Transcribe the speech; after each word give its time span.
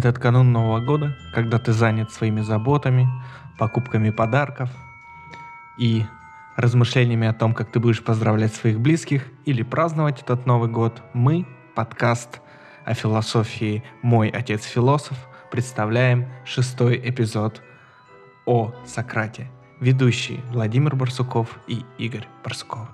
Этот 0.00 0.18
канун 0.18 0.50
Нового 0.50 0.80
года, 0.80 1.14
когда 1.34 1.58
ты 1.58 1.72
занят 1.72 2.10
своими 2.10 2.40
заботами, 2.40 3.06
покупками 3.58 4.08
подарков 4.08 4.70
и 5.76 6.06
размышлениями 6.56 7.26
о 7.28 7.34
том, 7.34 7.52
как 7.52 7.70
ты 7.70 7.80
будешь 7.80 8.02
поздравлять 8.02 8.54
своих 8.54 8.80
близких 8.80 9.26
или 9.44 9.62
праздновать 9.62 10.22
этот 10.22 10.46
Новый 10.46 10.70
год, 10.70 11.02
мы, 11.12 11.46
подкаст 11.74 12.40
о 12.86 12.94
философии 12.94 13.84
«Мой 14.00 14.30
отец 14.30 14.64
философ», 14.64 15.18
представляем 15.50 16.30
шестой 16.46 16.98
эпизод 17.04 17.60
о 18.46 18.72
Сократе. 18.86 19.50
Ведущие 19.80 20.40
Владимир 20.50 20.96
Барсуков 20.96 21.58
и 21.66 21.84
Игорь 21.98 22.26
Барсуков. 22.42 22.88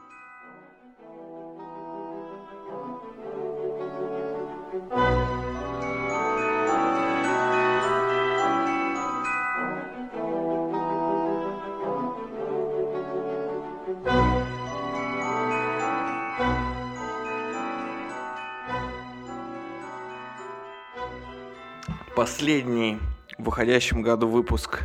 Последний 22.27 22.99
в 23.39 23.47
уходящем 23.47 24.03
году 24.03 24.27
выпуск 24.27 24.83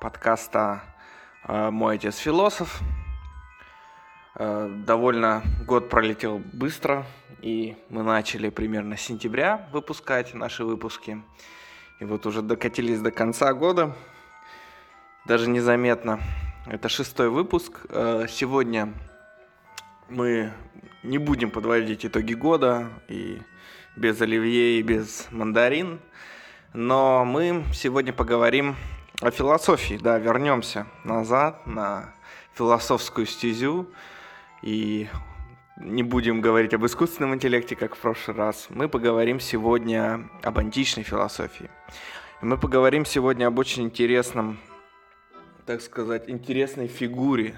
подкаста 0.00 0.84
э, 1.42 1.70
«Мой 1.70 1.96
отец 1.96 2.18
философ». 2.18 2.80
Э, 4.36 4.68
довольно 4.86 5.42
год 5.66 5.90
пролетел 5.90 6.40
быстро, 6.52 7.04
и 7.42 7.76
мы 7.88 8.04
начали 8.04 8.48
примерно 8.48 8.96
с 8.96 9.00
сентября 9.00 9.68
выпускать 9.72 10.34
наши 10.34 10.64
выпуски. 10.64 11.20
И 11.98 12.04
вот 12.04 12.26
уже 12.26 12.42
докатились 12.42 13.00
до 13.00 13.10
конца 13.10 13.52
года, 13.54 13.96
даже 15.26 15.50
незаметно. 15.50 16.20
Это 16.64 16.88
шестой 16.88 17.28
выпуск. 17.28 17.86
Э, 17.88 18.26
сегодня 18.28 18.94
мы 20.08 20.52
не 21.02 21.18
будем 21.18 21.50
подводить 21.50 22.06
итоги 22.06 22.34
года 22.34 22.88
и 23.08 23.42
без 23.96 24.20
оливье 24.20 24.78
и 24.78 24.82
без 24.82 25.26
мандарин– 25.32 25.98
но 26.74 27.24
мы 27.24 27.64
сегодня 27.72 28.12
поговорим 28.12 28.74
о 29.20 29.30
философии, 29.30 29.94
да, 29.94 30.18
вернемся 30.18 30.88
назад 31.04 31.68
на 31.68 32.12
философскую 32.54 33.26
стезю 33.26 33.88
и 34.60 35.08
не 35.76 36.02
будем 36.02 36.40
говорить 36.40 36.74
об 36.74 36.84
искусственном 36.84 37.34
интеллекте, 37.34 37.76
как 37.76 37.94
в 37.94 37.98
прошлый 38.00 38.36
раз. 38.36 38.66
Мы 38.70 38.88
поговорим 38.88 39.38
сегодня 39.38 40.28
об 40.42 40.58
античной 40.58 41.04
философии. 41.04 41.70
мы 42.42 42.58
поговорим 42.58 43.06
сегодня 43.06 43.46
об 43.46 43.58
очень 43.60 43.84
интересном, 43.84 44.58
так 45.66 45.80
сказать, 45.80 46.28
интересной 46.28 46.88
фигуре 46.88 47.54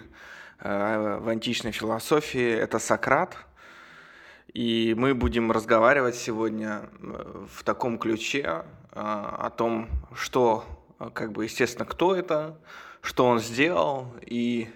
э, 0.60 1.18
в 1.22 1.28
античной 1.30 1.72
философии. 1.72 2.50
Это 2.50 2.78
Сократ– 2.78 3.34
и 4.56 4.94
мы 4.96 5.14
будем 5.14 5.52
разговаривать 5.52 6.14
сегодня 6.14 6.88
э, 7.02 7.44
в 7.52 7.62
таком 7.62 7.98
ключе 7.98 8.64
о 8.96 9.50
том, 9.50 9.88
что, 10.14 10.64
э, 10.98 11.10
как 11.12 11.32
бы, 11.32 11.44
естественно, 11.44 11.84
кто 11.84 12.14
это, 12.14 12.58
что 13.02 13.26
он 13.26 13.40
сделал, 13.40 14.08
и 14.22 14.68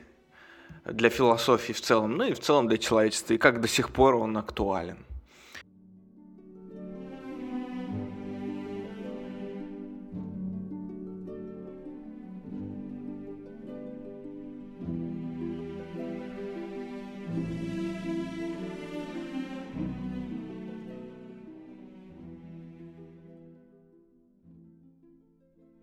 для 0.85 1.11
философии 1.11 1.73
в 1.73 1.81
целом, 1.81 2.17
ну 2.17 2.25
и 2.25 2.33
в 2.33 2.41
целом 2.41 2.69
для 2.69 2.79
человечества, 2.79 3.35
и 3.35 3.39
как 3.39 3.61
до 3.61 3.69
сих 3.69 3.91
пор 3.91 4.15
он 4.17 4.37
актуален. 4.37 4.99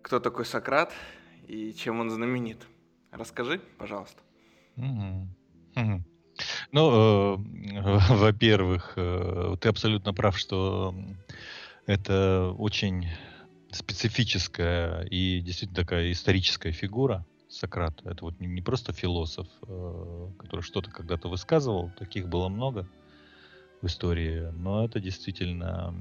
Кто 0.07 0.22
такой 0.22 0.45
Сократ 0.45 0.94
и 1.50 1.73
чем 1.73 2.00
он 2.00 2.09
знаменит. 2.09 2.66
Расскажи, 3.12 3.59
пожалуйста. 3.78 4.22
Ну, 4.78 6.06
э, 6.72 7.38
во-первых, 8.16 8.94
э, 8.96 9.57
ты 9.59 9.67
абсолютно 9.67 10.13
прав, 10.13 10.38
что 10.38 10.96
это 11.88 12.56
очень 12.57 13.09
специфическая 13.72 15.01
и 15.07 15.41
действительно 15.41 15.75
такая 15.75 16.13
историческая 16.13 16.72
фигура 16.72 17.25
Сократ. 17.50 18.00
Это 18.06 18.23
вот 18.23 18.40
не 18.40 18.62
просто 18.62 18.94
философ, 18.94 19.47
э, 19.67 20.28
который 20.40 20.62
что-то 20.62 20.90
когда-то 20.90 21.28
высказывал, 21.28 21.91
таких 22.00 22.29
было 22.29 22.47
много 22.47 22.88
в 23.81 23.88
истории, 23.88 24.51
но 24.53 24.85
это 24.85 25.01
действительно 25.01 25.94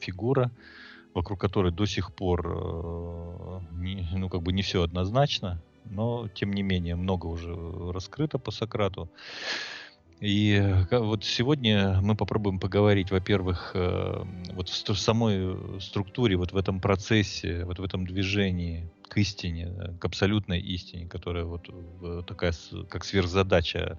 фигура, 0.00 0.50
вокруг 1.14 1.40
которой 1.40 1.72
до 1.72 1.86
сих 1.86 2.14
пор 2.14 2.46
э, 2.46 3.60
не, 3.72 4.08
ну, 4.14 4.28
как 4.28 4.42
бы 4.42 4.52
не 4.52 4.62
все 4.62 4.82
однозначно, 4.82 5.62
но 5.84 6.28
тем 6.28 6.52
не 6.52 6.62
менее 6.62 6.96
много 6.96 7.26
уже 7.26 7.54
раскрыто 7.92 8.38
по 8.38 8.50
Сократу. 8.50 9.10
И 10.20 10.52
э, 10.52 10.98
вот 10.98 11.24
сегодня 11.24 11.98
мы 12.02 12.14
попробуем 12.14 12.58
поговорить, 12.58 13.10
во-первых, 13.10 13.72
э, 13.74 14.22
вот 14.52 14.68
в 14.68 14.98
самой 14.98 15.80
структуре, 15.80 16.36
вот 16.36 16.52
в 16.52 16.56
этом 16.58 16.80
процессе, 16.80 17.64
вот 17.64 17.78
в 17.78 17.82
этом 17.82 18.06
движении 18.06 18.90
к 19.08 19.16
истине, 19.16 19.96
к 19.98 20.04
абсолютной 20.04 20.60
истине, 20.60 21.08
которая 21.08 21.44
вот 21.44 21.68
такая, 22.26 22.52
как 22.88 23.04
сверхзадача 23.04 23.98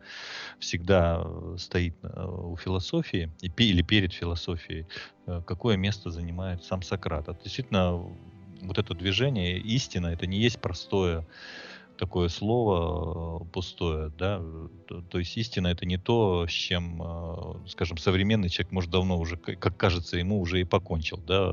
всегда 0.59 1.27
стоит 1.57 1.95
у 2.03 2.55
философии 2.55 3.29
или 3.41 3.81
перед 3.81 4.13
философией, 4.13 4.87
какое 5.25 5.75
место 5.75 6.11
занимает 6.11 6.63
сам 6.63 6.81
Сократ. 6.81 7.27
Действительно, 7.43 7.97
вот 8.61 8.77
это 8.77 8.93
движение 8.93 9.57
истина, 9.57 10.07
это 10.07 10.27
не 10.27 10.39
есть 10.39 10.61
простое 10.61 11.27
такое 11.97 12.29
слово 12.29 13.41
э, 13.41 13.45
пустое, 13.51 14.11
да, 14.17 14.41
то, 14.87 15.01
то 15.01 15.19
есть 15.19 15.37
истина 15.37 15.67
это 15.67 15.85
не 15.85 15.97
то, 15.97 16.47
с 16.47 16.51
чем, 16.51 17.01
э, 17.01 17.67
скажем, 17.67 17.97
современный 17.97 18.49
человек 18.49 18.71
может 18.71 18.89
давно 18.89 19.19
уже, 19.19 19.37
как 19.37 19.77
кажется 19.77 20.17
ему, 20.17 20.41
уже 20.41 20.61
и 20.61 20.63
покончил, 20.63 21.17
да, 21.17 21.51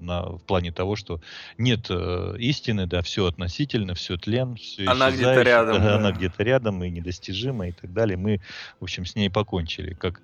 на, 0.00 0.30
в 0.30 0.42
плане 0.42 0.72
того, 0.72 0.96
что 0.96 1.20
нет 1.58 1.86
э, 1.90 2.34
истины, 2.38 2.86
да, 2.86 3.02
все 3.02 3.26
относительно, 3.26 3.94
все 3.94 4.16
тлен, 4.16 4.56
все 4.56 4.86
Она 4.86 5.10
где-то 5.10 5.42
рядом. 5.42 5.78
Да, 5.78 5.84
да. 5.84 5.96
Она 5.96 6.12
где-то 6.12 6.42
рядом 6.42 6.82
и 6.82 6.90
недостижима 6.90 7.68
и 7.68 7.72
так 7.72 7.92
далее. 7.92 8.16
Мы, 8.16 8.40
в 8.80 8.84
общем, 8.84 9.06
с 9.06 9.14
ней 9.14 9.30
покончили, 9.30 9.94
как 9.94 10.20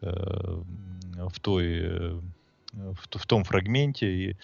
э, 0.00 0.62
в 1.14 1.40
той 1.40 2.20
в, 2.72 3.18
в 3.18 3.26
том 3.26 3.44
фрагменте, 3.44 4.36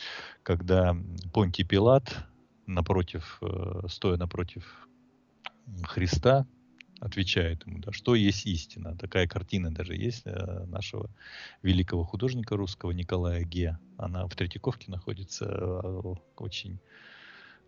когда 0.42 0.96
Понтий 1.32 1.64
Пилат 1.64 2.24
напротив, 2.66 3.38
э, 3.42 3.82
стоя 3.88 4.16
напротив 4.16 4.88
Христа, 5.84 6.46
отвечает 7.00 7.66
ему, 7.66 7.78
да, 7.80 7.90
что 7.92 8.14
есть 8.14 8.46
истина. 8.46 8.96
Такая 8.96 9.26
картина 9.26 9.74
даже 9.74 9.96
есть 9.96 10.22
э, 10.24 10.64
нашего 10.66 11.10
великого 11.62 12.04
художника 12.04 12.56
русского 12.56 12.92
Николая 12.92 13.44
Ге. 13.44 13.78
Она 13.96 14.26
в 14.26 14.34
Третьяковке 14.36 14.90
находится. 14.90 15.46
Э, 15.46 16.14
очень 16.36 16.78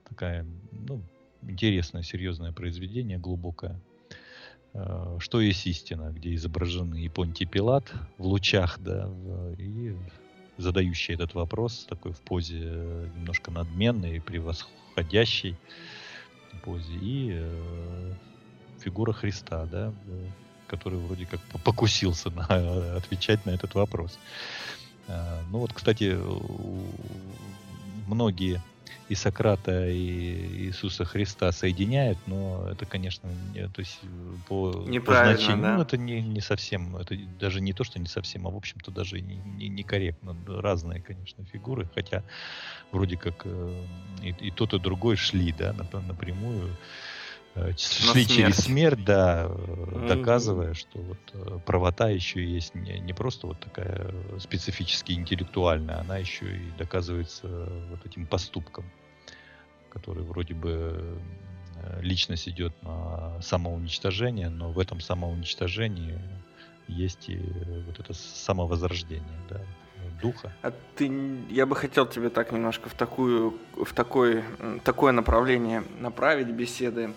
такая, 0.09 0.47
ну, 0.71 1.03
интересное, 1.43 2.03
серьезное 2.03 2.53
произведение, 2.53 3.19
глубокое. 3.19 3.81
Что 5.21 5.41
есть 5.41 5.69
истина, 5.69 6.11
где 6.11 6.35
изображены 6.35 7.05
и 7.05 7.09
Понтий 7.09 7.47
Пилат 7.47 7.93
в 8.19 8.27
лучах, 8.27 8.81
да, 8.81 9.09
и 9.57 9.97
задающий 10.57 11.15
этот 11.15 11.35
вопрос, 11.35 11.87
такой 11.89 12.13
в 12.13 12.21
позе 12.21 12.59
немножко 13.17 13.51
надменной 13.51 14.19
входящей 14.93 15.57
позе 16.65 16.95
и 16.95 17.31
э, 17.33 18.13
фигура 18.81 19.13
Христа, 19.13 19.67
да, 19.67 19.93
который 20.67 20.99
вроде 20.99 21.27
как 21.27 21.41
покусился 21.63 22.31
на 22.31 22.97
отвечать 22.97 23.45
на 23.47 23.51
этот 23.51 23.75
вопрос. 23.75 24.19
А, 25.09 25.43
ну 25.51 25.59
вот, 25.59 25.73
кстати, 25.73 26.19
многие 28.07 28.63
и 29.09 29.15
Сократа, 29.15 29.89
и 29.89 30.67
Иисуса 30.67 31.05
Христа 31.05 31.53
соединяют, 31.53 32.19
но 32.27 32.69
это, 32.71 32.87
конечно, 32.87 33.29
не, 33.55 33.69
то 33.69 33.81
есть 33.81 34.01
по, 34.49 34.73
по 34.73 35.13
значению, 35.13 35.63
да? 35.63 35.77
ну, 35.77 35.83
это 35.83 35.97
не, 35.97 36.23
не 36.23 36.41
совсем, 36.41 36.97
это 36.97 37.17
даже 37.39 37.61
не 37.61 37.73
то, 37.73 37.85
что 37.85 37.99
не 37.99 38.07
совсем, 38.07 38.47
а 38.47 38.51
в 38.51 38.57
общем-то 38.57 38.91
даже 38.91 39.21
не, 39.21 39.37
не, 39.37 39.69
некорректно. 39.69 40.37
Разные, 40.47 41.01
конечно, 41.01 41.45
фигуры, 41.45 41.89
хотя 41.95 42.23
вроде 42.93 43.17
как 43.17 43.43
э, 43.45 43.83
и, 44.23 44.31
и 44.31 44.51
тот, 44.51 44.73
и 44.73 44.79
другой 44.79 45.17
шли, 45.17 45.53
да, 45.53 45.75
напрямую 46.09 46.71
э, 47.55 47.73
шли 47.77 48.27
через 48.27 48.57
смерть, 48.57 49.05
да, 49.05 49.47
mm-hmm. 49.47 50.09
доказывая, 50.09 50.75
что 50.75 50.99
вот 50.99 51.65
правота 51.65 52.09
еще 52.09 52.45
есть 52.45 52.75
не, 52.75 52.99
не 52.99 53.13
просто 53.13 53.47
вот 53.47 53.61
такая 53.61 54.13
специфически 54.39 55.13
интеллектуальная, 55.13 56.01
она 56.01 56.19
еще 56.19 56.47
и 56.47 56.71
доказывается 56.79 57.49
вот 57.91 58.05
этим 58.05 58.27
поступком, 58.27 58.85
который 59.91 60.25
вроде 60.25 60.55
бы 60.55 61.19
личность 62.01 62.49
идет 62.49 62.73
на 62.83 63.41
самоуничтожение, 63.43 64.49
но 64.49 64.71
в 64.71 64.79
этом 64.79 65.01
самоуничтожении 65.01 66.19
есть 66.89 67.29
и 67.29 67.41
вот 67.87 67.99
это 67.99 68.13
самовозрождение, 68.15 69.39
да, 69.49 69.61
духа. 70.23 70.53
А 70.63 70.73
ты, 70.97 71.11
я 71.51 71.67
бы 71.67 71.77
хотел 71.77 72.07
тебе 72.07 72.31
так 72.31 72.53
немножко 72.53 72.89
в 72.89 72.95
такую, 72.95 73.59
в 73.75 73.93
такой, 73.93 74.45
такое 74.85 75.13
направление 75.13 75.83
направить 76.01 76.49
беседы. 76.49 77.15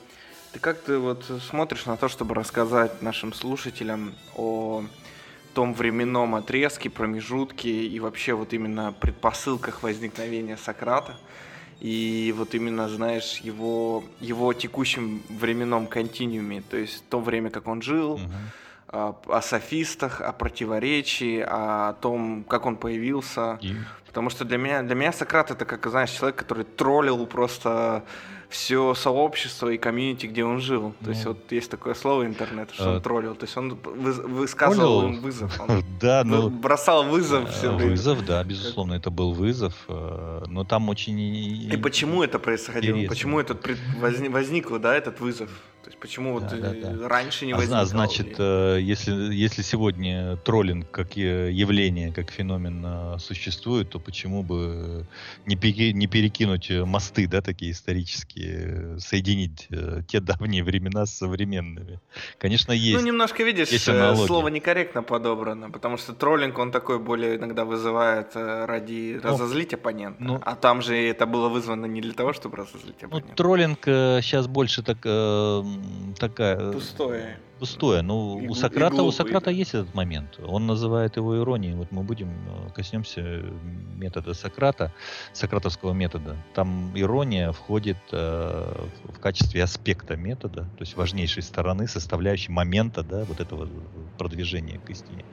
Ты 0.54 0.60
как 0.60 0.80
ты 0.82 0.98
вот 0.98 1.26
смотришь 1.50 1.86
на 1.86 1.98
то, 1.98 2.08
чтобы 2.08 2.36
рассказать 2.36 3.02
нашим 3.02 3.34
слушателям 3.34 4.16
о 4.36 4.84
том 5.54 5.74
временном 5.74 6.36
отрезке, 6.36 6.90
промежутке 6.90 7.70
и 7.70 8.00
вообще 8.00 8.34
вот 8.34 8.54
именно 8.54 8.94
предпосылках 8.94 9.84
возникновения 9.84 10.58
Сократа? 10.58 11.16
и 11.80 12.34
вот 12.36 12.56
именно, 12.56 12.90
знаешь, 12.90 13.38
его, 13.38 14.04
его 14.20 14.52
текущем 14.54 15.22
временном 15.30 15.86
континууме, 15.86 16.64
то 16.68 16.76
есть 16.76 17.08
то 17.08 17.20
время, 17.20 17.52
как 17.52 17.68
он 17.68 17.84
жил, 17.84 18.16
uh-huh 18.16 18.28
о 18.90 19.42
софистах, 19.42 20.22
о 20.22 20.32
противоречии, 20.32 21.46
о 21.46 21.94
том, 21.94 22.46
как 22.46 22.66
он 22.66 22.78
появился. 22.78 23.60
И... 23.62 23.76
Потому 24.06 24.30
что 24.30 24.46
для 24.46 24.58
меня, 24.58 24.82
для 24.82 24.96
меня 24.96 25.12
Сократ 25.12 25.52
это, 25.52 25.66
как, 25.66 25.86
знаешь, 25.88 26.12
человек, 26.12 26.38
который 26.38 26.64
троллил 26.64 27.26
просто 27.28 28.04
все 28.50 28.94
сообщество 28.94 29.70
и 29.70 29.78
комьюнити, 29.78 30.26
где 30.26 30.44
он 30.44 30.60
жил. 30.60 30.94
То 31.04 31.10
есть 31.10 31.26
ну. 31.26 31.32
вот 31.32 31.52
есть 31.52 31.70
такое 31.70 31.94
слово 31.94 32.26
интернет, 32.26 32.72
что 32.72 32.90
он 32.92 32.96
а. 32.98 33.00
троллил. 33.02 33.36
То 33.36 33.46
есть 33.46 33.58
он 33.58 33.76
высказывал 33.76 35.08
им 35.08 35.22
вызов. 35.22 35.60
Он 35.60 35.84
да, 36.02 36.24
ну, 36.24 36.50
бросал 36.50 37.04
вызов 37.04 37.52
все 37.52 37.72
Вызов, 37.72 38.26
да, 38.26 38.44
безусловно, 38.44 38.94
это 38.94 39.10
был 39.10 39.34
вызов. 39.34 39.74
Э, 39.88 40.44
но 40.48 40.64
там 40.64 40.90
очень... 40.90 41.20
И 41.20 41.78
почему 41.78 42.24
это 42.24 42.40
происходило? 42.40 43.08
Почему 43.08 43.40
этот 43.40 43.66
возник, 44.00 44.70
да, 44.80 44.96
этот 44.96 45.20
вызов? 45.20 45.50
То 45.88 45.92
есть 45.92 46.02
почему 46.02 46.38
да, 46.42 46.50
вот 46.50 46.60
да, 46.62 46.74
да. 46.74 47.08
раньше 47.08 47.46
не 47.46 47.54
а 47.54 47.56
возникало? 47.56 47.82
А 47.82 47.86
значит, 47.86 48.36
э, 48.38 48.80
если, 48.82 49.34
если 49.34 49.62
сегодня 49.62 50.36
троллинг 50.36 50.92
как 50.92 51.16
явление, 51.16 52.12
как 52.12 52.30
феномен 52.30 52.84
э, 52.86 53.20
существует, 53.20 53.90
то 53.90 53.98
почему 53.98 54.44
бы 54.44 55.08
не, 55.46 55.56
пере, 55.56 55.94
не 55.94 56.08
перекинуть 56.08 56.70
мосты, 56.70 57.26
да, 57.26 57.42
такие 57.42 57.72
исторические, 57.72 58.37
соединить 59.00 59.68
э, 59.70 60.02
те 60.08 60.20
давние 60.20 60.64
времена 60.64 61.06
с 61.06 61.18
современными? 61.18 62.00
Конечно, 62.38 62.72
есть. 62.72 63.00
Ну, 63.00 63.06
немножко, 63.06 63.44
видишь, 63.44 63.70
есть 63.70 63.86
слово 63.86 64.48
некорректно 64.50 65.04
подобрано, 65.04 65.70
потому 65.70 65.98
что 65.98 66.14
троллинг, 66.14 66.58
он 66.58 66.72
такой 66.72 67.00
более 67.00 67.38
иногда 67.38 67.66
вызывает 67.66 68.36
ради 68.36 69.20
ну, 69.24 69.30
разозлить 69.30 69.74
оппонента. 69.74 70.24
Ну, 70.24 70.40
а 70.44 70.56
там 70.56 70.82
же 70.82 70.96
это 70.96 71.26
было 71.26 71.50
вызвано 71.50 71.86
не 71.86 72.02
для 72.02 72.14
того, 72.14 72.34
чтобы 72.34 72.58
разозлить 72.58 73.02
ну, 73.02 73.08
оппонента. 73.08 73.30
Ну, 73.30 73.36
троллинг 73.36 73.80
сейчас 73.86 74.48
больше 74.48 74.84
так 74.84 74.98
такая... 76.18 76.58
Э, 76.58 76.72
Пустое. 76.74 77.40
Пустое. 77.60 78.02
Ну, 78.02 78.40
и, 78.40 78.48
у 78.48 78.54
Сократа, 78.54 79.04
у 79.04 79.12
Сократа 79.12 79.50
есть 79.50 79.74
этот 79.74 79.94
момент. 79.96 80.40
Он 80.46 80.68
называет 80.68 81.18
его 81.18 81.38
иронией. 81.38 81.74
Вот 81.74 81.92
мы 81.92 82.04
будем 82.04 82.30
э, 82.30 82.70
коснемся 82.74 83.22
метода 83.96 84.34
Сократа, 84.34 84.94
сократовского 85.34 85.94
метода. 85.94 86.36
Там 86.54 86.92
ирония 86.96 87.52
входит 87.52 87.98
э, 88.12 88.88
в 89.04 89.20
качестве 89.20 89.64
аспекта 89.64 90.16
метода, 90.16 90.62
то 90.62 90.82
есть 90.82 90.96
важнейшей 90.96 91.42
стороны, 91.42 91.88
составляющей 91.88 92.52
момента, 92.52 93.04
да, 93.04 93.26
вот 93.26 93.40
этого 93.40 93.68
продвижения 94.18 94.80
к 94.80 94.90
истине. 94.92 95.26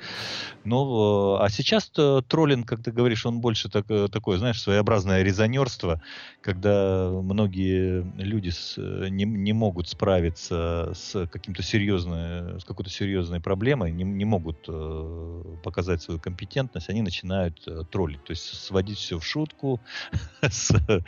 Но, 0.64 1.38
а 1.40 1.48
сейчас 1.50 1.90
троллинг, 2.28 2.66
как 2.66 2.82
ты 2.82 2.90
говоришь, 2.90 3.26
он 3.26 3.40
больше 3.40 3.68
так, 3.68 3.84
э, 3.90 4.08
такое, 4.08 4.38
знаешь, 4.38 4.60
своеобразное 4.60 5.22
резонерство, 5.22 6.00
когда 6.44 7.08
многие 7.08 8.05
люди 8.19 8.50
с, 8.50 8.76
не, 8.76 9.25
не 9.25 9.55
могут 9.55 9.88
справиться 9.88 10.93
с 10.94 11.26
каким-то 11.29 11.62
серьезной, 11.62 12.61
с 12.61 12.64
какой-то 12.64 12.91
серьезной 12.91 13.41
проблемой, 13.41 13.93
не, 13.93 14.05
не 14.05 14.26
могут 14.26 14.58
э, 14.69 15.43
показать 15.62 16.02
свою 16.02 16.20
компетентность, 16.20 16.91
они 16.91 17.00
начинают 17.00 17.67
э, 17.67 17.85
троллить, 17.91 18.23
то 18.25 18.32
есть 18.32 18.62
сводить 18.62 18.99
все 18.99 19.19
в 19.19 19.25
шутку, 19.25 19.81
то 20.43 21.02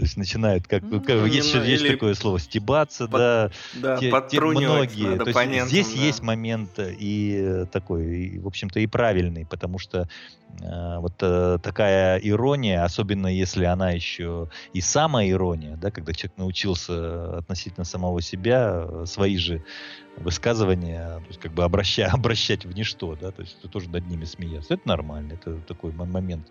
есть 0.00 0.18
начинают, 0.18 0.68
как, 0.68 0.82
ну, 0.82 1.02
есть, 1.24 1.54
есть 1.54 1.88
такое 1.88 2.12
слово, 2.12 2.38
стебаться, 2.38 3.08
да, 3.08 3.50
многие, 4.60 5.66
здесь 5.66 5.94
есть 5.94 6.22
момент 6.22 6.78
и 6.78 7.64
такой, 7.72 8.04
и, 8.04 8.38
в 8.38 8.46
общем-то, 8.46 8.80
и 8.80 8.86
правильный, 8.86 9.46
потому 9.46 9.78
что 9.78 10.10
э, 10.60 10.98
вот 10.98 11.14
э, 11.22 11.58
такая 11.62 12.18
ирония, 12.18 12.84
особенно 12.84 13.28
если 13.28 13.64
она 13.64 13.92
еще 13.92 14.50
и 14.74 14.80
самая 14.80 15.30
ирония, 15.30 15.76
да, 15.76 15.92
когда 15.92 16.12
человек 16.12 16.36
научился 16.36 17.38
относительно 17.38 17.84
самого 17.84 18.20
себя 18.20 18.84
э, 18.84 19.04
свои 19.06 19.36
же 19.36 19.64
высказывания, 20.16 21.20
то 21.20 21.26
есть 21.28 21.40
как 21.40 21.52
бы 21.52 21.62
обращать, 21.62 22.08
обращать 22.12 22.64
в 22.64 22.72
ничто, 22.72 23.14
да, 23.14 23.30
то 23.30 23.42
есть 23.42 23.56
это 23.60 23.68
тоже 23.68 23.88
над 23.88 24.04
ними 24.08 24.24
смеяться. 24.24 24.74
Это 24.74 24.88
нормально, 24.88 25.34
это 25.34 25.60
такой 25.60 25.92
момент 25.92 26.48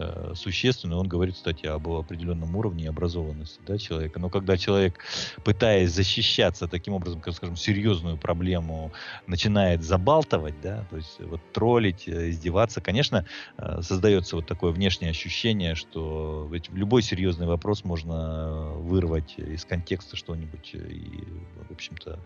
э, 0.00 0.32
существенный. 0.34 0.96
Он 0.96 1.06
говорит, 1.06 1.34
кстати, 1.34 1.66
об 1.66 1.88
определенном 1.88 2.56
уровне 2.56 2.88
образованности 2.88 3.60
да, 3.66 3.78
человека. 3.78 4.18
Но 4.18 4.30
когда 4.30 4.56
человек, 4.56 4.98
пытаясь 5.44 5.90
защищаться 5.90 6.66
таким 6.66 6.94
образом, 6.94 7.20
как, 7.20 7.34
скажем, 7.34 7.56
серьезную 7.56 8.16
проблему, 8.16 8.92
начинает 9.26 9.82
забалтывать, 9.82 10.60
да, 10.62 10.86
то 10.90 10.96
есть 10.96 11.20
вот 11.20 11.40
троллить, 11.52 12.08
э, 12.08 12.30
издеваться, 12.30 12.80
конечно, 12.80 13.26
э, 13.58 13.82
создается 13.82 14.36
вот 14.36 14.46
такое 14.46 14.72
внешнее 14.72 15.10
ощущение, 15.10 15.74
что 15.74 16.48
ведь 16.50 16.70
любой 16.70 17.02
серьезный 17.02 17.46
вопрос 17.46 17.84
можно 17.84 18.72
вырвать 18.76 19.34
из 19.38 19.64
контекста 19.64 20.16
что-нибудь 20.16 20.74
и, 20.74 21.24
в 21.68 21.72
общем-то, 21.72 22.18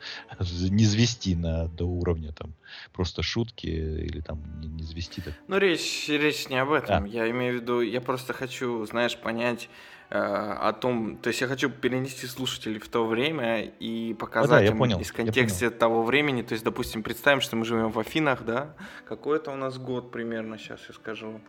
не 0.71 0.85
звести 0.85 1.35
на, 1.35 1.69
до 1.69 1.85
уровня 1.85 2.33
там 2.33 2.55
просто 2.93 3.23
шутки 3.23 3.67
или 3.67 4.21
там 4.21 4.43
не, 4.61 4.69
не 4.69 4.83
звести. 4.83 5.21
Так. 5.21 5.35
Ну, 5.49 5.59
речь, 5.59 6.09
речь 6.09 6.49
не 6.49 6.57
об 6.61 6.73
этом. 6.73 7.05
А. 7.05 7.09
Я 7.09 7.31
имею 7.31 7.59
в 7.59 7.63
виду, 7.63 7.64
я 7.83 8.01
просто 8.01 8.33
хочу, 8.33 8.85
знаешь, 8.87 9.17
понять 9.17 9.69
э, 10.11 10.19
о 10.19 10.73
том, 10.73 11.17
то 11.17 11.29
есть 11.29 11.41
я 11.41 11.47
хочу 11.47 11.71
перенести 11.71 12.27
слушателей 12.27 12.81
в 12.81 12.89
то 12.89 13.07
время 13.07 13.63
и 13.63 14.15
показать 14.15 14.63
а, 14.63 14.67
да, 14.67 14.73
им 14.73 14.79
понял, 14.79 15.01
из 15.01 15.13
контекста 15.13 15.71
того 15.71 16.03
времени, 16.03 16.43
то 16.43 16.53
есть, 16.53 16.65
допустим, 16.65 17.03
представим, 17.03 17.41
что 17.41 17.57
мы 17.57 17.65
живем 17.65 17.91
в 17.91 17.99
Афинах, 17.99 18.45
да, 18.45 18.75
какой 19.07 19.39
это 19.39 19.51
у 19.51 19.57
нас 19.57 19.79
год 19.79 20.11
примерно, 20.11 20.59
сейчас 20.59 20.81
я 20.89 20.95
скажу. 20.95 21.41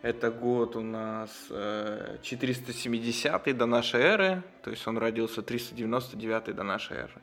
Это 0.00 0.30
год 0.30 0.76
у 0.76 0.80
нас 0.80 1.30
э, 1.50 2.18
470 2.22 3.56
до 3.56 3.66
нашей 3.66 4.00
эры, 4.00 4.42
то 4.62 4.70
есть 4.70 4.86
он 4.86 4.96
родился 4.96 5.42
399 5.42 6.54
до 6.54 6.62
нашей 6.62 6.98
эры. 6.98 7.20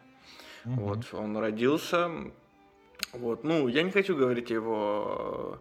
Угу. 0.66 0.82
Вот, 0.82 1.14
он 1.14 1.38
родился. 1.38 2.12
Вот, 3.14 3.46
ну, 3.46 3.70
я 3.70 3.82
не 3.84 3.92
хочу 3.92 4.16
говорить 4.16 4.50
его 4.50 5.60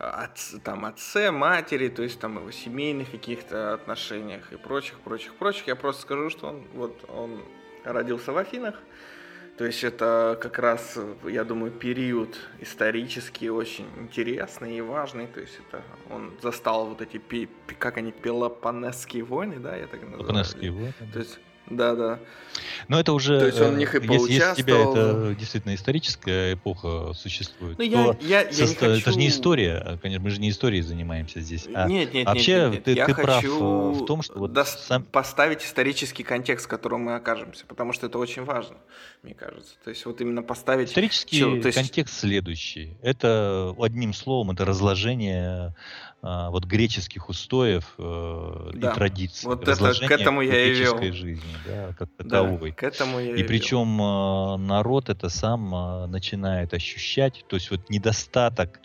отц, 0.00 0.54
там, 0.64 0.84
отце, 0.86 1.30
матери, 1.30 1.88
то 1.88 2.02
есть 2.02 2.18
там 2.18 2.38
его 2.38 2.50
семейных 2.50 3.10
каких-то 3.10 3.74
отношениях 3.74 4.52
и 4.52 4.56
прочих, 4.56 4.98
прочих, 5.00 5.34
прочих. 5.34 5.66
Я 5.66 5.76
просто 5.76 6.02
скажу, 6.02 6.30
что 6.30 6.48
он, 6.48 6.64
вот, 6.74 7.04
он 7.08 7.42
родился 7.84 8.32
в 8.32 8.38
Афинах. 8.38 8.76
То 9.58 9.66
есть 9.66 9.84
это 9.84 10.38
как 10.40 10.58
раз, 10.58 10.98
я 11.24 11.44
думаю, 11.44 11.70
период 11.70 12.34
исторический 12.60 13.50
очень 13.50 13.86
интересный 13.98 14.78
и 14.78 14.80
важный. 14.80 15.26
То 15.26 15.40
есть 15.40 15.60
это 15.68 15.82
он 16.08 16.32
застал 16.40 16.86
вот 16.86 17.02
эти, 17.02 17.20
как 17.78 17.98
они, 17.98 18.10
Пелопонесские 18.10 19.22
войны, 19.22 19.56
да, 19.58 19.76
я 19.76 19.86
так 19.86 20.00
называю. 20.00 20.18
Пелопонесские 20.20 20.70
войны. 20.70 20.94
То 21.12 21.18
есть 21.18 21.38
да, 21.70 21.94
да. 21.94 22.18
Но 22.88 22.98
это 22.98 23.12
уже, 23.12 23.38
То 23.38 23.46
есть 23.46 23.60
он 23.60 23.74
в 23.74 23.78
них 23.78 23.94
и 23.94 23.98
если, 24.12 24.32
если 24.32 24.54
тебя 24.62 24.78
это 24.78 25.36
действительно 25.38 25.74
историческая 25.74 26.54
эпоха 26.54 27.12
существует, 27.14 27.78
ну, 27.78 27.84
я, 27.84 28.16
я, 28.20 28.40
я 28.42 28.52
со, 28.52 28.74
хочу... 28.74 28.86
это 28.86 29.12
же 29.12 29.18
не 29.18 29.28
история, 29.28 29.98
конечно, 30.02 30.24
мы 30.24 30.30
же 30.30 30.40
не 30.40 30.50
историей 30.50 30.82
занимаемся 30.82 31.40
здесь. 31.40 31.68
А 31.72 31.88
нет, 31.88 32.12
нет, 32.12 32.26
вообще 32.26 32.52
нет, 32.52 32.62
нет, 32.62 32.72
нет. 32.72 32.84
ты, 32.84 32.92
я 32.94 33.06
ты 33.06 33.14
хочу 33.14 33.24
прав 33.24 33.44
в 33.44 34.04
том, 34.06 34.22
что 34.22 34.38
вот 34.38 34.52
дос... 34.52 34.68
сам... 34.86 35.04
поставить 35.04 35.62
исторический 35.62 36.24
контекст, 36.24 36.66
в 36.66 36.68
котором 36.68 37.02
мы 37.02 37.14
окажемся, 37.14 37.64
потому 37.66 37.92
что 37.92 38.06
это 38.06 38.18
очень 38.18 38.44
важно, 38.44 38.76
мне 39.22 39.34
кажется. 39.34 39.74
То 39.84 39.90
есть 39.90 40.04
вот 40.04 40.20
именно 40.20 40.42
поставить... 40.42 40.90
Исторический 40.90 41.38
Чего? 41.38 41.54
есть... 41.54 41.72
контекст 41.72 42.18
следующий. 42.18 42.96
Это 43.02 43.74
одним 43.78 44.12
словом, 44.12 44.50
это 44.50 44.64
разложение 44.64 45.74
а, 46.22 46.50
вот 46.50 46.66
греческих 46.66 47.30
устоев 47.30 47.94
э, 47.96 48.70
да. 48.74 48.90
и 48.90 48.94
традиций. 48.94 49.48
Вот 49.48 49.66
это, 49.66 49.94
к 49.94 50.10
этому 50.10 50.42
я 50.42 50.66
и 50.66 50.74
вел. 50.74 51.00
жизни, 51.00 51.42
да, 51.66 51.94
как 51.98 52.10
таковой. 52.10 52.70
Да, 52.70 52.76
к 52.76 52.82
этому 52.82 53.20
я 53.20 53.36
и, 53.36 53.40
и 53.40 53.42
причем 53.42 54.00
э, 54.00 54.56
народ 54.58 55.08
это 55.08 55.30
сам 55.30 55.74
э, 55.74 56.06
начинает 56.08 56.74
ощущать, 56.74 57.44
то 57.48 57.56
есть 57.56 57.70
вот 57.70 57.88
недостаток 57.88 58.80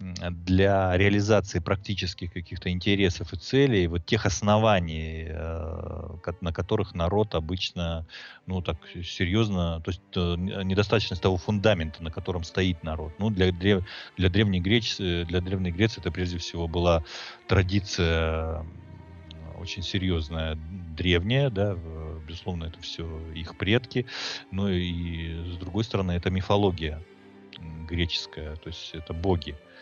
для 0.00 0.96
реализации 0.96 1.60
практических 1.60 2.32
каких-то 2.32 2.68
интересов 2.70 3.32
и 3.32 3.36
целей, 3.36 3.86
вот 3.86 4.04
тех 4.04 4.26
оснований, 4.26 5.26
э, 5.28 6.32
на 6.40 6.52
которых 6.52 6.94
народ 6.94 7.34
обычно, 7.34 8.06
ну, 8.46 8.60
так 8.60 8.76
серьезно, 9.04 9.80
то 9.82 9.90
есть 9.90 10.02
э, 10.16 10.34
недостаточность 10.36 11.22
того 11.22 11.36
фундамента, 11.36 12.02
на 12.02 12.10
котором 12.10 12.42
стоит 12.42 12.82
народ. 12.82 13.12
Ну, 13.18 13.30
для, 13.30 13.52
для, 13.52 13.82
для, 14.16 14.28
древней 14.28 14.60
Греции, 14.60 15.24
для 15.24 15.40
Древней 15.40 15.70
Греции 15.70 16.00
это 16.00 16.10
прежде 16.10 16.38
всего 16.38 16.66
была 16.66 17.04
традиция 17.46 18.66
очень 19.56 19.82
серьезная, 19.82 20.58
древняя, 20.96 21.48
да, 21.48 21.76
безусловно, 22.26 22.64
это 22.64 22.80
все 22.82 23.08
их 23.32 23.56
предки, 23.56 24.06
но 24.50 24.68
и, 24.68 25.52
с 25.52 25.56
другой 25.56 25.84
стороны, 25.84 26.12
это 26.12 26.30
мифология 26.30 27.00
греческая, 27.88 28.56
то 28.56 28.68
есть 28.68 28.90
это 28.92 29.14
боги. 29.14 29.52
Э, 29.52 29.73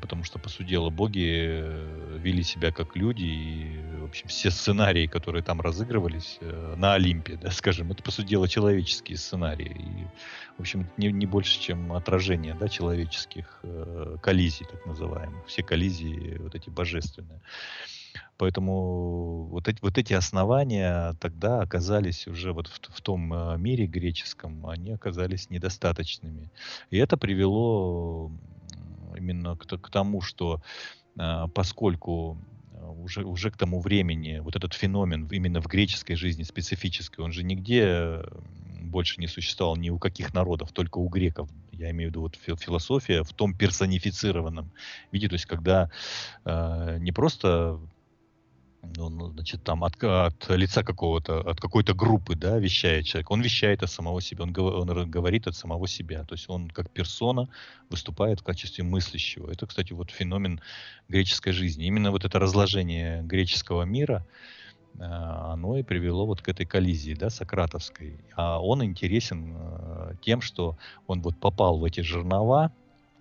потому 0.00 0.24
что, 0.24 0.38
по 0.38 0.48
сути 0.48 0.68
дела, 0.68 0.90
боги 0.90 1.62
э, 1.62 2.18
вели 2.18 2.42
себя 2.42 2.72
как 2.72 2.96
люди, 2.96 3.24
и, 3.24 3.80
в 4.00 4.04
общем, 4.04 4.28
все 4.28 4.50
сценарии, 4.50 5.06
которые 5.06 5.42
там 5.42 5.60
разыгрывались 5.60 6.38
э, 6.40 6.74
на 6.76 6.94
Олимпе, 6.94 7.36
да, 7.36 7.50
скажем, 7.50 7.90
это, 7.92 8.02
по 8.02 8.10
сути 8.10 8.28
дела, 8.28 8.48
человеческие 8.48 9.18
сценарии. 9.18 9.76
И, 9.78 10.06
в 10.56 10.60
общем, 10.60 10.88
не, 10.96 11.10
не 11.10 11.26
больше, 11.26 11.60
чем 11.60 11.92
отражение, 11.92 12.54
да, 12.54 12.68
человеческих 12.68 13.60
э, 13.62 14.16
коллизий, 14.22 14.66
так 14.66 14.84
называемых. 14.86 15.46
Все 15.46 15.62
коллизии 15.62 16.38
вот 16.38 16.54
эти 16.54 16.70
божественные. 16.70 17.40
Поэтому 18.38 19.44
вот 19.50 19.68
эти, 19.68 19.78
вот 19.80 19.96
эти 19.98 20.12
основания 20.12 21.14
тогда 21.20 21.62
оказались 21.62 22.26
уже 22.26 22.52
вот 22.52 22.68
в, 22.68 22.80
в 22.94 23.00
том 23.00 23.60
мире 23.60 23.86
греческом, 23.86 24.66
они 24.66 24.92
оказались 24.92 25.48
недостаточными. 25.50 26.50
И 26.90 26.98
это 26.98 27.16
привело 27.16 28.30
именно 29.16 29.56
к, 29.56 29.66
к 29.66 29.90
тому, 29.90 30.20
что 30.20 30.60
а, 31.18 31.48
поскольку 31.48 32.38
а, 32.72 32.90
уже, 32.90 33.24
уже 33.24 33.50
к 33.50 33.56
тому 33.56 33.80
времени 33.80 34.38
вот 34.38 34.56
этот 34.56 34.74
феномен 34.74 35.26
именно 35.28 35.60
в 35.60 35.66
греческой 35.66 36.16
жизни 36.16 36.42
специфический, 36.42 37.22
он 37.22 37.32
же 37.32 37.42
нигде 37.42 38.22
больше 38.86 39.20
не 39.20 39.26
существовал 39.26 39.76
ни 39.76 39.90
у 39.90 39.98
каких 39.98 40.32
народов, 40.32 40.72
только 40.72 40.98
у 40.98 41.08
греков. 41.08 41.50
Я 41.72 41.90
имею 41.90 42.08
в 42.08 42.12
виду 42.12 42.20
вот 42.22 42.36
философия 42.36 43.22
в 43.22 43.32
том 43.32 43.54
персонифицированном 43.54 44.72
виде, 45.12 45.28
то 45.28 45.34
есть 45.34 45.46
когда 45.46 45.90
э, 46.44 46.98
не 47.00 47.12
просто 47.12 47.80
ну, 48.96 49.08
ну, 49.08 49.30
значит, 49.30 49.62
там 49.62 49.84
от, 49.84 50.02
от 50.02 50.48
лица 50.50 50.82
какого-то, 50.82 51.40
от 51.40 51.60
какой-то 51.60 51.94
группы, 51.94 52.34
да, 52.34 52.58
вещает 52.58 53.06
человек. 53.06 53.30
Он 53.30 53.40
вещает 53.42 53.82
от 53.82 53.90
самого 53.90 54.20
себя, 54.20 54.44
он, 54.44 54.54
он 54.58 55.10
говорит 55.10 55.46
от 55.46 55.56
самого 55.56 55.88
себя. 55.88 56.24
То 56.24 56.34
есть 56.34 56.48
он 56.48 56.70
как 56.70 56.90
персона 56.90 57.48
выступает 57.90 58.40
в 58.40 58.44
качестве 58.44 58.84
мыслящего. 58.84 59.50
Это, 59.50 59.66
кстати, 59.66 59.92
вот 59.92 60.10
феномен 60.10 60.60
греческой 61.08 61.52
жизни. 61.52 61.86
Именно 61.86 62.10
вот 62.10 62.24
это 62.24 62.38
разложение 62.38 63.22
греческого 63.22 63.82
мира, 63.82 64.26
э, 64.98 65.02
оно 65.02 65.76
и 65.78 65.82
привело 65.82 66.26
вот 66.26 66.42
к 66.42 66.48
этой 66.48 66.66
коллизии, 66.66 67.14
да, 67.14 67.30
сократовской. 67.30 68.20
А 68.34 68.60
он 68.60 68.84
интересен 68.84 69.54
э, 69.56 70.14
тем, 70.22 70.40
что 70.40 70.76
он 71.06 71.22
вот 71.22 71.36
попал 71.38 71.78
в 71.78 71.84
эти 71.84 72.00
жернова, 72.00 72.72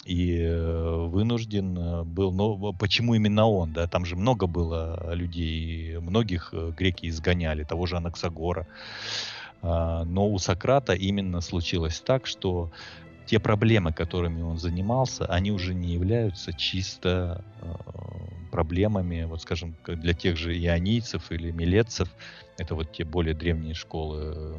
и 0.05 0.39
э, 0.39 1.05
вынужден 1.07 1.77
э, 1.77 2.03
был, 2.03 2.31
но 2.31 2.73
почему 2.73 3.15
именно 3.15 3.47
он, 3.47 3.73
да, 3.73 3.87
там 3.87 4.05
же 4.05 4.15
много 4.15 4.45
было 4.45 5.13
людей, 5.13 5.97
многих 5.97 6.49
э, 6.53 6.71
греки 6.77 7.07
изгоняли, 7.07 7.63
того 7.63 7.87
же 7.87 7.97
Анаксагора, 7.97 8.67
а, 9.63 10.03
но 10.03 10.29
у 10.29 10.37
Сократа 10.37 10.93
именно 10.93 11.41
случилось 11.41 11.99
так, 12.01 12.27
что 12.27 12.71
те 13.25 13.39
проблемы, 13.39 13.93
которыми 13.93 14.43
он 14.43 14.59
занимался, 14.59 15.25
они 15.25 15.51
уже 15.51 15.73
не 15.73 15.93
являются 15.93 16.53
чисто 16.53 17.43
проблемами, 18.51 19.23
вот 19.23 19.41
скажем, 19.41 19.75
для 19.87 20.13
тех 20.13 20.37
же 20.37 20.55
ионийцев 20.55 21.31
или 21.31 21.49
милетцев, 21.49 22.09
это 22.59 22.75
вот 22.75 22.91
те 22.91 23.03
более 23.03 23.33
древние 23.33 23.73
школы, 23.73 24.55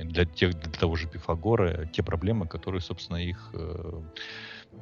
для, 0.00 0.24
тех, 0.24 0.58
для 0.58 0.72
того 0.72 0.96
же 0.96 1.06
Пифагора, 1.06 1.84
те 1.92 2.02
проблемы, 2.02 2.46
которые, 2.48 2.80
собственно, 2.80 3.18
их 3.18 3.52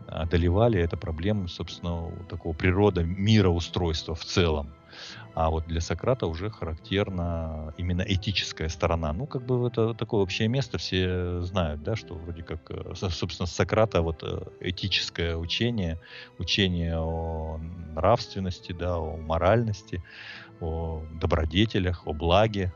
одолевали, 0.07 0.81
это 0.81 0.97
проблема, 0.97 1.49
собственно, 1.49 2.11
такого 2.29 2.53
природа 2.53 3.05
мироустройства 3.05 4.15
в 4.15 4.25
целом. 4.25 4.73
А 5.35 5.51
вот 5.51 5.67
для 5.67 5.81
Сократа 5.81 6.27
уже 6.27 6.51
характерна 6.51 7.73
именно 7.77 8.03
этическая 8.03 8.69
сторона. 8.69 9.13
Ну, 9.13 9.27
как 9.27 9.43
бы 9.43 9.69
это 9.69 9.95
такое 9.95 10.23
общее 10.23 10.49
место, 10.49 10.79
все 10.79 11.43
знают, 11.43 11.83
да, 11.83 11.95
что 11.95 12.15
вроде 12.15 12.43
как, 12.43 12.59
э, 12.71 12.95
собственно, 12.95 13.47
Сократа 13.47 14.03
вот 14.03 14.23
э, 14.25 14.41
этическое 14.61 15.37
учение, 15.37 16.01
учение 16.39 16.99
о 16.99 17.61
нравственности, 17.95 18.73
да, 18.73 18.97
о 18.97 19.17
моральности, 19.17 20.03
о 20.61 21.05
добродетелях, 21.21 22.07
о 22.07 22.13
благе, 22.13 22.73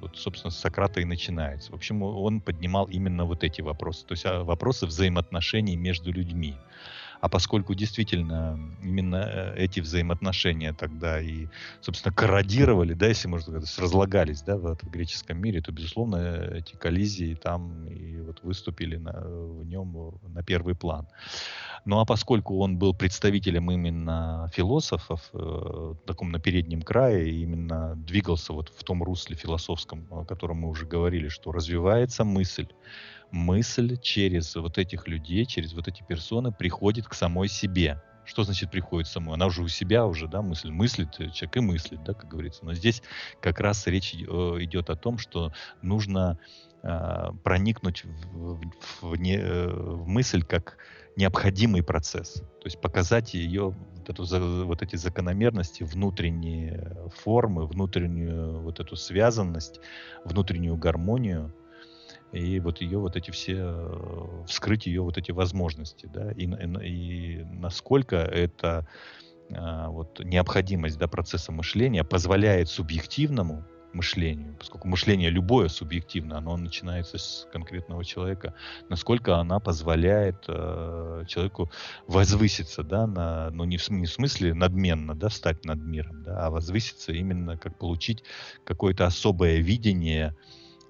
вот, 0.00 0.16
собственно, 0.16 0.50
с 0.50 0.58
Сократа 0.58 1.00
и 1.00 1.04
начинается. 1.04 1.72
В 1.72 1.74
общем, 1.74 2.02
он 2.02 2.40
поднимал 2.40 2.86
именно 2.86 3.24
вот 3.24 3.44
эти 3.44 3.60
вопросы, 3.60 4.06
то 4.06 4.12
есть 4.12 4.26
а, 4.26 4.44
вопросы 4.44 4.86
взаимоотношений 4.86 5.76
между 5.76 6.12
людьми. 6.12 6.56
А 7.20 7.28
поскольку 7.28 7.74
действительно 7.74 8.58
именно 8.82 9.16
э, 9.16 9.54
эти 9.56 9.80
взаимоотношения 9.80 10.72
тогда 10.72 11.20
и, 11.20 11.46
собственно, 11.80 12.14
корродировали, 12.14 12.94
да, 12.94 13.06
если 13.06 13.28
можно 13.28 13.52
сказать, 13.52 13.78
разлагались, 13.78 14.42
да, 14.42 14.56
в, 14.56 14.76
в 14.76 14.90
греческом 14.90 15.40
мире, 15.40 15.60
то, 15.60 15.72
безусловно, 15.72 16.16
эти 16.54 16.76
коллизии 16.76 17.34
там 17.34 17.86
и 17.86 18.20
вот 18.20 18.42
выступили 18.42 18.96
на, 18.96 19.12
в 19.12 19.64
нем 19.64 20.18
на 20.28 20.42
первый 20.42 20.74
план. 20.74 21.08
Ну 21.84 22.00
а 22.00 22.04
поскольку 22.04 22.58
он 22.58 22.76
был 22.76 22.94
представителем 22.94 23.70
именно 23.70 24.48
философов, 24.52 25.30
э, 25.32 25.94
таком 26.06 26.30
на 26.30 26.38
переднем 26.38 26.82
крае, 26.82 27.30
именно 27.30 27.94
двигался 27.96 28.52
вот 28.52 28.72
в 28.76 28.84
том 28.84 29.02
русле 29.02 29.36
философском, 29.36 30.06
о 30.10 30.24
котором 30.24 30.58
мы 30.58 30.68
уже 30.68 30.86
говорили, 30.86 31.28
что 31.28 31.52
развивается 31.52 32.24
мысль, 32.24 32.68
мысль 33.30 33.96
через 34.00 34.54
вот 34.56 34.78
этих 34.78 35.06
людей, 35.08 35.44
через 35.44 35.72
вот 35.74 35.88
эти 35.88 36.02
персоны 36.02 36.52
приходит 36.52 37.06
к 37.06 37.14
самой 37.14 37.48
себе. 37.48 38.02
Что 38.24 38.44
значит 38.44 38.70
приходит 38.70 39.08
самой? 39.08 39.34
Она 39.34 39.46
уже 39.46 39.62
у 39.62 39.68
себя 39.68 40.04
уже, 40.04 40.28
да, 40.28 40.42
мысль 40.42 40.70
мыслит, 40.70 41.12
человек 41.12 41.56
и 41.56 41.60
мыслит, 41.60 42.04
да, 42.04 42.12
как 42.12 42.28
говорится. 42.28 42.64
Но 42.64 42.74
здесь 42.74 43.02
как 43.40 43.60
раз 43.60 43.86
речь 43.86 44.14
идет 44.14 44.90
о 44.90 44.96
том, 44.96 45.16
что 45.16 45.52
нужно 45.80 46.38
э, 46.82 47.28
проникнуть 47.42 48.04
в, 48.04 48.60
в, 48.60 48.60
в, 49.00 49.16
не, 49.16 49.38
э, 49.38 49.68
в 49.68 50.06
мысль 50.06 50.42
как 50.42 50.76
необходимый 51.16 51.82
процесс. 51.82 52.34
То 52.34 52.66
есть 52.66 52.80
показать 52.80 53.34
ее, 53.34 53.70
вот, 53.70 54.08
эту, 54.08 54.66
вот 54.66 54.82
эти 54.82 54.96
закономерности, 54.96 55.82
внутренние 55.82 56.96
формы, 57.16 57.66
внутреннюю 57.66 58.60
вот 58.60 58.78
эту 58.78 58.94
связанность, 58.94 59.80
внутреннюю 60.24 60.76
гармонию, 60.76 61.52
и 62.32 62.60
вот 62.60 62.80
ее 62.80 62.98
вот 62.98 63.16
эти 63.16 63.30
все, 63.30 63.56
э, 63.58 64.44
вскрыть 64.46 64.86
ее 64.86 65.02
вот 65.02 65.18
эти 65.18 65.30
возможности, 65.30 66.06
да, 66.12 66.32
и, 66.32 66.44
и, 66.46 67.38
и 67.38 67.44
насколько 67.44 68.16
это 68.16 68.86
а, 69.50 69.88
вот 69.88 70.20
необходимость 70.20 70.98
да, 70.98 71.08
процесса 71.08 71.52
мышления 71.52 72.04
позволяет 72.04 72.68
субъективному 72.68 73.64
мышлению, 73.92 74.54
поскольку 74.58 74.86
мышление 74.86 75.30
любое 75.30 75.68
субъективно, 75.68 76.36
оно 76.36 76.56
начинается 76.56 77.16
с 77.16 77.48
конкретного 77.50 78.04
человека, 78.04 78.54
насколько 78.90 79.36
она 79.36 79.60
позволяет 79.60 80.44
э, 80.46 81.24
человеку 81.26 81.70
возвыситься, 82.06 82.82
да, 82.82 83.06
на, 83.06 83.50
ну 83.50 83.64
не 83.64 83.78
в, 83.78 83.88
не 83.88 84.04
в 84.04 84.10
смысле 84.10 84.52
надменно, 84.52 85.14
да, 85.14 85.30
стать 85.30 85.64
над 85.64 85.78
миром, 85.78 86.22
да, 86.22 86.46
а 86.46 86.50
возвыситься 86.50 87.12
именно 87.12 87.56
как 87.56 87.78
получить 87.78 88.22
какое-то 88.64 89.06
особое 89.06 89.56
видение 89.58 90.36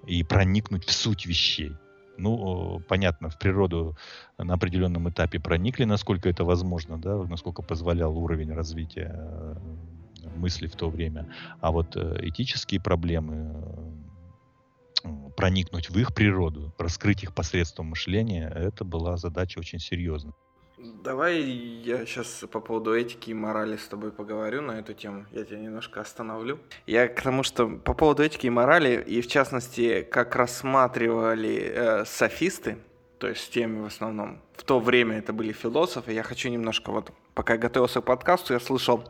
и 0.05 0.23
проникнуть 0.23 0.85
в 0.85 0.91
суть 0.91 1.25
вещей. 1.25 1.75
Ну, 2.17 2.81
понятно, 2.89 3.29
в 3.29 3.39
природу 3.39 3.95
на 4.37 4.53
определенном 4.53 5.09
этапе 5.09 5.39
проникли, 5.39 5.85
насколько 5.85 6.27
это 6.27 6.43
возможно, 6.43 6.97
да, 6.97 7.15
насколько 7.23 7.61
позволял 7.61 8.17
уровень 8.17 8.51
развития 8.51 9.15
э, 9.15 9.55
мысли 10.35 10.67
в 10.67 10.75
то 10.75 10.89
время. 10.89 11.29
А 11.61 11.71
вот 11.71 11.95
э, 11.95 12.19
этические 12.23 12.81
проблемы, 12.81 13.53
э, 15.03 15.29
проникнуть 15.37 15.89
в 15.89 15.97
их 15.97 16.13
природу, 16.13 16.73
раскрыть 16.77 17.23
их 17.23 17.33
посредством 17.33 17.87
мышления, 17.87 18.51
это 18.53 18.83
была 18.83 19.15
задача 19.15 19.59
очень 19.59 19.79
серьезная. 19.79 20.33
Давай 20.81 21.41
я 21.41 22.05
сейчас 22.05 22.45
по 22.49 22.61
поводу 22.61 22.95
этики 22.95 23.31
и 23.31 23.33
морали 23.33 23.75
с 23.75 23.87
тобой 23.87 24.13
поговорю 24.13 24.61
на 24.61 24.79
эту 24.79 24.93
тему. 24.93 25.25
Я 25.31 25.43
тебя 25.43 25.59
немножко 25.59 25.99
остановлю. 25.99 26.59
Я 26.85 27.09
к 27.09 27.21
тому, 27.21 27.43
что 27.43 27.67
по 27.67 27.93
поводу 27.93 28.23
этики 28.23 28.47
и 28.47 28.49
морали, 28.49 29.03
и 29.05 29.19
в 29.21 29.27
частности, 29.27 30.07
как 30.09 30.35
рассматривали 30.37 31.71
э, 31.73 32.05
софисты, 32.05 32.77
то 33.17 33.27
есть 33.27 33.51
теми 33.51 33.81
в 33.81 33.85
основном, 33.85 34.41
в 34.55 34.63
то 34.63 34.79
время 34.79 35.17
это 35.17 35.33
были 35.33 35.51
философы, 35.51 36.13
я 36.13 36.23
хочу 36.23 36.47
немножко, 36.47 36.91
вот 36.91 37.11
пока 37.33 37.53
я 37.53 37.59
готовился 37.59 37.99
к 37.99 38.05
подкасту, 38.05 38.53
я 38.53 38.61
слышал 38.61 39.03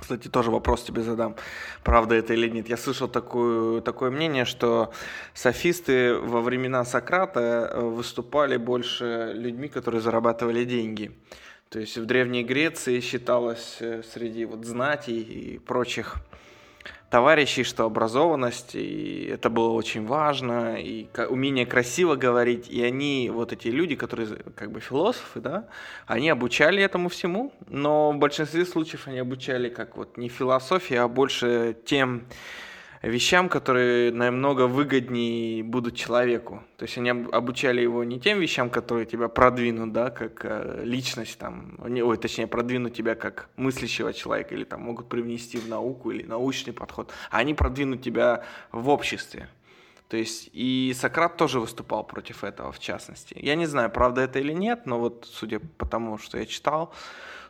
кстати, 0.00 0.28
тоже 0.28 0.50
вопрос 0.50 0.82
тебе 0.82 1.02
задам, 1.02 1.36
правда 1.82 2.14
это 2.14 2.34
или 2.34 2.48
нет. 2.48 2.68
Я 2.68 2.76
слышал 2.76 3.08
такую, 3.08 3.80
такое 3.82 4.10
мнение, 4.10 4.44
что 4.44 4.92
софисты 5.34 6.14
во 6.14 6.40
времена 6.40 6.84
Сократа 6.84 7.40
э, 7.72 7.80
выступали 7.80 8.56
больше 8.56 9.32
людьми, 9.34 9.68
которые 9.68 10.00
зарабатывали 10.00 10.64
деньги. 10.64 11.12
То 11.68 11.80
есть 11.80 11.96
в 11.96 12.06
Древней 12.06 12.44
Греции 12.44 13.00
считалось 13.00 13.78
э, 13.80 14.02
среди 14.12 14.44
вот 14.44 14.64
знатей 14.64 15.20
и 15.20 15.58
прочих 15.58 16.16
товарищей, 17.14 17.62
что 17.62 17.84
образованность, 17.84 18.74
и 18.74 19.30
это 19.32 19.48
было 19.48 19.70
очень 19.70 20.04
важно, 20.04 20.74
и 20.80 21.06
умение 21.28 21.64
красиво 21.64 22.16
говорить, 22.16 22.68
и 22.68 22.82
они, 22.82 23.30
вот 23.32 23.52
эти 23.52 23.68
люди, 23.68 23.94
которые 23.94 24.26
как 24.56 24.72
бы 24.72 24.80
философы, 24.80 25.38
да, 25.38 25.68
они 26.08 26.28
обучали 26.28 26.82
этому 26.82 27.08
всему, 27.08 27.52
но 27.68 28.10
в 28.10 28.16
большинстве 28.16 28.66
случаев 28.66 29.06
они 29.06 29.20
обучали 29.20 29.68
как 29.68 29.96
вот 29.96 30.16
не 30.16 30.28
философии, 30.28 30.96
а 30.96 31.06
больше 31.06 31.76
тем 31.84 32.24
вещам, 33.08 33.48
которые 33.48 34.12
намного 34.12 34.66
выгоднее 34.66 35.62
будут 35.62 35.96
человеку. 35.96 36.62
То 36.76 36.84
есть 36.84 36.98
они 36.98 37.10
обучали 37.10 37.80
его 37.80 38.04
не 38.04 38.18
тем 38.18 38.40
вещам, 38.40 38.70
которые 38.70 39.06
тебя 39.06 39.28
продвинут, 39.28 39.92
да, 39.92 40.10
как 40.10 40.44
э, 40.44 40.82
личность, 40.84 41.38
там, 41.38 41.78
ой, 41.78 42.16
точнее, 42.16 42.46
продвинут 42.46 42.94
тебя 42.94 43.14
как 43.14 43.48
мыслящего 43.56 44.12
человека, 44.12 44.54
или 44.54 44.64
там 44.64 44.82
могут 44.82 45.08
привнести 45.08 45.58
в 45.58 45.68
науку 45.68 46.10
или 46.10 46.22
научный 46.22 46.72
подход, 46.72 47.12
а 47.30 47.38
они 47.38 47.54
продвинут 47.54 48.02
тебя 48.02 48.44
в 48.72 48.88
обществе. 48.88 49.48
То 50.08 50.16
есть 50.16 50.50
и 50.52 50.94
Сократ 50.94 51.36
тоже 51.36 51.60
выступал 51.60 52.04
против 52.04 52.44
этого, 52.44 52.72
в 52.72 52.78
частности. 52.78 53.36
Я 53.40 53.54
не 53.54 53.66
знаю, 53.66 53.90
правда 53.90 54.20
это 54.20 54.38
или 54.38 54.52
нет, 54.52 54.86
но 54.86 54.98
вот 54.98 55.26
судя 55.30 55.60
по 55.60 55.86
тому, 55.86 56.18
что 56.18 56.38
я 56.38 56.46
читал, 56.46 56.92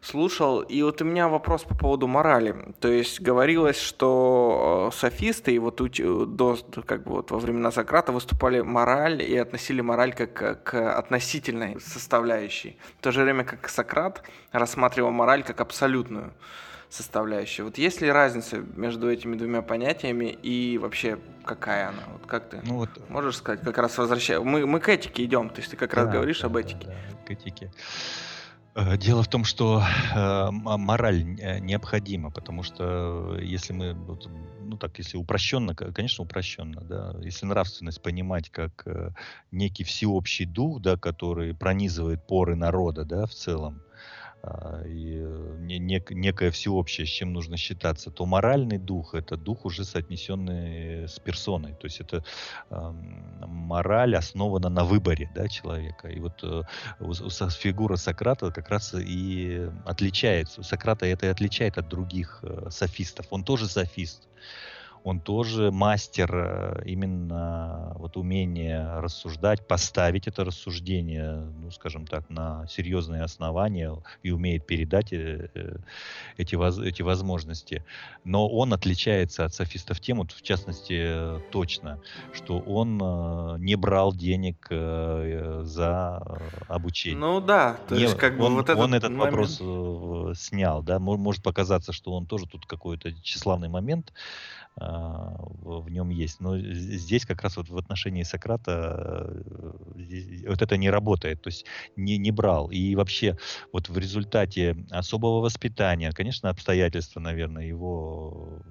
слушал. 0.04 0.61
И 0.61 0.82
вот 0.82 1.00
у 1.00 1.04
меня 1.04 1.28
вопрос 1.28 1.62
по 1.64 1.75
поводу 1.75 2.06
морали. 2.06 2.54
То 2.80 2.88
есть 2.88 3.20
говорилось, 3.20 3.80
что 3.80 4.90
э, 4.92 4.96
софисты 4.96 5.54
и 5.54 5.58
вот 5.58 5.76
до, 5.76 6.58
как 6.87 7.04
бы 7.04 7.12
вот 7.12 7.30
во 7.30 7.38
времена 7.38 7.70
Сократа 7.70 8.12
выступали 8.12 8.61
мораль 8.61 9.23
и 9.23 9.37
относили 9.37 9.80
мораль 9.80 10.12
как 10.12 10.62
к 10.62 10.99
относительной 10.99 11.80
составляющей. 11.80 12.76
В 12.99 13.02
то 13.02 13.12
же 13.12 13.23
время 13.23 13.44
как 13.44 13.68
Сократ 13.68 14.23
рассматривал 14.52 15.11
мораль 15.11 15.42
как 15.42 15.61
абсолютную 15.61 16.32
составляющую. 16.90 17.66
Вот 17.66 17.78
есть 17.78 18.00
ли 18.00 18.11
разница 18.11 18.58
между 18.76 19.11
этими 19.11 19.37
двумя 19.37 19.62
понятиями 19.62 20.26
и 20.42 20.78
вообще 20.78 21.18
какая 21.44 21.88
она? 21.88 22.04
Вот 22.12 22.26
как 22.26 22.50
ты 22.50 22.61
ну, 22.64 22.76
вот, 22.76 22.90
можешь 23.08 23.37
сказать, 23.37 23.62
как 23.62 23.78
раз 23.78 23.99
возвращая... 23.99 24.40
Мы, 24.40 24.66
мы 24.66 24.78
к 24.78 24.88
этике 24.88 25.25
идем, 25.25 25.49
то 25.49 25.61
есть 25.61 25.70
ты 25.70 25.76
как 25.76 25.92
да, 25.94 26.02
раз 26.02 26.12
говоришь 26.12 26.40
да, 26.40 26.46
об 26.46 26.56
этике. 26.56 26.87
Да, 26.87 26.92
да, 26.92 27.26
к 27.26 27.30
этике. 27.30 27.70
Э, 28.76 28.97
дело 28.97 29.23
в 29.23 29.28
том, 29.28 29.45
что 29.45 29.83
э, 30.14 30.49
мораль 30.50 31.23
э, 31.40 31.61
необходима, 31.61 32.33
потому 32.33 32.62
что 32.64 33.37
если 33.40 33.73
мы, 33.73 33.95
ну 33.95 34.76
так, 34.78 34.99
если 34.99 35.16
упрощенно, 35.16 35.75
конечно, 35.76 36.25
упрощенно, 36.25 36.83
да, 36.85 37.14
если 37.23 37.47
нравственность 37.47 38.02
понимать 38.02 38.50
как 38.50 38.85
некий 39.52 39.85
всеобщий 39.85 40.45
дух, 40.47 40.81
да, 40.81 40.97
который 40.97 41.54
пронизывает 41.54 42.25
поры 42.26 42.57
народа, 42.57 43.04
да, 43.04 43.26
в 43.26 43.33
целом, 43.35 43.83
и 44.86 45.18
э, 45.20 45.56
нек, 45.58 46.10
некое 46.10 46.50
всеобщее, 46.50 47.06
с 47.06 47.10
чем 47.10 47.32
нужно 47.32 47.56
считаться, 47.56 48.10
то 48.10 48.26
моральный 48.26 48.78
дух 48.78 49.14
это 49.14 49.36
дух 49.36 49.64
уже 49.64 49.84
соотнесенный 49.84 51.08
с 51.08 51.18
персоной. 51.18 51.74
То 51.74 51.86
есть 51.86 52.00
это 52.00 52.24
э, 52.70 52.92
мораль 53.46 54.16
основана 54.16 54.68
на 54.68 54.84
выборе 54.84 55.30
да, 55.34 55.48
человека. 55.48 56.08
И 56.08 56.20
вот 56.20 56.42
э, 56.42 56.62
фигура 57.50 57.96
Сократа 57.96 58.50
как 58.50 58.68
раз 58.68 58.94
и 58.94 59.70
отличается. 59.84 60.62
Сократа 60.62 61.06
это 61.06 61.26
и 61.26 61.30
отличает 61.30 61.78
от 61.78 61.88
других 61.88 62.40
э, 62.42 62.68
софистов. 62.70 63.26
Он 63.30 63.44
тоже 63.44 63.66
софист 63.66 64.28
он 65.04 65.20
тоже 65.20 65.70
мастер 65.70 66.30
э, 66.34 66.82
именно 66.87 67.93
вот 67.97 68.17
умения 68.17 69.00
рассуждать, 69.02 69.69
поставить 69.69 70.26
это 70.26 70.45
рассуждение, 70.45 71.47
ну, 71.60 71.71
скажем 71.71 72.06
так, 72.06 72.28
на 72.30 72.67
серьезные 72.69 73.23
основания 73.23 73.95
и 74.23 74.30
умеет 74.30 74.67
передать 74.67 75.12
э, 75.12 75.50
э, 75.54 75.76
эти, 76.38 76.88
эти 76.88 77.02
возможности. 77.02 77.84
Но 78.25 78.49
он 78.49 78.73
отличается 78.73 79.45
от 79.45 79.52
софистов 79.52 80.00
тем, 80.00 80.19
вот 80.19 80.32
в 80.32 80.40
частности, 80.40 81.38
точно, 81.50 82.00
что 82.32 82.58
он 82.60 82.97
не 83.60 83.76
брал 83.76 84.14
денег 84.14 84.69
за 84.71 86.23
обучение. 86.67 87.19
Ну 87.19 87.40
да, 87.43 87.76
то 87.88 87.95
не, 87.95 88.02
есть 88.02 88.17
как 88.17 88.38
бы 88.38 88.45
он, 88.45 88.54
вот 88.54 88.71
этот 88.71 88.82
он 88.82 88.95
этот 88.95 89.10
момент... 89.10 89.32
вопрос 89.32 90.38
снял, 90.38 90.82
да, 90.82 90.99
может 90.99 91.43
показаться, 91.43 91.93
что 91.93 92.12
он 92.12 92.25
тоже 92.25 92.47
тут 92.47 92.64
какой-то 92.64 93.12
тщеславный 93.21 93.69
момент 93.69 94.12
в 94.76 95.89
нем 95.91 96.08
есть. 96.10 96.41
Но 96.41 96.58
здесь 96.58 97.25
как 97.25 97.43
раз 97.43 97.56
вот 97.56 97.69
в 97.69 97.76
отношении 97.76 98.23
Сократа 98.23 99.43
э, 99.97 100.49
вот 100.49 100.63
это 100.63 100.76
не 100.76 100.91
работает, 100.91 101.41
то 101.43 101.49
есть 101.49 101.67
не, 101.97 102.19
не 102.19 102.30
брал. 102.30 102.71
И 102.71 102.95
вообще 102.95 103.37
вот 103.73 103.89
в 103.89 103.97
результате 103.99 104.76
особого 104.91 105.41
воспитания, 105.41 106.13
конечно, 106.13 106.50
обстоятельства, 106.50 107.21
наверное, 107.21 107.65
его 107.67 108.63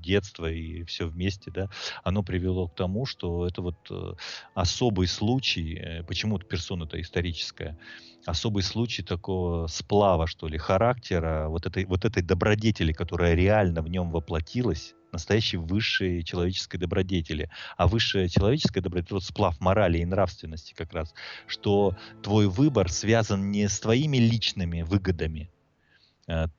детства 0.00 0.50
и 0.50 0.84
все 0.84 1.06
вместе, 1.06 1.50
да, 1.50 1.68
оно 2.04 2.22
привело 2.22 2.68
к 2.68 2.74
тому, 2.74 3.06
что 3.06 3.46
это 3.46 3.62
вот 3.62 3.76
э, 3.90 4.14
особый 4.54 5.06
случай, 5.06 5.74
э, 5.74 6.02
почему-то 6.04 6.46
персона-то 6.46 7.00
историческая, 7.00 7.78
особый 8.26 8.62
случай 8.62 9.02
такого 9.02 9.66
сплава, 9.66 10.26
что 10.26 10.48
ли, 10.48 10.58
характера, 10.58 11.48
вот 11.48 11.66
этой, 11.66 11.84
вот 11.84 12.04
этой 12.04 12.22
добродетели, 12.22 12.92
которая 12.92 13.34
реально 13.34 13.82
в 13.82 13.88
нем 13.88 14.10
воплотилась, 14.10 14.94
настоящей 15.12 15.56
высшей 15.56 16.22
человеческой 16.22 16.78
добродетели. 16.78 17.50
А 17.76 17.86
высшая 17.88 18.28
человеческая 18.28 18.80
добродетель, 18.80 19.14
вот 19.14 19.24
сплав 19.24 19.60
морали 19.60 19.98
и 19.98 20.04
нравственности 20.04 20.74
как 20.74 20.92
раз, 20.92 21.14
что 21.46 21.96
твой 22.22 22.46
выбор 22.46 22.90
связан 22.90 23.50
не 23.50 23.68
с 23.68 23.80
твоими 23.80 24.18
личными 24.18 24.82
выгодами, 24.82 25.50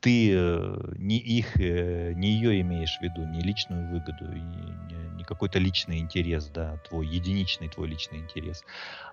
ты 0.01 0.33
э, 0.33 0.93
не 0.97 1.19
их, 1.19 1.59
э, 1.59 2.13
не 2.13 2.31
ее 2.31 2.59
имеешь 2.61 2.97
в 2.97 3.01
виду, 3.03 3.23
не 3.25 3.39
личную 3.41 3.87
выгоду, 3.87 4.25
не 5.15 5.23
какой-то 5.23 5.59
личный 5.59 5.99
интерес, 5.99 6.47
да, 6.47 6.77
твой 6.89 7.05
единичный 7.05 7.69
твой 7.69 7.87
личный 7.87 8.17
интерес, 8.17 8.63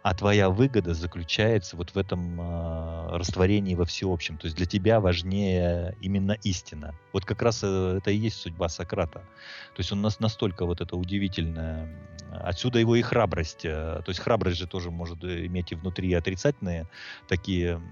а 0.03 0.15
твоя 0.15 0.49
выгода 0.49 0.95
заключается 0.95 1.77
вот 1.77 1.91
в 1.91 1.99
этом 1.99 2.41
э, 2.41 3.17
растворении 3.19 3.75
во 3.75 3.85
всеобщем. 3.85 4.39
То 4.39 4.47
есть 4.47 4.57
для 4.57 4.65
тебя 4.65 4.99
важнее 5.01 5.95
именно 6.01 6.33
истина. 6.43 6.95
Вот 7.13 7.27
как 7.27 7.43
раз 7.43 7.63
это 7.63 8.11
и 8.11 8.17
есть 8.17 8.41
судьба 8.41 8.71
Сократа. 8.71 9.19
То 9.19 9.81
есть 9.81 9.93
он 9.93 10.01
нас 10.01 10.21
настолько 10.21 10.65
вот 10.65 10.81
это 10.81 10.97
удивительное, 10.97 11.87
отсюда 12.31 12.79
его 12.79 12.97
и 12.97 13.03
храбрость. 13.03 13.63
То 13.63 14.05
есть 14.07 14.21
храбрость 14.21 14.57
же 14.57 14.67
тоже 14.67 14.91
может 14.91 15.23
иметь 15.23 15.73
и 15.73 15.75
внутри 15.75 16.15
отрицательные 16.15 16.87
такие 17.29 17.83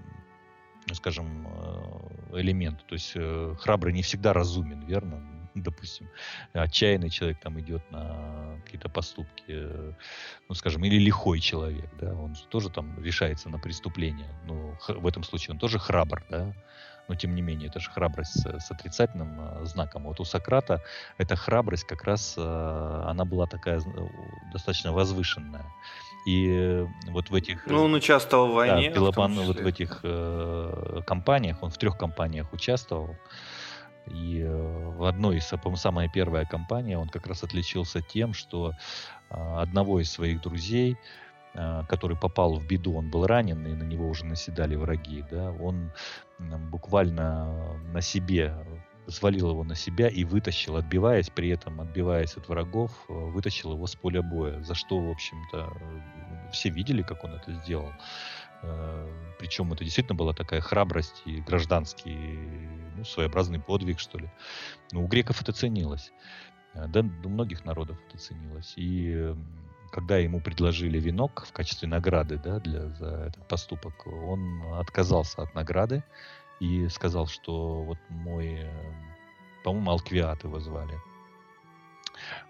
скажем, 0.93 1.47
э, 2.31 2.39
элемент. 2.39 2.85
То 2.85 2.93
есть 2.95 3.13
э, 3.15 3.55
храбрый 3.59 3.93
не 3.93 4.01
всегда 4.01 4.33
разумен, 4.33 4.85
верно? 4.85 5.21
Допустим, 5.55 6.09
отчаянный 6.53 7.09
человек 7.09 7.39
там 7.39 7.59
идет 7.59 7.89
на 7.91 8.59
какие-то 8.63 8.89
поступки, 8.89 9.43
э, 9.47 9.93
ну, 10.47 10.55
скажем, 10.55 10.83
или 10.83 10.97
лихой 10.97 11.39
человек, 11.39 11.89
да, 11.99 12.13
он 12.13 12.35
тоже 12.49 12.69
там 12.69 13.03
решается 13.03 13.49
на 13.49 13.57
преступление. 13.57 14.29
Но 14.45 14.77
в 14.87 15.07
этом 15.07 15.23
случае 15.23 15.53
он 15.53 15.59
тоже 15.59 15.79
храбр, 15.79 16.23
да, 16.29 16.53
но 17.07 17.15
тем 17.15 17.35
не 17.35 17.41
менее, 17.41 17.69
это 17.69 17.79
же 17.79 17.91
храбрость 17.91 18.41
с, 18.41 18.59
с 18.59 18.71
отрицательным 18.71 19.65
знаком. 19.65 20.03
Вот 20.03 20.19
у 20.19 20.25
Сократа 20.25 20.83
эта 21.17 21.35
храбрость 21.35 21.85
как 21.85 22.03
раз, 22.03 22.35
она 22.37 23.25
была 23.25 23.45
такая 23.45 23.79
достаточно 24.51 24.91
возвышенная. 24.91 25.65
И 26.25 26.85
вот 27.07 27.29
в 27.29 27.35
этих... 27.35 27.67
Ну, 27.67 27.83
он 27.83 27.93
участвовал 27.93 28.47
в 28.47 28.53
войне. 28.55 28.89
Да, 28.89 28.95
Пелопон, 28.95 29.33
вот 29.41 29.59
в 29.59 29.65
этих 29.65 29.99
э, 30.03 31.01
компаниях, 31.05 31.61
он 31.61 31.69
в 31.69 31.77
трех 31.77 31.97
компаниях 31.97 32.51
участвовал. 32.51 33.15
И 34.07 34.41
э, 34.41 34.89
в 34.97 35.03
одной 35.05 35.37
из, 35.37 35.45
по-моему, 35.45 35.77
самая 35.77 36.09
первая 36.09 36.45
компания, 36.45 36.97
он 36.97 37.09
как 37.09 37.27
раз 37.27 37.43
отличился 37.43 38.01
тем, 38.01 38.33
что 38.33 38.71
э, 39.29 39.35
одного 39.35 39.99
из 39.99 40.11
своих 40.11 40.41
друзей, 40.41 40.97
э, 41.53 41.83
который 41.87 42.17
попал 42.17 42.55
в 42.55 42.67
беду, 42.67 42.95
он 42.95 43.09
был 43.09 43.25
ранен, 43.25 43.65
и 43.65 43.73
на 43.73 43.83
него 43.83 44.07
уже 44.07 44.25
наседали 44.25 44.75
враги, 44.75 45.23
да, 45.31 45.51
он 45.51 45.91
буквально 46.69 47.77
на 47.93 48.01
себе 48.01 48.53
свалил 49.07 49.51
его 49.51 49.63
на 49.63 49.75
себя 49.75 50.07
и 50.07 50.23
вытащил, 50.23 50.77
отбиваясь, 50.77 51.29
при 51.29 51.49
этом 51.49 51.81
отбиваясь 51.81 52.35
от 52.37 52.47
врагов, 52.49 52.91
э, 53.07 53.13
вытащил 53.13 53.73
его 53.73 53.87
с 53.87 53.95
поля 53.95 54.21
боя. 54.21 54.61
За 54.63 54.75
что, 54.75 54.99
в 54.99 55.09
общем-то, 55.09 55.73
э, 55.79 56.51
все 56.51 56.69
видели, 56.69 57.01
как 57.01 57.23
он 57.23 57.33
это 57.33 57.53
сделал. 57.53 57.91
Э, 58.63 59.35
Причем 59.39 59.71
это 59.73 59.83
действительно 59.83 60.15
была 60.15 60.33
такая 60.33 60.61
храбрость 60.61 61.21
и 61.25 61.41
гражданский, 61.41 62.39
ну, 62.95 63.03
своеобразный 63.03 63.59
подвиг, 63.59 63.99
что 63.99 64.17
ли. 64.17 64.29
Но 64.91 65.03
у 65.03 65.07
греков 65.07 65.41
это 65.41 65.51
ценилось. 65.51 66.11
Да, 66.73 66.99
у 66.99 67.29
многих 67.29 67.63
народов 67.63 67.97
это 68.09 68.17
ценилось. 68.17 68.73
И 68.75 69.33
когда 69.91 70.17
ему 70.17 70.41
предложили 70.41 70.99
венок 70.99 71.45
в 71.47 71.53
качестве 71.53 71.87
награды 71.87 72.37
да, 72.37 72.59
для, 72.59 72.89
за 72.89 73.27
этот 73.27 73.47
поступок, 73.47 74.05
он 74.07 74.61
отказался 74.73 75.41
от 75.43 75.55
награды 75.55 76.03
и 76.59 76.87
сказал, 76.89 77.27
что 77.27 77.83
вот 77.83 77.97
мой, 78.09 78.59
э, 78.61 78.93
по-моему, 79.63 79.91
Алквиат 79.91 80.43
его 80.43 80.59
звали. 80.59 80.95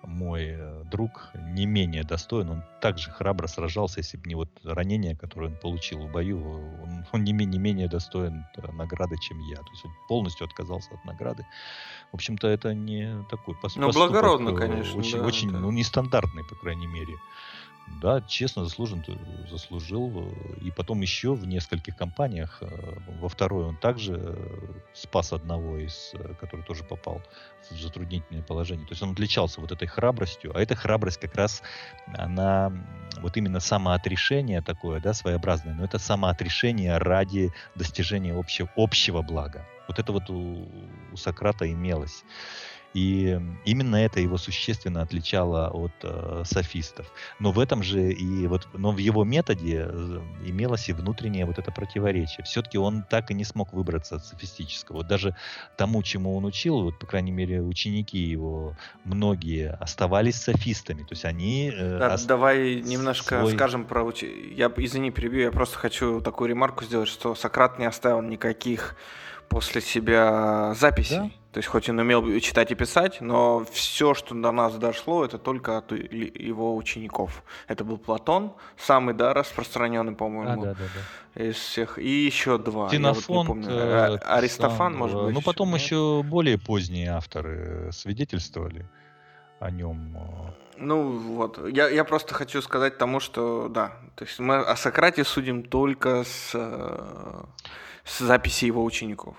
мой 0.03 0.55
э, 0.57 0.83
друг 0.85 1.31
не 1.35 1.65
менее 1.65 2.03
достоин. 2.03 2.49
Он 2.49 2.63
также 2.81 3.11
храбро 3.11 3.47
сражался, 3.47 3.99
если 3.99 4.17
бы 4.17 4.27
не 4.27 4.35
вот 4.35 4.49
ранение, 4.63 5.15
которое 5.15 5.47
он 5.47 5.57
получил 5.57 5.99
в 6.07 6.11
бою, 6.11 6.39
он, 6.39 7.05
он 7.11 7.23
не, 7.23 7.31
не 7.31 7.57
менее 7.57 7.87
достоин 7.87 8.45
э, 8.57 8.71
награды, 8.71 9.17
чем 9.17 9.39
я. 9.41 9.57
То 9.57 9.71
есть 9.71 9.85
он 9.85 9.91
полностью 10.07 10.45
отказался 10.45 10.93
от 10.93 11.05
награды. 11.05 11.45
В 12.11 12.15
общем-то, 12.15 12.47
это 12.47 12.73
не 12.73 13.23
такой 13.29 13.55
поступок. 13.55 13.93
Ну, 13.93 13.99
благородно, 13.99 14.53
конечно. 14.53 14.99
Очень, 14.99 15.19
да, 15.19 15.25
очень 15.25 15.51
да. 15.51 15.59
ну, 15.59 15.71
нестандартный, 15.71 16.43
по 16.43 16.55
крайней 16.55 16.87
мере. 16.87 17.13
Да, 17.87 18.19
честно 18.21 18.63
заслужен, 18.63 19.03
заслужил. 19.49 20.33
И 20.61 20.71
потом 20.71 21.01
еще 21.01 21.33
в 21.33 21.45
нескольких 21.47 21.95
компаниях. 21.95 22.57
Э, 22.61 22.97
во 23.19 23.29
второй 23.29 23.65
он 23.65 23.77
также 23.77 24.15
э, 24.17 24.81
спас 24.93 25.31
одного 25.33 25.77
из, 25.77 26.11
э, 26.13 26.33
который 26.39 26.63
тоже 26.65 26.83
попал 26.83 27.21
в 27.69 27.75
затруднительное 27.75 28.41
положение. 28.41 28.87
То 28.87 28.93
есть 28.93 29.03
он 29.03 29.11
отличался 29.11 29.61
вот 29.61 29.71
этой 29.71 29.87
храбростью. 29.87 30.51
А 30.55 30.61
эта 30.61 30.75
храбрость 30.75 31.19
как 31.19 31.35
раз, 31.35 31.61
она 32.07 32.73
вот 33.21 33.37
именно 33.37 33.59
самоотрешение 33.59 34.61
такое, 34.61 34.99
да, 34.99 35.13
своеобразное. 35.13 35.75
Но 35.75 35.85
это 35.85 35.99
самоотрешение 35.99 36.97
ради 36.97 37.53
достижения 37.75 38.33
общего, 38.33 38.69
общего 38.75 39.21
блага. 39.21 39.63
Вот 39.87 39.99
это 39.99 40.11
вот 40.11 40.29
у, 40.31 40.67
у 41.11 41.17
Сократа 41.17 41.71
имелось. 41.71 42.23
И 42.95 43.37
именно 43.65 43.97
это 43.97 44.21
его 44.21 44.37
существенно 44.37 45.01
отличало 45.01 45.69
от 45.69 45.91
э, 46.03 46.43
софистов. 46.45 47.11
Но 47.39 47.51
в 47.51 47.59
этом 47.59 47.83
же 47.83 48.13
и 48.13 48.47
вот, 48.47 48.69
но 48.73 48.91
в 48.91 48.99
его 48.99 49.25
методе 49.25 49.85
э, 49.89 50.19
имелось 50.45 50.87
и 50.87 50.93
внутреннее 50.93 51.45
вот 51.45 51.59
это 51.59 51.73
противоречие. 51.73 52.45
Все-таки 52.45 52.77
он 52.77 53.03
так 53.03 53.31
и 53.31 53.33
не 53.33 53.43
смог 53.43 53.73
выбраться 53.73 54.15
от 54.15 54.25
софистического. 54.25 54.97
Вот 54.97 55.07
даже 55.07 55.35
тому, 55.75 56.01
чему 56.03 56.37
он 56.37 56.45
учил, 56.45 56.83
вот 56.83 56.97
по 56.97 57.05
крайней 57.05 57.33
мере 57.33 57.61
ученики 57.61 58.17
его 58.17 58.77
многие 59.03 59.71
оставались 59.71 60.37
софистами, 60.37 61.01
то 61.01 61.11
есть 61.11 61.25
они. 61.25 61.73
Э, 61.75 61.99
да, 61.99 62.13
ост... 62.13 62.25
Давай 62.27 62.75
немножко 62.75 63.41
свой... 63.41 63.55
скажем 63.55 63.83
про 63.83 64.03
уч... 64.03 64.23
Я 64.23 64.71
извини 64.77 65.11
перебью, 65.11 65.41
я 65.41 65.51
просто 65.51 65.77
хочу 65.77 66.21
такую 66.21 66.47
ремарку 66.47 66.85
сделать, 66.85 67.09
что 67.09 67.35
Сократ 67.35 67.77
не 67.77 67.85
оставил 67.87 68.21
никаких 68.21 68.95
после 69.49 69.81
себя 69.81 70.73
записей. 70.75 71.17
Да? 71.17 71.31
То 71.55 71.59
есть 71.59 71.69
хоть 71.69 71.89
он 71.89 71.97
умел 71.99 72.37
читать 72.41 72.71
и 72.71 72.75
писать, 72.75 73.21
но 73.21 73.63
все, 73.71 74.13
что 74.13 74.35
до 74.35 74.51
нас 74.51 74.75
дошло, 74.75 75.23
это 75.23 75.37
только 75.37 75.77
от 75.77 75.93
его 75.93 76.75
учеников. 76.75 77.43
Это 77.69 77.85
был 77.85 77.97
Платон, 77.97 78.51
самый, 78.77 79.15
да, 79.15 79.33
распространенный, 79.33 80.11
по-моему, 80.15 80.63
да, 80.63 80.73
да, 80.73 80.79
да, 80.79 80.85
да. 81.33 81.43
из 81.45 81.55
всех. 81.55 81.97
И 81.97 82.09
еще 82.25 82.57
два. 82.57 82.89
Ксенофонт, 82.89 83.47
вот 83.47 83.67
э, 83.69 84.17
Аристофан, 84.25 84.91
сам, 84.91 84.97
может 84.97 85.23
быть. 85.23 85.33
Ну, 85.33 85.41
потом 85.41 85.71
нет? 85.71 85.79
еще 85.79 86.23
более 86.23 86.57
поздние 86.57 87.11
авторы 87.11 87.89
свидетельствовали 87.93 88.85
о 89.61 89.71
нем. 89.71 90.17
Ну 90.75 91.09
вот, 91.09 91.65
я, 91.71 91.87
я 91.87 92.03
просто 92.03 92.33
хочу 92.33 92.61
сказать 92.61 92.97
тому, 92.97 93.21
что 93.21 93.69
да, 93.69 93.93
то 94.15 94.25
есть 94.25 94.39
мы 94.39 94.57
о 94.57 94.75
Сократе 94.75 95.23
судим 95.23 95.63
только 95.63 96.25
с, 96.25 96.51
э, 96.53 97.43
с 98.03 98.19
записи 98.19 98.65
его 98.65 98.83
учеников 98.83 99.37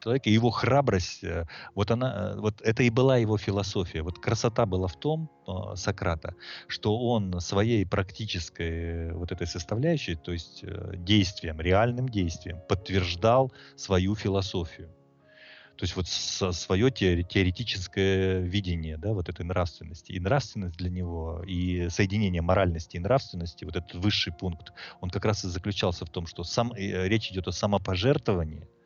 человека, 0.00 0.30
его 0.30 0.50
храбрость, 0.50 1.24
э, 1.24 1.46
вот 1.74 1.90
она, 1.90 2.32
э, 2.34 2.40
вот 2.40 2.60
это 2.62 2.82
и 2.82 2.90
была 2.90 3.18
его 3.18 3.38
философия. 3.38 4.02
Вот 4.02 4.18
красота 4.18 4.66
была 4.66 4.86
в 4.86 4.98
том, 4.98 5.30
э, 5.46 5.76
Сократа, 5.76 6.34
что 6.66 6.98
он 6.98 7.40
своей 7.40 7.84
практической 7.86 9.12
вот 9.12 9.32
этой 9.32 9.46
составляющей, 9.46 10.14
то 10.14 10.32
есть 10.32 10.64
действием, 11.04 11.60
реальным 11.60 12.08
действием, 12.08 12.58
подтверждал 12.68 13.52
свою 13.76 14.14
философию. 14.14 14.88
То 15.76 15.84
есть 15.84 15.96
вот 15.96 16.08
свое 16.08 16.90
теоретическое 16.90 18.40
видение 18.40 18.98
да, 18.98 19.14
вот 19.14 19.30
этой 19.30 19.46
нравственности. 19.46 20.12
И 20.12 20.20
нравственность 20.20 20.76
для 20.76 20.90
него, 20.90 21.42
и 21.46 21.88
соединение 21.88 22.42
моральности 22.42 22.98
и 22.98 23.00
нравственности, 23.00 23.64
вот 23.64 23.76
этот 23.76 23.94
высший 23.94 24.34
пункт, 24.34 24.74
он 25.00 25.08
как 25.08 25.24
раз 25.24 25.44
и 25.44 25.48
заключался 25.48 26.04
в 26.04 26.10
том, 26.10 26.26
что 26.26 26.44
сам, 26.44 26.74
речь 26.76 27.30
идет 27.30 27.48
о 27.48 27.52
самопожертвовании– 27.52 28.68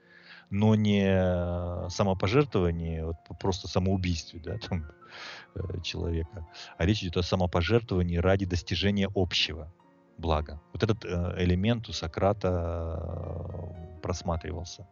но 0.54 0.76
не 0.76 1.88
самопожертвование, 1.90 3.04
вот 3.04 3.16
просто 3.40 3.66
самоубийстве 3.66 4.40
да, 4.40 4.56
там, 4.58 4.86
э, 5.56 5.80
человека, 5.82 6.46
а 6.78 6.86
речь 6.86 7.02
идет 7.02 7.16
о 7.16 7.22
самопожертвовании 7.22 8.18
ради 8.18 8.46
достижения 8.46 9.10
общего 9.16 9.72
блага. 10.16 10.60
Вот 10.72 10.84
этот 10.84 11.04
э, 11.04 11.34
элемент 11.38 11.88
у 11.88 11.92
Сократа 11.92 13.02
э, 13.02 14.00
просматривался 14.00 14.86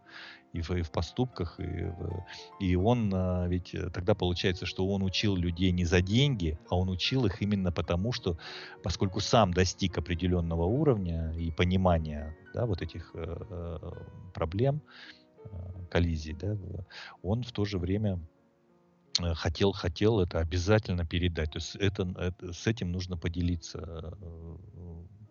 и 0.53 0.63
в, 0.63 0.73
и 0.73 0.83
в 0.83 0.91
поступках, 0.91 1.61
и, 1.61 1.85
в, 1.85 2.27
и 2.59 2.75
он 2.75 3.15
ведь 3.49 3.75
тогда 3.95 4.17
получается, 4.17 4.67
что 4.67 4.87
он 4.89 5.05
учил 5.05 5.37
людей 5.37 5.71
не 5.71 5.85
за 5.85 6.03
деньги, 6.03 6.59
а 6.69 6.77
он 6.77 6.91
учил 6.91 7.25
их 7.25 7.41
именно 7.41 7.71
потому, 7.71 8.11
что 8.13 8.37
поскольку 8.83 9.21
сам 9.21 9.55
достиг 9.55 9.97
определенного 9.97 10.65
уровня 10.65 11.33
и 11.39 11.53
понимания 11.53 12.37
да, 12.53 12.67
вот 12.67 12.83
этих 12.83 13.13
э, 13.15 13.79
проблем, 14.35 14.83
коллизии, 15.93 16.33
да, 16.33 16.57
он 17.23 17.43
в 17.43 17.53
то 17.53 17.65
же 17.65 17.79
время 17.79 18.19
э, 19.21 19.35
хотел, 19.35 19.73
хотел 19.73 20.21
это 20.21 20.39
обязательно 20.39 21.05
передать. 21.05 21.53
То 21.53 21.59
есть 21.59 21.77
это, 21.77 22.03
это, 22.19 22.53
с 22.53 22.67
этим 22.67 22.91
нужно 22.93 23.17
поделиться, 23.19 23.79
э, 23.79 24.57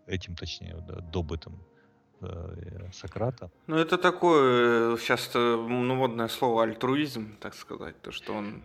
этим, 0.08 0.36
точнее, 0.36 0.76
да, 0.88 1.02
добытым 1.12 1.64
э, 2.22 2.90
Сократа. 2.94 3.50
Ну, 3.68 3.76
это 3.78 3.98
такое 3.98 4.98
сейчас 4.98 5.32
ну, 5.34 5.96
модное 5.96 6.28
слово 6.28 6.64
альтруизм, 6.64 7.38
так 7.40 7.56
сказать, 7.56 8.00
то, 8.02 8.12
что 8.12 8.34
он 8.34 8.64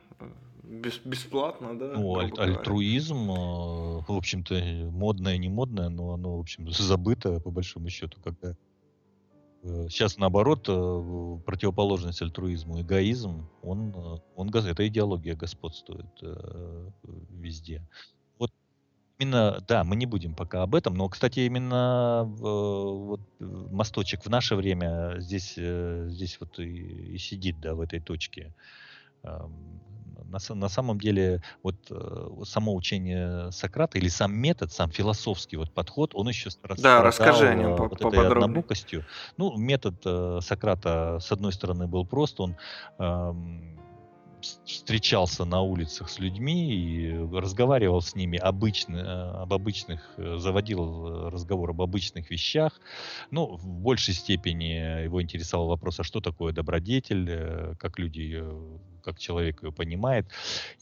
без, 0.62 0.98
бесплатно, 0.98 1.78
да? 1.78 1.92
Ну, 1.94 2.18
аль- 2.18 2.38
альтруизм, 2.38 3.28
в 3.28 4.12
общем-то, 4.12 4.54
модное, 4.92 5.38
не 5.38 5.48
модное, 5.48 5.88
но 5.88 6.12
оно, 6.12 6.36
в 6.36 6.40
общем, 6.40 6.70
забыто, 6.70 7.40
по 7.40 7.50
большому 7.50 7.88
счету, 7.88 8.20
когда 8.22 8.54
Сейчас, 9.88 10.16
наоборот, 10.16 10.68
э, 10.68 11.38
противоположность 11.44 12.22
альтруизму, 12.22 12.82
эгоизм, 12.82 13.48
он, 13.62 13.90
э, 13.90 14.18
он, 14.36 14.48
эта 14.54 14.86
идеология 14.86 15.34
господствует 15.34 16.06
э, 16.22 16.90
везде. 17.30 17.82
Вот 18.38 18.52
именно, 19.18 19.58
да, 19.66 19.82
мы 19.82 19.96
не 19.96 20.06
будем 20.06 20.34
пока 20.34 20.62
об 20.62 20.76
этом, 20.76 20.94
но, 20.94 21.08
кстати, 21.08 21.40
именно 21.40 22.22
вот, 22.38 23.20
мосточек 23.40 24.24
в 24.24 24.28
наше 24.28 24.54
время 24.54 25.16
здесь, 25.18 25.54
здесь 25.54 26.38
вот 26.38 26.60
и, 26.60 27.14
и 27.14 27.18
сидит, 27.18 27.58
да, 27.60 27.74
в 27.74 27.80
этой 27.80 27.98
точке 27.98 28.54
на, 30.30 30.54
на 30.54 30.68
самом 30.68 30.98
деле 30.98 31.42
вот 31.62 31.76
э, 31.90 32.28
само 32.44 32.74
учение 32.74 33.50
Сократа 33.52 33.98
или 33.98 34.08
сам 34.08 34.34
метод, 34.34 34.72
сам 34.72 34.90
философский 34.90 35.56
вот 35.56 35.72
подход, 35.72 36.12
он 36.14 36.28
еще 36.28 36.50
да, 36.78 37.02
расскажи 37.02 37.48
о 37.48 37.54
нем 37.54 37.74
э, 37.74 37.76
вот 37.76 38.00
этой 38.00 38.26
однобокостью. 38.26 39.04
Ну, 39.36 39.56
метод 39.56 39.96
э, 40.04 40.40
Сократа, 40.42 41.18
с 41.20 41.32
одной 41.32 41.52
стороны, 41.52 41.86
был 41.86 42.04
прост, 42.04 42.40
он 42.40 42.56
э, 42.98 43.32
встречался 44.64 45.44
на 45.44 45.62
улицах 45.62 46.08
с 46.08 46.18
людьми 46.18 46.72
и 46.72 47.12
разговаривал 47.32 48.00
с 48.00 48.14
ними 48.14 48.38
обычно, 48.38 48.96
э, 48.96 49.42
об 49.42 49.52
обычных, 49.52 50.14
заводил 50.16 51.30
разговор 51.30 51.70
об 51.70 51.82
обычных 51.82 52.30
вещах. 52.30 52.80
Ну, 53.30 53.56
в 53.56 53.66
большей 53.66 54.14
степени 54.14 55.04
его 55.04 55.22
интересовал 55.22 55.68
вопрос, 55.68 56.00
а 56.00 56.04
что 56.04 56.20
такое 56.20 56.52
добродетель, 56.52 57.76
как 57.78 57.98
люди 57.98 58.20
ее, 58.20 58.80
как 59.06 59.18
человек 59.18 59.62
ее 59.62 59.72
понимает. 59.72 60.26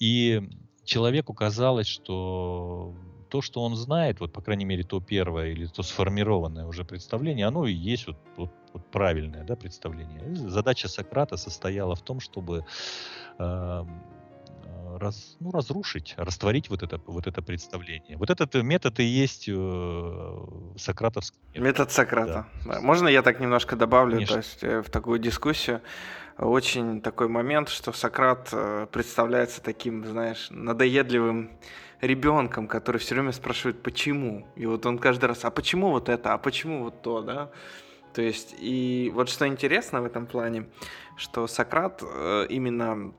И 0.00 0.42
человеку 0.84 1.34
казалось, 1.34 1.86
что 1.86 2.94
то, 3.28 3.42
что 3.42 3.62
он 3.62 3.76
знает, 3.76 4.20
вот, 4.20 4.32
по 4.32 4.40
крайней 4.40 4.64
мере, 4.64 4.82
то 4.82 5.00
первое 5.00 5.50
или 5.50 5.66
то 5.66 5.82
сформированное 5.82 6.66
уже 6.66 6.84
представление, 6.84 7.46
оно 7.46 7.66
и 7.66 7.72
есть 7.72 8.06
вот, 8.06 8.16
вот, 8.36 8.50
вот 8.72 8.86
правильное 8.90 9.44
да, 9.44 9.56
представление. 9.56 10.34
Задача 10.34 10.88
Сократа 10.88 11.36
состояла 11.36 11.94
в 11.94 12.02
том, 12.02 12.20
чтобы 12.20 12.64
э, 13.38 13.84
раз, 14.98 15.36
ну, 15.40 15.50
разрушить, 15.50 16.14
растворить 16.16 16.70
вот 16.70 16.82
это, 16.82 17.00
вот 17.06 17.26
это 17.26 17.42
представление. 17.42 18.16
Вот 18.16 18.30
этот 18.30 18.54
метод 18.54 19.00
и 19.00 19.04
есть 19.04 19.48
э, 19.48 20.46
сократовский 20.76 21.38
метод. 21.54 21.62
Метод 21.64 21.92
Сократа. 21.92 22.46
Да. 22.64 22.80
Можно 22.80 23.08
я 23.08 23.22
так 23.22 23.40
немножко 23.40 23.76
добавлю, 23.76 24.14
Конечно. 24.14 24.34
то 24.34 24.38
есть 24.38 24.64
э, 24.64 24.82
в 24.82 24.90
такую 24.90 25.18
дискуссию? 25.18 25.80
Очень 26.38 27.00
такой 27.00 27.28
момент, 27.28 27.68
что 27.68 27.92
Сократ 27.92 28.48
э, 28.52 28.86
представляется 28.90 29.62
таким, 29.62 30.04
знаешь, 30.04 30.48
надоедливым 30.50 31.50
ребенком, 32.00 32.66
который 32.66 32.98
все 32.98 33.14
время 33.14 33.30
спрашивает, 33.30 33.82
почему. 33.82 34.46
И 34.56 34.66
вот 34.66 34.84
он 34.84 34.98
каждый 34.98 35.26
раз, 35.26 35.44
а 35.44 35.50
почему 35.50 35.90
вот 35.90 36.08
это, 36.08 36.32
а 36.32 36.38
почему 36.38 36.82
вот 36.82 37.02
то, 37.02 37.20
да? 37.20 37.50
То 38.14 38.22
есть, 38.22 38.54
и 38.58 39.12
вот 39.14 39.28
что 39.28 39.46
интересно 39.46 40.02
в 40.02 40.04
этом 40.04 40.26
плане, 40.26 40.66
что 41.16 41.46
Сократ 41.46 42.02
э, 42.02 42.46
именно 42.48 43.12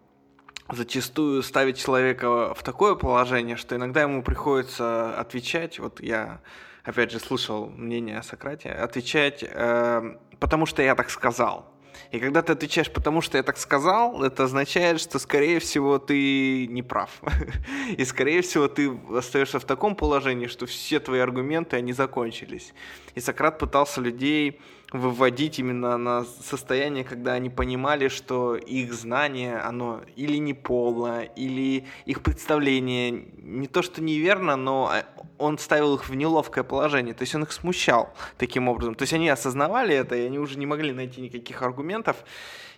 зачастую 0.69 1.41
ставит 1.43 1.77
человека 1.77 2.53
в 2.53 2.63
такое 2.63 2.95
положение, 2.95 3.55
что 3.55 3.75
иногда 3.75 4.01
ему 4.01 4.23
приходится 4.23 5.17
отвечать, 5.17 5.79
вот 5.79 6.01
я 6.01 6.41
опять 6.83 7.11
же 7.11 7.19
слышал 7.19 7.69
мнение 7.69 8.19
о 8.19 8.23
Сократе, 8.23 8.69
отвечать, 8.69 9.43
э, 9.47 10.17
потому 10.39 10.65
что 10.65 10.81
я 10.81 10.95
так 10.95 11.09
сказал. 11.09 11.74
И 12.15 12.19
когда 12.19 12.41
ты 12.41 12.53
отвечаешь, 12.53 12.89
потому 12.89 13.19
что 13.19 13.37
я 13.37 13.43
так 13.43 13.57
сказал, 13.57 14.23
это 14.23 14.45
означает, 14.45 15.01
что, 15.01 15.19
скорее 15.19 15.59
всего, 15.59 15.99
ты 15.99 16.65
не 16.67 16.81
прав. 16.81 17.09
И, 17.97 18.05
скорее 18.05 18.41
всего, 18.41 18.69
ты 18.69 18.97
остаешься 19.13 19.59
в 19.59 19.65
таком 19.65 19.95
положении, 19.95 20.47
что 20.47 20.65
все 20.65 21.01
твои 21.01 21.19
аргументы, 21.19 21.75
они 21.75 21.91
закончились. 21.91 22.73
И 23.15 23.19
Сократ 23.19 23.59
пытался 23.59 23.99
людей 23.99 24.61
выводить 24.99 25.59
именно 25.59 25.97
на 25.97 26.25
состояние, 26.25 27.03
когда 27.03 27.33
они 27.33 27.49
понимали, 27.49 28.07
что 28.07 28.55
их 28.55 28.93
знание, 28.93 29.57
оно 29.57 30.01
или 30.15 30.37
не 30.37 30.53
полно, 30.53 31.23
или 31.23 31.85
их 32.05 32.21
представление 32.21 33.11
не 33.11 33.67
то 33.67 33.81
что 33.81 34.01
неверно, 34.01 34.55
но 34.55 34.89
а, 34.91 35.05
он 35.37 35.57
ставил 35.57 35.95
их 35.95 36.09
в 36.09 36.15
неловкое 36.15 36.63
положение, 36.63 37.13
то 37.13 37.23
есть 37.23 37.35
он 37.35 37.43
их 37.43 37.51
смущал 37.51 38.13
таким 38.37 38.67
образом. 38.67 38.95
То 38.95 39.03
есть 39.03 39.13
они 39.13 39.29
осознавали 39.29 39.95
это, 39.95 40.15
и 40.15 40.25
они 40.25 40.39
уже 40.39 40.57
не 40.57 40.65
могли 40.65 40.91
найти 40.91 41.21
никаких 41.21 41.61
аргументов, 41.61 42.17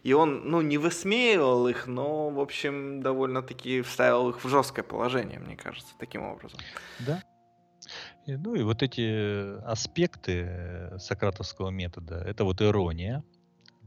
и 0.04 0.14
он, 0.14 0.50
ну, 0.50 0.62
не 0.62 0.78
высмеивал 0.78 1.68
их, 1.68 1.88
но, 1.88 2.30
в 2.30 2.40
общем, 2.40 3.02
довольно-таки 3.02 3.82
вставил 3.82 4.30
их 4.30 4.44
в 4.44 4.48
жесткое 4.48 4.84
положение, 4.84 5.40
мне 5.40 5.56
кажется, 5.56 5.94
таким 6.00 6.24
образом. 6.24 6.60
Да, 7.00 7.22
и, 8.28 8.36
ну 8.36 8.56
и 8.56 8.62
вот 8.62 8.84
эти 8.84 9.60
аспекты 9.66 10.46
э, 10.48 11.00
сократовского 11.00 11.70
метода, 11.70 12.16
это 12.16 12.44
вот 12.44 12.62
ирония, 12.62 13.24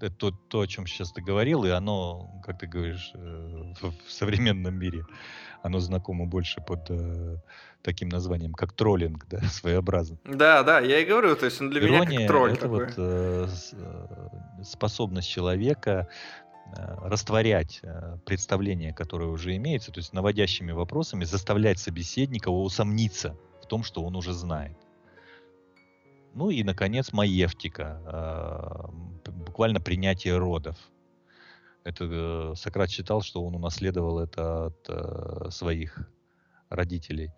это 0.00 0.10
то, 0.10 0.30
то, 0.30 0.60
о 0.60 0.66
чем 0.66 0.86
сейчас 0.86 1.12
ты 1.12 1.20
говорил, 1.20 1.64
и 1.64 1.68
оно, 1.68 2.40
как 2.42 2.58
ты 2.58 2.66
говоришь, 2.66 3.12
э, 3.14 3.74
в, 3.80 3.92
в 4.06 4.10
современном 4.10 4.74
мире, 4.74 5.04
оно 5.62 5.78
знакомо 5.78 6.24
больше 6.24 6.62
под 6.62 6.86
э, 6.88 7.36
таким 7.82 8.08
названием, 8.08 8.54
как 8.54 8.72
троллинг, 8.72 9.26
да, 9.28 9.40
своеобразно. 9.50 10.16
Да, 10.24 10.62
да, 10.62 10.80
я 10.80 11.00
и 11.00 11.04
говорю, 11.04 11.36
то 11.36 11.44
есть 11.44 11.60
для 11.60 11.82
Ирония 11.82 12.08
меня 12.08 12.18
как 12.20 12.28
тролль 12.28 12.52
это 12.52 12.60
такой. 12.62 12.86
вот 12.86 12.94
э, 12.96 13.48
способность 14.64 15.28
человека 15.28 16.08
растворять 17.02 17.82
представление, 18.24 18.94
которое 18.94 19.26
уже 19.26 19.56
имеется, 19.56 19.90
то 19.90 19.98
есть 19.98 20.12
наводящими 20.12 20.70
вопросами 20.70 21.24
заставлять 21.24 21.80
собеседника 21.80 22.48
усомниться 22.48 23.36
том, 23.70 23.84
что 23.84 24.02
он 24.02 24.16
уже 24.16 24.32
знает. 24.32 24.76
Ну 26.34 26.50
и, 26.50 26.62
наконец, 26.64 27.12
маевтика, 27.12 28.00
э, 29.24 29.30
буквально 29.30 29.80
принятие 29.80 30.36
родов. 30.36 30.76
Это 31.84 32.04
э, 32.04 32.54
Сократ 32.56 32.90
считал, 32.90 33.22
что 33.22 33.42
он 33.44 33.54
унаследовал 33.54 34.18
это 34.18 34.66
от 34.66 34.86
э, 34.88 35.50
своих 35.50 35.98
родителей. 36.68 37.30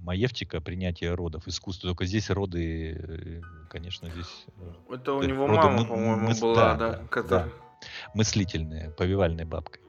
Маевтика, 0.00 0.60
принятие 0.60 1.14
родов, 1.14 1.48
искусство. 1.48 1.90
Только 1.90 2.06
здесь 2.06 2.30
роды, 2.30 3.42
конечно, 3.68 4.08
здесь... 4.10 4.46
Это 4.88 5.12
у 5.12 5.22
него 5.22 5.46
мама, 5.48 5.84
по-моему, 5.84 6.40
была, 6.40 6.74
да, 6.76 7.02
да, 7.12 7.22
да 7.22 7.48
мыслительные, 8.14 8.90
повивальной 8.90 9.44
бабкой. 9.44 9.82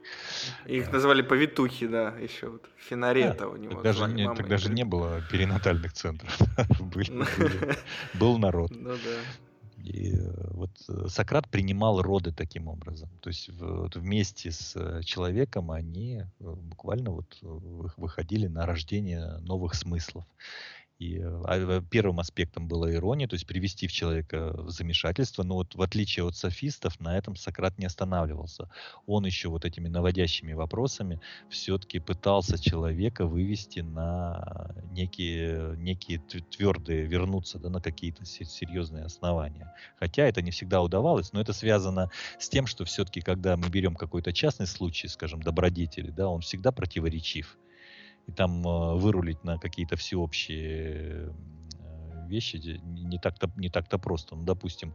Их 0.66 0.92
называли 0.92 1.22
повитухи, 1.22 1.86
да, 1.86 2.14
еще 2.20 2.48
вот 2.48 2.68
Финарета 2.76 3.48
у 3.48 3.56
него. 3.56 3.74
Тогда, 3.74 3.92
же 3.92 4.06
не, 4.08 4.34
тогда 4.34 4.56
же 4.56 4.72
не 4.72 4.84
было 4.84 5.22
перинатальных 5.30 5.92
центров. 5.92 6.38
Был 8.14 8.38
народ. 8.38 8.70
Ну 8.70 8.90
да. 8.90 9.20
И 9.84 10.12
э, 10.12 10.50
вот 10.52 10.70
э, 10.88 11.08
Сократ 11.08 11.48
принимал 11.48 12.02
роды 12.02 12.32
таким 12.32 12.68
образом. 12.68 13.08
То 13.20 13.30
есть 13.30 13.48
вот 13.48 13.96
вместе 13.96 14.50
с 14.50 14.76
э, 14.76 15.02
человеком 15.02 15.70
они 15.70 16.22
буквально 16.38 17.10
вот 17.10 17.38
выходили 17.42 18.46
на 18.46 18.66
рождение 18.66 19.38
новых 19.38 19.74
смыслов. 19.74 20.24
И 21.00 21.18
а, 21.18 21.80
первым 21.90 22.20
аспектом 22.20 22.68
была 22.68 22.92
ирония, 22.92 23.26
то 23.26 23.32
есть 23.34 23.46
привести 23.46 23.86
в 23.86 23.92
человека 23.92 24.52
в 24.52 24.68
замешательство. 24.68 25.42
Но 25.42 25.54
вот 25.54 25.74
в 25.74 25.80
отличие 25.80 26.26
от 26.26 26.36
софистов, 26.36 27.00
на 27.00 27.16
этом 27.16 27.36
Сократ 27.36 27.78
не 27.78 27.86
останавливался. 27.86 28.70
Он 29.06 29.24
еще 29.24 29.48
вот 29.48 29.64
этими 29.64 29.88
наводящими 29.88 30.52
вопросами 30.52 31.18
все-таки 31.48 32.00
пытался 32.00 32.62
человека 32.62 33.26
вывести 33.26 33.80
на 33.80 34.74
некие, 34.90 35.74
некие 35.78 36.18
твердые, 36.18 37.06
вернуться 37.06 37.58
да, 37.58 37.70
на 37.70 37.80
какие-то 37.80 38.26
серьезные 38.26 39.06
основания. 39.06 39.74
Хотя 39.98 40.24
это 40.26 40.42
не 40.42 40.50
всегда 40.50 40.82
удавалось, 40.82 41.32
но 41.32 41.40
это 41.40 41.54
связано 41.54 42.10
с 42.38 42.50
тем, 42.50 42.66
что 42.66 42.84
все-таки, 42.84 43.22
когда 43.22 43.56
мы 43.56 43.70
берем 43.70 43.94
какой-то 43.94 44.34
частный 44.34 44.66
случай, 44.66 45.08
скажем, 45.08 45.42
добродетели, 45.42 46.10
да, 46.10 46.28
он 46.28 46.42
всегда 46.42 46.72
противоречив 46.72 47.56
и 48.30 48.32
там 48.32 48.66
э, 48.66 48.94
вырулить 48.94 49.44
на 49.44 49.58
какие-то 49.58 49.96
всеобщие 49.96 51.32
э, 51.80 52.26
вещи 52.28 52.56
не 52.82 53.18
так-то 53.18 53.50
не 53.56 53.68
так-то 53.68 53.98
просто. 53.98 54.36
Ну, 54.36 54.44
допустим, 54.44 54.94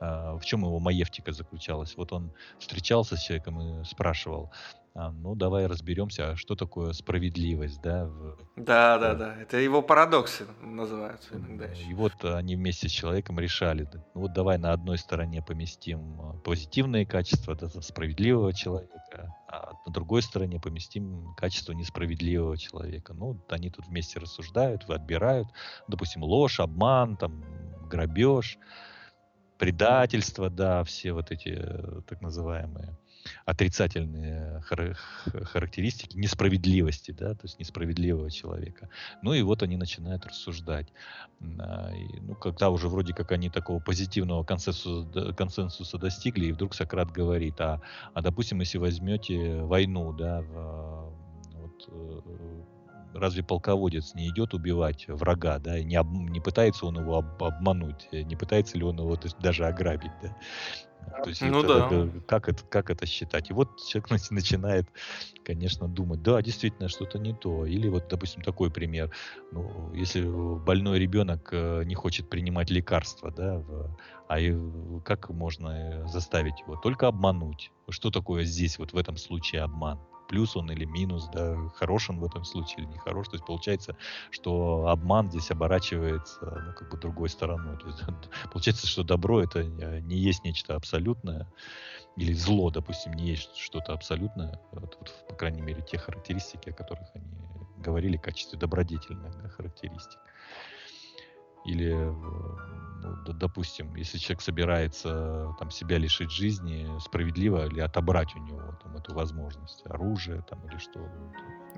э, 0.00 0.36
в 0.36 0.44
чем 0.44 0.60
его 0.64 0.80
маевтика 0.80 1.32
заключалась? 1.32 1.96
Вот 1.96 2.12
он 2.12 2.32
встречался 2.58 3.16
с 3.16 3.20
человеком 3.20 3.60
и 3.60 3.84
спрашивал, 3.84 4.50
ну 4.94 5.34
давай 5.34 5.66
разберемся, 5.66 6.30
а 6.30 6.36
что 6.36 6.54
такое 6.54 6.92
справедливость, 6.92 7.82
да? 7.82 8.06
В, 8.06 8.38
да, 8.56 8.96
да, 8.98 9.14
да. 9.14 9.36
Это 9.36 9.56
его 9.56 9.82
парадоксы 9.82 10.46
называются 10.62 11.34
иногда. 11.34 11.64
Еще. 11.64 11.90
И 11.90 11.94
вот 11.94 12.24
они 12.24 12.54
вместе 12.54 12.88
с 12.88 12.92
человеком 12.92 13.40
решали, 13.40 13.88
ну 14.14 14.20
вот 14.20 14.32
давай 14.32 14.56
на 14.56 14.72
одной 14.72 14.98
стороне 14.98 15.42
поместим 15.42 16.40
позитивные 16.44 17.06
качества 17.06 17.56
да, 17.56 17.68
справедливого 17.68 18.52
человека, 18.52 19.34
а 19.48 19.72
на 19.84 19.92
другой 19.92 20.22
стороне 20.22 20.60
поместим 20.60 21.34
качество 21.34 21.72
несправедливого 21.72 22.56
человека. 22.56 23.14
Ну, 23.14 23.40
они 23.48 23.70
тут 23.70 23.88
вместе 23.88 24.20
рассуждают, 24.20 24.88
отбирают, 24.88 25.48
допустим, 25.88 26.22
ложь, 26.22 26.60
обман, 26.60 27.16
там, 27.16 27.44
грабеж, 27.88 28.58
предательство, 29.58 30.50
да, 30.50 30.84
все 30.84 31.12
вот 31.12 31.32
эти 31.32 31.58
э, 31.58 32.00
так 32.06 32.20
называемые 32.20 32.96
отрицательные 33.44 34.43
хар- 34.68 34.96
характеристики 35.44 36.16
несправедливости, 36.16 37.12
да, 37.12 37.34
то 37.34 37.44
есть 37.44 37.58
несправедливого 37.58 38.30
человека. 38.30 38.88
Ну 39.22 39.32
и 39.32 39.42
вот 39.42 39.62
они 39.62 39.76
начинают 39.76 40.26
рассуждать. 40.26 40.88
А, 41.58 41.90
и, 41.94 42.20
ну, 42.20 42.34
когда 42.34 42.70
уже 42.70 42.88
вроде 42.88 43.14
как 43.14 43.32
они 43.32 43.50
такого 43.50 43.80
позитивного 43.80 44.44
консенсуса, 44.44 45.32
консенсуса 45.32 45.98
достигли, 45.98 46.46
и 46.46 46.52
вдруг 46.52 46.74
Сократ 46.74 47.10
говорит, 47.10 47.60
а, 47.60 47.80
а 48.12 48.22
допустим, 48.22 48.60
если 48.60 48.78
возьмете 48.78 49.62
войну, 49.62 50.12
да, 50.12 50.42
в, 50.42 51.12
вот, 51.54 51.88
э, 51.88 52.62
разве 53.14 53.42
полководец 53.42 54.14
не 54.14 54.28
идет 54.28 54.54
убивать 54.54 55.06
врага, 55.08 55.58
да, 55.58 55.80
не, 55.80 55.96
об, 55.96 56.12
не 56.12 56.40
пытается 56.40 56.86
он 56.86 56.98
его 56.98 57.18
об, 57.18 57.42
обмануть, 57.42 58.08
не 58.12 58.36
пытается 58.36 58.76
ли 58.78 58.84
он 58.84 58.98
его 58.98 59.16
то 59.16 59.26
есть, 59.26 59.38
даже 59.38 59.66
ограбить, 59.66 60.12
да? 60.22 60.36
То 61.22 61.28
есть 61.28 61.40
ну, 61.42 61.60
это, 61.60 61.88
да. 61.88 62.20
как, 62.26 62.48
это, 62.48 62.62
как 62.64 62.90
это 62.90 63.06
считать? 63.06 63.50
И 63.50 63.52
вот 63.52 63.68
человек 63.86 64.10
начинает, 64.30 64.86
конечно, 65.44 65.88
думать, 65.88 66.22
да, 66.22 66.42
действительно, 66.42 66.88
что-то 66.88 67.18
не 67.18 67.34
то. 67.34 67.66
Или 67.66 67.88
вот, 67.88 68.08
допустим, 68.08 68.42
такой 68.42 68.70
пример. 68.70 69.10
Ну, 69.52 69.92
если 69.94 70.22
больной 70.22 70.98
ребенок 70.98 71.48
э, 71.52 71.84
не 71.84 71.94
хочет 71.94 72.28
принимать 72.28 72.70
лекарства, 72.70 73.30
да, 73.30 73.58
в, 73.58 73.96
а 74.28 74.40
и, 74.40 74.54
как 75.04 75.30
можно 75.30 76.06
заставить 76.08 76.60
его? 76.60 76.76
Только 76.76 77.08
обмануть. 77.08 77.70
Что 77.88 78.10
такое 78.10 78.44
здесь, 78.44 78.78
вот 78.78 78.92
в 78.92 78.96
этом 78.96 79.16
случае 79.16 79.62
обман? 79.62 79.98
Плюс 80.34 80.56
он 80.56 80.68
или 80.68 80.84
минус, 80.84 81.28
да, 81.32 81.56
хорош 81.76 82.10
он 82.10 82.18
в 82.18 82.24
этом 82.24 82.42
случае 82.42 82.78
или 82.78 82.86
не 82.86 82.98
хорош. 82.98 83.28
То 83.28 83.36
есть 83.36 83.46
получается, 83.46 83.96
что 84.32 84.88
обман 84.88 85.30
здесь 85.30 85.52
оборачивается, 85.52 86.40
ну, 86.42 86.72
как 86.72 86.90
бы 86.90 86.98
другой 86.98 87.28
стороной. 87.28 87.78
То 87.78 87.86
есть, 87.86 88.00
получается, 88.52 88.88
что 88.88 89.04
добро 89.04 89.40
это 89.40 89.62
не 89.62 90.16
есть 90.16 90.42
нечто 90.42 90.74
абсолютное, 90.74 91.46
или 92.16 92.32
зло, 92.32 92.70
допустим, 92.70 93.12
не 93.12 93.28
есть 93.28 93.54
что-то 93.54 93.92
абсолютное, 93.92 94.58
вот, 94.72 94.96
вот, 94.98 95.14
по 95.28 95.36
крайней 95.36 95.62
мере, 95.62 95.82
те 95.88 95.98
характеристики, 95.98 96.70
о 96.70 96.72
которых 96.72 97.06
они 97.14 97.26
говорили 97.76 98.16
в 98.16 98.22
качестве 98.22 98.58
добродетельных 98.58 99.40
да, 99.40 99.48
характеристик. 99.50 100.18
Или, 101.64 101.94
ну, 101.94 103.32
допустим, 103.32 103.94
если 103.96 104.18
человек 104.18 104.42
собирается 104.42 105.54
там, 105.58 105.70
себя 105.70 105.98
лишить 105.98 106.30
жизни, 106.30 106.88
справедливо 107.00 107.66
ли 107.68 107.80
отобрать 107.80 108.34
у 108.36 108.38
него 108.38 108.78
там, 108.82 108.96
эту 108.96 109.14
возможность, 109.14 109.82
оружие 109.86 110.42
там, 110.48 110.60
или 110.68 110.78
что? 110.78 111.00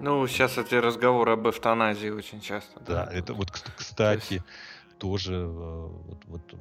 Ну, 0.01 0.27
сейчас 0.27 0.59
эти 0.59 0.75
разговоры 0.75 1.33
об 1.33 1.49
эвтаназии 1.49 2.11
очень 2.11 2.41
часто. 2.41 2.81
Да, 2.81 3.07
да 3.07 3.13
это 3.13 3.33
вот, 3.33 3.51
кстати, 3.51 4.35
есть... 4.35 4.45
тоже 4.99 5.35
э, 5.35 5.47
вот, 5.47 6.25
вот, 6.27 6.55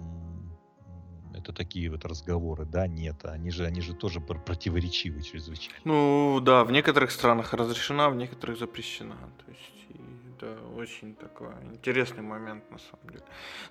это 1.36 1.52
такие 1.52 1.90
вот 1.92 2.06
разговоры, 2.06 2.66
да, 2.66 2.88
нет, 2.88 3.26
они 3.26 3.52
же, 3.52 3.66
они 3.66 3.82
же 3.82 3.94
тоже 3.94 4.22
противоречивы 4.22 5.22
чрезвычайно. 5.22 5.80
Ну, 5.84 6.40
да, 6.42 6.64
в 6.64 6.72
некоторых 6.72 7.12
странах 7.12 7.54
разрешена, 7.54 8.10
в 8.10 8.16
некоторых 8.16 8.58
запрещена. 8.58 9.16
То 9.46 9.52
есть 9.52 9.75
это 10.36 10.58
очень 10.76 11.16
такой 11.16 11.50
интересный 11.64 12.24
момент, 12.24 12.70
на 12.72 12.78
самом 12.78 13.10
деле. 13.10 13.24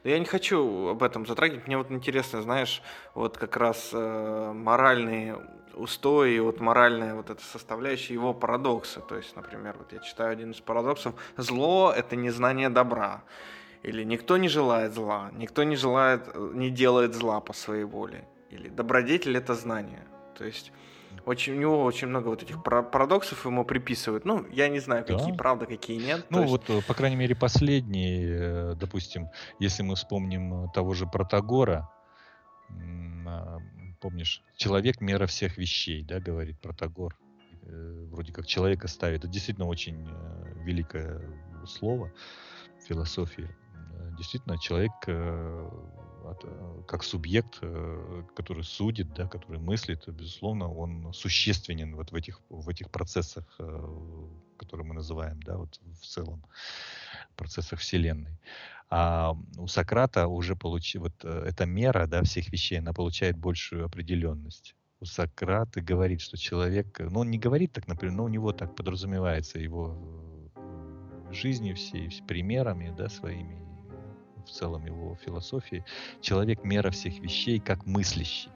Но 0.03 0.11
я 0.11 0.19
не 0.19 0.25
хочу 0.25 0.89
об 0.89 1.03
этом 1.03 1.27
затрагивать. 1.27 1.67
Мне 1.67 1.77
вот 1.77 1.91
интересно, 1.91 2.43
знаешь, 2.43 2.83
вот 3.15 3.37
как 3.39 3.57
раз 3.57 3.91
э, 3.93 4.53
моральные 4.55 5.39
устои, 5.75 6.39
вот 6.39 6.61
моральная 6.61 7.15
вот 7.15 7.31
эта 7.31 7.43
составляющая 7.43 8.15
его 8.15 8.33
парадокса. 8.33 9.01
То 9.01 9.17
есть, 9.17 9.37
например, 9.37 9.77
вот 9.79 9.93
я 9.93 9.99
читаю 9.99 10.33
один 10.33 10.53
из 10.53 10.61
парадоксов. 10.61 11.15
Зло— 11.37 11.93
это 11.97 12.17
незнание 12.17 12.71
добра. 12.71 13.23
Или 13.83 14.03
никто 14.05 14.39
не 14.39 14.49
желает 14.49 14.95
зла, 14.95 15.31
никто 15.35 15.63
не 15.63 15.77
желает, 15.77 16.35
не 16.55 16.71
делает 16.71 17.15
зла 17.15 17.41
по 17.41 17.53
своей 17.53 17.85
воле. 17.85 18.27
или 18.51 18.69
добродетель 18.69 19.37
это 19.37 19.55
знание. 19.55 20.07
То 20.39 20.45
есть 20.45 20.73
очень, 21.27 21.55
у 21.55 21.57
него 21.57 21.85
очень 21.85 22.09
много 22.09 22.29
вот 22.29 22.43
этих 22.43 22.63
парадоксов 22.63 23.45
ему 23.45 23.65
приписывают. 23.65 24.25
Ну, 24.25 24.47
я 24.51 24.69
не 24.69 24.81
знаю, 24.81 25.05
какие 25.05 25.33
да. 25.33 25.37
правда, 25.37 25.67
какие 25.67 26.05
нет. 26.05 26.27
Ну, 26.31 26.45
вот, 26.47 26.69
э, 26.69 26.81
по 26.87 26.95
крайней 26.95 27.17
мере, 27.17 27.35
последние, 27.35 28.29
э, 28.29 28.75
допустим, 28.75 29.29
если 29.59 29.83
мы 29.83 29.95
вспомним 29.95 30.71
того 30.71 30.95
же 30.95 31.07
Протагора, 31.07 31.91
а, 33.27 33.59
помнишь, 34.01 34.43
человек 34.57 35.01
мера 35.01 35.27
всех 35.27 35.57
вещей, 35.59 36.05
да, 36.05 36.21
говорит 36.21 36.61
Протагор. 36.61 37.17
Э, 37.63 38.07
вроде 38.11 38.33
как 38.33 38.47
человека 38.47 38.89
ставит. 38.89 39.21
Это 39.21 39.29
действительно 39.29 39.67
очень 39.67 40.09
великое 40.65 41.23
слово 41.67 42.13
в 42.81 42.87
философии. 42.87 43.49
Действительно, 44.19 44.59
человек 44.59 44.93
Э, 45.07 45.71
как 46.87 47.03
субъект, 47.03 47.59
э, 47.63 48.23
который 48.35 48.65
судит, 48.65 49.13
да, 49.15 49.29
который 49.29 49.59
мыслит, 49.59 50.09
безусловно, 50.09 50.73
он 50.73 51.13
существенен 51.13 51.97
вот 51.97 52.13
в 52.13 52.15
этих, 52.15 52.41
в 52.49 52.69
этих 52.69 52.91
процессах, 52.91 53.45
э, 53.59 54.29
которые 54.57 54.87
мы 54.87 54.95
называем, 54.95 55.43
да, 55.43 55.57
вот 55.57 55.81
в 56.01 56.07
целом, 56.07 56.45
процессах 57.37 57.81
Вселенной. 57.81 58.39
А 58.91 59.37
у 59.59 59.67
Сократа 59.67 60.29
уже 60.29 60.57
получи, 60.57 60.99
вот 60.99 61.25
эта 61.25 61.67
мера 61.67 62.07
да, 62.07 62.23
всех 62.23 62.53
вещей, 62.53 62.79
она 62.79 62.93
получает 62.93 63.37
большую 63.37 63.85
определенность. 63.85 64.77
У 65.01 65.05
Сократа 65.05 65.81
говорит, 65.81 66.21
что 66.21 66.37
человек, 66.37 67.01
ну 67.01 67.21
он 67.21 67.31
не 67.31 67.39
говорит 67.39 67.73
так, 67.73 67.89
например, 67.89 68.15
но 68.15 68.25
у 68.25 68.29
него 68.29 68.53
так 68.53 68.77
подразумевается 68.77 69.59
его 69.59 69.97
жизнью 71.33 71.75
всей, 71.75 72.11
примерами, 72.29 72.95
да, 72.97 73.09
своими 73.09 73.65
в 74.45 74.51
целом 74.51 74.87
его 74.87 75.17
философии, 75.17 75.85
человек 76.21 76.65
мера 76.65 76.91
всех 76.91 77.19
вещей 77.19 77.59
как 77.59 77.87
мыслящий. 77.87 78.51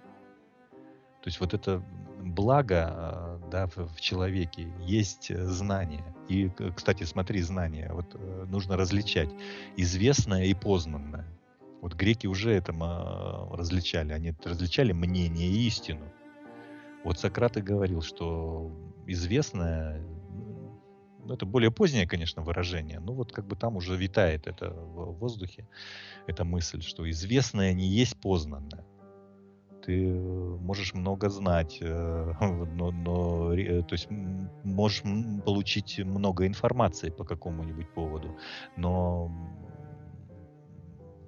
То 1.23 1.29
есть 1.29 1.41
вот 1.41 1.53
это 1.55 1.83
благо 2.21 2.87
а, 2.89 3.41
да, 3.51 3.67
в, 3.67 4.01
человеке 4.01 4.69
есть 4.81 5.31
э, 5.31 5.47
знание. 5.47 6.05
И, 6.29 6.51
кстати, 6.75 7.05
смотри, 7.05 7.41
знание. 7.43 7.91
Вот 7.93 8.15
э, 8.15 8.47
нужно 8.49 8.77
различать 8.77 9.31
известное 9.77 10.45
и 10.45 10.55
познанное. 10.55 11.27
Вот 11.81 11.95
греки 11.95 12.27
уже 12.27 12.53
это 12.53 12.73
различали. 13.53 14.13
Они 14.13 14.35
различали 14.45 14.93
мнение 14.93 15.49
и 15.49 15.67
истину. 15.67 16.07
Вот 17.05 17.19
Сократ 17.19 17.57
и 17.57 17.63
говорил, 17.63 18.03
что 18.03 18.71
известное 19.07 20.03
это 21.35 21.47
более 21.47 21.71
позднее, 21.71 22.07
конечно, 22.07 22.43
выражение, 22.43 23.01
но 23.01 23.13
вот 23.13 23.33
как 23.33 23.47
бы 23.47 23.57
там 23.57 23.77
уже 23.77 23.97
витает 23.97 24.47
это 24.47 24.71
в 24.71 25.19
воздухе, 25.19 25.69
эта 26.27 26.45
мысль, 26.45 26.83
что 26.83 27.09
известное 27.11 27.73
не 27.73 27.87
есть 27.87 28.17
познанное. 28.21 28.85
Ты 29.85 30.13
можешь 30.61 30.95
много 30.95 31.31
знать, 31.31 31.79
э, 31.81 32.33
но, 32.41 32.91
но 32.91 33.55
то 33.55 33.95
есть 33.95 34.09
можешь 34.65 35.03
получить 35.45 35.99
много 35.99 36.47
информации 36.47 37.11
по 37.11 37.25
какому-нибудь 37.25 37.89
поводу, 37.95 38.37
но 38.77 39.31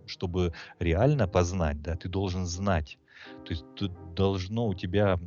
чтобы 0.07 0.53
реально 0.81 1.29
познать, 1.29 1.83
да, 1.83 1.97
ты 1.97 2.09
должен 2.09 2.47
знать. 2.47 2.99
То 3.45 3.53
есть 3.53 3.65
тут 3.77 3.93
должно 4.15 4.67
у 4.67 4.75
тебя 4.75 5.19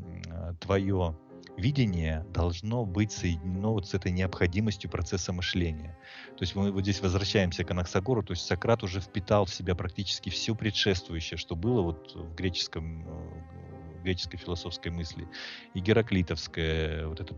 твое 0.59 1.15
видение 1.57 2.25
должно 2.33 2.85
быть 2.85 3.11
соединено 3.11 3.71
вот 3.73 3.87
с 3.87 3.93
этой 3.93 4.11
необходимостью 4.11 4.89
процесса 4.89 5.33
мышления. 5.33 5.97
То 6.37 6.43
есть 6.43 6.55
мы 6.55 6.71
вот 6.71 6.81
здесь 6.81 7.01
возвращаемся 7.01 7.63
к 7.63 7.71
Анаксагору, 7.71 8.23
то 8.23 8.31
есть 8.31 8.45
Сократ 8.45 8.83
уже 8.83 8.99
впитал 8.99 9.45
в 9.45 9.53
себя 9.53 9.75
практически 9.75 10.29
все 10.29 10.55
предшествующее, 10.55 11.37
что 11.37 11.55
было 11.55 11.81
вот 11.81 12.15
в 12.15 12.35
греческом 12.35 13.07
э, 13.07 13.63
греческой 14.03 14.37
философской 14.37 14.91
мысли. 14.91 15.27
И 15.73 15.79
гераклитовское, 15.79 17.07
вот 17.07 17.19
это 17.19 17.33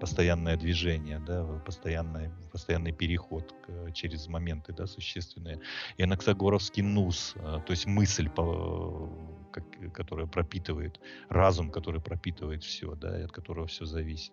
постоянное 0.00 0.56
движение, 0.56 1.20
да, 1.20 1.44
постоянный, 1.64 2.30
постоянный 2.50 2.92
переход 2.92 3.54
через 3.92 4.26
моменты 4.26 4.72
да, 4.72 4.86
существенные. 4.86 5.60
И 5.96 6.02
анаксагоровский 6.02 6.82
нус, 6.82 7.34
э, 7.36 7.60
то 7.64 7.70
есть 7.70 7.86
мысль, 7.86 8.28
по, 8.28 9.08
как, 9.56 9.92
которая 9.92 10.26
пропитывает, 10.26 11.00
разум, 11.28 11.70
который 11.70 12.00
пропитывает 12.00 12.62
все, 12.62 12.94
да, 12.94 13.18
и 13.18 13.22
от 13.22 13.32
которого 13.32 13.66
все 13.66 13.84
зависит. 13.86 14.32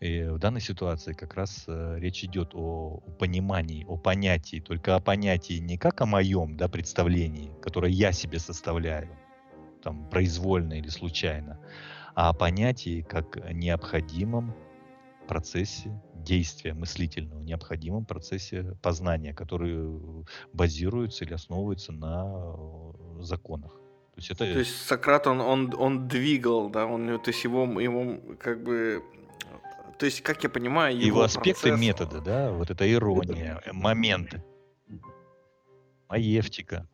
И 0.00 0.22
в 0.22 0.38
данной 0.38 0.60
ситуации 0.60 1.12
как 1.12 1.34
раз 1.34 1.64
э, 1.66 1.96
речь 1.98 2.24
идет 2.24 2.54
о, 2.54 3.02
о 3.04 3.10
понимании, 3.18 3.84
о 3.86 3.96
понятии, 3.96 4.60
только 4.60 4.94
о 4.96 5.00
понятии 5.00 5.58
не 5.58 5.76
как 5.76 6.00
о 6.00 6.06
моем 6.06 6.56
да, 6.56 6.68
представлении, 6.68 7.52
которое 7.60 7.92
я 7.92 8.12
себе 8.12 8.38
составляю, 8.38 9.10
там, 9.82 10.08
произвольно 10.08 10.74
или 10.74 10.88
случайно, 10.88 11.60
а 12.14 12.30
о 12.30 12.32
понятии 12.32 13.02
как 13.02 13.52
необходимом 13.52 14.54
процессе 15.28 16.00
действия 16.14 16.74
мыслительного, 16.74 17.40
необходимом 17.42 18.04
процессе 18.04 18.76
познания, 18.82 19.34
который 19.34 20.24
базируется 20.52 21.24
или 21.24 21.34
основывается 21.34 21.92
на 21.92 22.24
э, 22.26 23.22
законах. 23.22 23.77
То 24.18 24.20
есть, 24.20 24.30
это... 24.32 24.52
то 24.52 24.58
есть 24.58 24.86
Сократ, 24.86 25.28
он, 25.28 25.40
он, 25.40 25.72
он 25.78 26.08
двигал, 26.08 26.70
да, 26.70 26.86
он, 26.86 27.20
то 27.20 27.30
есть 27.30 27.44
его, 27.44 27.80
его 27.80 28.18
как 28.40 28.64
бы 28.64 29.04
то 29.96 30.06
есть, 30.06 30.22
как 30.22 30.42
я 30.42 30.48
понимаю, 30.48 30.96
его, 30.96 31.06
его 31.06 31.22
аспекты 31.22 31.68
процесс... 31.68 31.80
метода, 31.80 32.20
да, 32.20 32.50
вот 32.50 32.68
это 32.68 32.92
ирония, 32.92 33.62
моменты, 33.72 34.42
маевтика. 36.08 36.88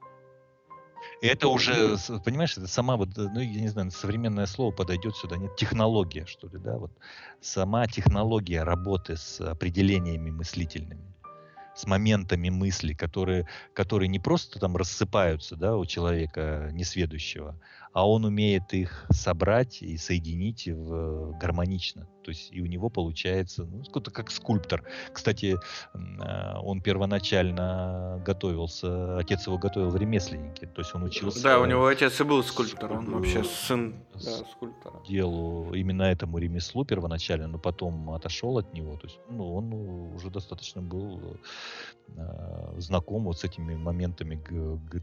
Это 1.22 1.48
уже, 1.48 1.96
понимаешь, 2.26 2.58
это 2.58 2.66
сама 2.66 2.98
вот, 2.98 3.16
ну, 3.16 3.40
я 3.40 3.60
не 3.62 3.68
знаю, 3.68 3.90
современное 3.90 4.44
слово 4.44 4.72
подойдет 4.72 5.16
сюда, 5.16 5.38
нет, 5.38 5.56
технология, 5.56 6.26
что 6.26 6.48
ли, 6.48 6.58
да, 6.58 6.76
вот. 6.76 6.92
Сама 7.40 7.86
технология 7.86 8.64
работы 8.64 9.16
с 9.16 9.40
определениями 9.40 10.30
мыслительными 10.30 11.13
с 11.74 11.86
моментами 11.86 12.48
мысли, 12.48 12.94
которые, 12.94 13.46
которые 13.72 14.08
не 14.08 14.18
просто 14.18 14.58
там 14.58 14.76
рассыпаются 14.76 15.56
да, 15.56 15.76
у 15.76 15.84
человека 15.86 16.70
несведущего, 16.72 17.60
а 17.92 18.08
он 18.08 18.24
умеет 18.24 18.72
их 18.72 19.06
собрать 19.10 19.82
и 19.82 19.96
соединить 19.96 20.66
в, 20.68 21.36
гармонично. 21.38 22.08
То 22.24 22.30
есть 22.30 22.48
и 22.52 22.60
у 22.62 22.66
него 22.66 22.88
получается, 22.88 23.64
ну, 23.64 23.84
как 24.00 24.30
скульптор. 24.30 24.82
Кстати, 25.12 25.58
а, 25.92 26.58
он 26.60 26.80
первоначально 26.80 28.22
готовился, 28.24 29.18
отец 29.18 29.46
его 29.46 29.58
готовил 29.58 29.90
в 29.90 29.96
ремесленнике, 29.96 30.66
то 30.66 30.80
есть 30.80 30.94
он 30.94 31.04
учился... 31.04 31.42
Да, 31.42 31.60
у 31.60 31.66
него 31.66 31.86
отец 31.86 32.20
и 32.20 32.24
был 32.24 32.42
скульптор, 32.42 32.92
он 32.92 33.10
вообще 33.10 33.44
сын 33.44 33.94
да, 34.14 34.44
скульптора. 34.52 35.02
Делу 35.06 35.74
именно 35.74 36.04
этому 36.04 36.38
ремеслу 36.38 36.84
первоначально, 36.84 37.48
но 37.48 37.58
потом 37.58 38.10
отошел 38.10 38.56
от 38.58 38.72
него, 38.72 38.96
то 38.96 39.06
есть 39.06 39.18
ну, 39.28 39.54
он 39.54 39.72
уже 40.14 40.30
достаточно 40.30 40.80
был 40.80 41.38
э, 42.08 42.74
знаком 42.78 43.24
вот 43.24 43.38
с 43.38 43.44
этими 43.44 43.74
моментами 43.74 44.40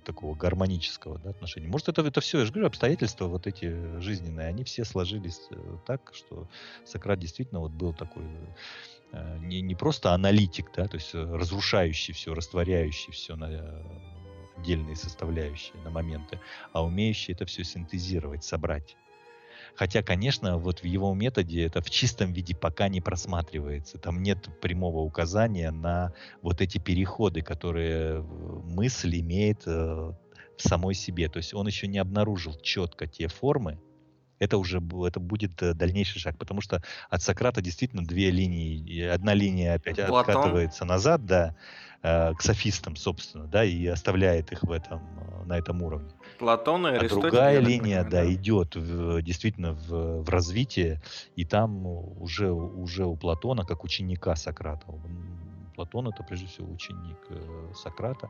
такого 0.06 0.36
гармонического 0.36 1.20
да, 1.20 1.30
отношения. 1.30 1.68
Может, 1.68 1.90
это, 1.90 2.02
это 2.02 2.22
все, 2.22 2.40
я 2.40 2.46
же 2.46 2.52
говорю, 2.52 2.68
обстоятельства 2.68 3.26
вот 3.26 3.48
эти 3.48 4.00
жизненные, 4.00 4.48
они 4.48 4.64
все 4.64 4.86
сложились 4.86 5.42
э, 5.52 5.56
так, 5.86 6.12
что 6.14 6.48
Сократ 6.86 7.11
Сократ 7.12 7.19
действительно 7.19 7.60
вот 7.60 7.71
был 7.71 7.93
такой 7.93 8.24
э, 9.12 9.38
не, 9.39 9.62
не 9.62 9.76
просто 9.76 10.13
аналитик, 10.13 10.71
да, 10.76 10.88
то 10.88 10.95
есть 10.95 11.13
э, 11.13 11.21
разрушающий 11.21 12.13
все, 12.13 12.34
растворяющий 12.34 13.12
все 13.12 13.36
на 13.36 13.50
э, 13.52 13.84
отдельные 14.58 14.95
составляющие, 14.95 15.74
на 15.84 15.89
моменты, 15.89 16.39
а 16.71 16.86
умеющий 16.86 17.34
это 17.34 17.45
все 17.45 17.65
синтезировать, 17.65 18.45
собрать. 18.45 18.95
Хотя, 19.76 20.04
конечно, 20.04 20.58
вот 20.58 20.84
в 20.84 20.86
его 20.86 21.13
методе 21.13 21.65
это 21.65 21.82
в 21.82 21.89
чистом 21.89 22.32
виде 22.32 22.56
пока 22.56 22.88
не 22.88 23.02
просматривается. 23.02 23.97
Там 23.97 24.24
нет 24.24 24.47
прямого 24.62 25.00
указания 25.00 25.71
на 25.71 26.13
вот 26.41 26.62
эти 26.62 26.78
переходы, 26.78 27.41
которые 27.41 28.21
мысль 28.21 29.19
имеет 29.19 29.65
в 29.65 30.15
самой 30.58 30.93
себе. 30.93 31.28
То 31.30 31.38
есть 31.38 31.53
он 31.53 31.68
еще 31.68 31.88
не 31.88 31.99
обнаружил 31.99 32.53
четко 32.62 33.07
те 33.07 33.28
формы, 33.28 33.80
это 34.42 34.58
уже 34.58 34.82
это 35.06 35.20
будет 35.20 35.62
э, 35.62 35.74
дальнейший 35.74 36.20
шаг, 36.20 36.36
потому 36.38 36.62
что 36.62 36.82
от 37.10 37.22
Сократа 37.22 37.62
действительно 37.62 38.04
две 38.04 38.32
линии, 38.32 39.04
одна 39.04 39.36
линия 39.36 39.76
опять 39.76 39.98
Платон. 39.98 40.36
откатывается 40.36 40.84
назад, 40.84 41.26
да, 41.26 41.56
э, 42.02 42.34
к 42.34 42.42
софистам, 42.42 42.96
собственно, 42.96 43.46
да, 43.46 43.64
и 43.64 43.86
оставляет 43.86 44.52
их 44.52 44.64
в 44.64 44.72
этом, 44.72 45.00
э, 45.00 45.46
на 45.46 45.60
этом 45.60 45.84
уровне. 45.84 46.10
Платон 46.39 46.88
и 46.88 46.96
а 46.96 47.08
другая 47.08 47.60
линия, 47.60 48.04
да, 48.04 48.10
да, 48.10 48.34
идет 48.34 48.76
в, 48.76 49.22
действительно 49.22 49.74
в, 49.74 50.24
в 50.24 50.30
развитие, 50.30 51.04
и 51.36 51.46
там 51.46 51.86
уже, 51.86 52.52
уже 52.52 53.06
у 53.06 53.16
Платона, 53.16 53.64
как 53.64 53.84
ученика 53.84 54.36
Сократа, 54.36 54.88
Платон 55.72 56.07
это 56.07 56.24
прежде 56.24 56.47
всего 56.47 56.72
ученик 56.72 57.17
э, 57.30 57.72
Сократа. 57.76 58.30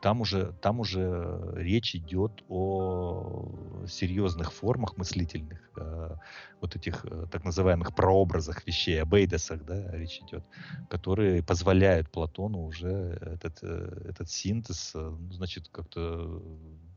Там 0.00 0.20
уже, 0.20 0.52
там 0.62 0.80
уже 0.80 1.52
речь 1.54 1.94
идет 1.94 2.44
о 2.48 3.86
серьезных 3.88 4.52
формах 4.52 4.96
мыслительных, 4.96 5.60
э, 5.76 6.16
вот 6.60 6.76
этих 6.76 7.04
э, 7.04 7.26
так 7.30 7.44
называемых 7.44 7.94
прообразах 7.94 8.66
вещей, 8.66 9.02
об 9.02 9.14
эйдесах, 9.14 9.64
да, 9.64 9.90
речь 9.92 10.20
идет, 10.20 10.44
которые 10.88 11.42
позволяют 11.42 12.10
Платону 12.10 12.64
уже 12.64 13.18
этот, 13.20 13.62
этот 13.62 14.30
синтез, 14.30 14.94
значит, 15.30 15.68
как-то 15.68 16.42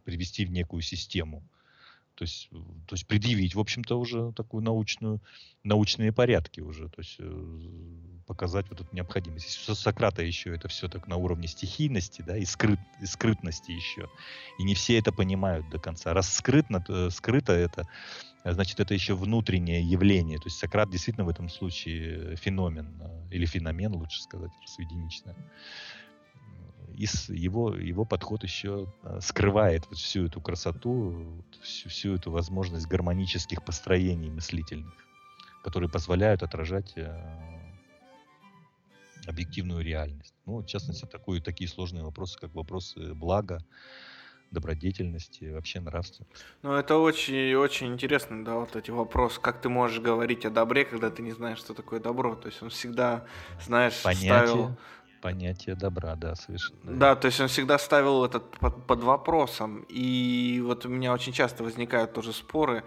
привести 0.04 0.46
в 0.46 0.52
некую 0.52 0.82
систему. 0.82 1.44
То 2.20 2.24
есть, 2.24 2.50
то 2.50 2.96
есть 2.96 3.08
предъявить, 3.08 3.56
в 3.56 3.62
общем-то, 3.62 3.98
уже 3.98 4.34
такую 4.34 4.62
научную, 4.62 5.22
научные 5.64 6.12
порядки 6.12 6.60
уже, 6.60 6.90
то 6.90 7.00
есть 7.00 7.16
э, 7.18 7.46
показать 8.28 8.70
вот 8.70 8.82
эту 8.82 8.94
необходимость. 8.94 9.46
Если 9.46 9.72
у 9.72 9.76
Сократа 9.76 10.22
еще 10.22 10.54
это 10.54 10.68
все 10.68 10.90
так 10.90 11.08
на 11.08 11.16
уровне 11.16 11.48
стихийности, 11.48 12.22
да, 12.22 12.36
и, 12.36 12.44
скрыт, 12.44 12.78
и 13.02 13.06
скрытности 13.06 13.72
еще, 13.72 14.10
и 14.58 14.64
не 14.64 14.74
все 14.74 15.00
это 15.00 15.14
понимают 15.14 15.70
до 15.70 15.80
конца. 15.80 16.14
Раз 16.14 16.34
скрытно, 16.34 16.84
скрыто 17.10 17.54
это, 17.54 17.88
значит, 18.44 18.82
это 18.82 18.94
еще 18.94 19.16
внутреннее 19.16 19.82
явление. 19.82 20.40
То 20.40 20.48
есть 20.48 20.58
Сократ 20.58 20.90
действительно 20.90 21.26
в 21.26 21.30
этом 21.30 21.48
случае 21.48 22.36
феномен, 22.36 23.02
или 23.32 23.46
феномен, 23.46 23.94
лучше 23.94 24.22
сказать, 24.22 24.52
раз 24.60 24.78
единичное 24.78 25.38
и 26.96 27.08
его, 27.30 27.76
его 27.76 28.06
подход 28.06 28.44
еще 28.44 28.88
а, 29.04 29.20
скрывает 29.22 29.86
вот 29.90 29.98
всю 29.98 30.26
эту 30.26 30.42
красоту, 30.42 31.44
всю, 31.62 31.90
всю 31.90 32.16
эту 32.16 32.32
возможность 32.32 32.88
гармонических 32.88 33.64
построений 33.64 34.30
мыслительных, 34.30 34.94
которые 35.64 35.90
позволяют 35.90 36.44
отражать 36.44 36.94
а, 36.98 37.70
объективную 39.28 39.84
реальность. 39.84 40.34
Ну, 40.46 40.60
в 40.60 40.66
частности, 40.66 41.06
такую, 41.06 41.42
такие 41.42 41.70
сложные 41.70 42.04
вопросы, 42.04 42.40
как 42.40 42.54
вопросы 42.56 43.14
блага, 43.14 43.60
добродетельности, 44.52 45.46
вообще 45.52 45.80
нравственности. 45.80 46.44
Ну, 46.64 46.74
это 46.74 46.98
очень, 46.98 47.54
очень 47.56 47.94
интересно, 47.94 48.44
да, 48.44 48.56
вот 48.56 48.76
эти 48.76 48.92
вопросы. 48.92 49.40
Как 49.40 49.62
ты 49.62 49.70
можешь 49.70 50.00
говорить 50.00 50.46
о 50.46 50.50
добре, 50.50 50.86
когда 50.86 51.10
ты 51.10 51.22
не 51.22 51.32
знаешь, 51.32 51.60
что 51.60 51.74
такое 51.74 52.00
добро? 52.00 52.36
То 52.36 52.48
есть 52.48 52.62
он 52.64 52.70
всегда, 52.70 53.26
знаешь, 53.62 54.02
Понятие. 54.02 54.26
ставил 54.26 54.78
Понятие 55.22 55.76
добра, 55.76 56.16
да, 56.16 56.36
совершенно. 56.36 56.80
Да, 56.84 57.16
то 57.16 57.28
есть 57.28 57.40
он 57.42 57.48
всегда 57.48 57.78
ставил 57.78 58.24
этот 58.24 58.58
под, 58.58 58.86
под 58.86 59.04
вопросом. 59.04 59.86
И 59.90 60.62
вот 60.66 60.86
у 60.86 60.90
меня 60.90 61.14
очень 61.14 61.34
часто 61.34 61.64
возникают 61.64 62.14
тоже 62.14 62.32
споры, 62.34 62.84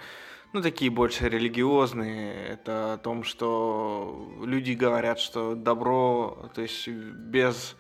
ну, 0.53 0.61
такие 0.61 0.91
больше 0.91 1.29
религиозные. 1.29 2.35
Это 2.47 2.95
о 2.95 2.99
том, 2.99 3.25
что 3.25 4.39
люди 4.43 4.73
говорят, 4.73 5.19
что 5.19 5.55
добро, 5.55 6.51
то 6.55 6.63
есть 6.63 6.89
без 6.89 7.77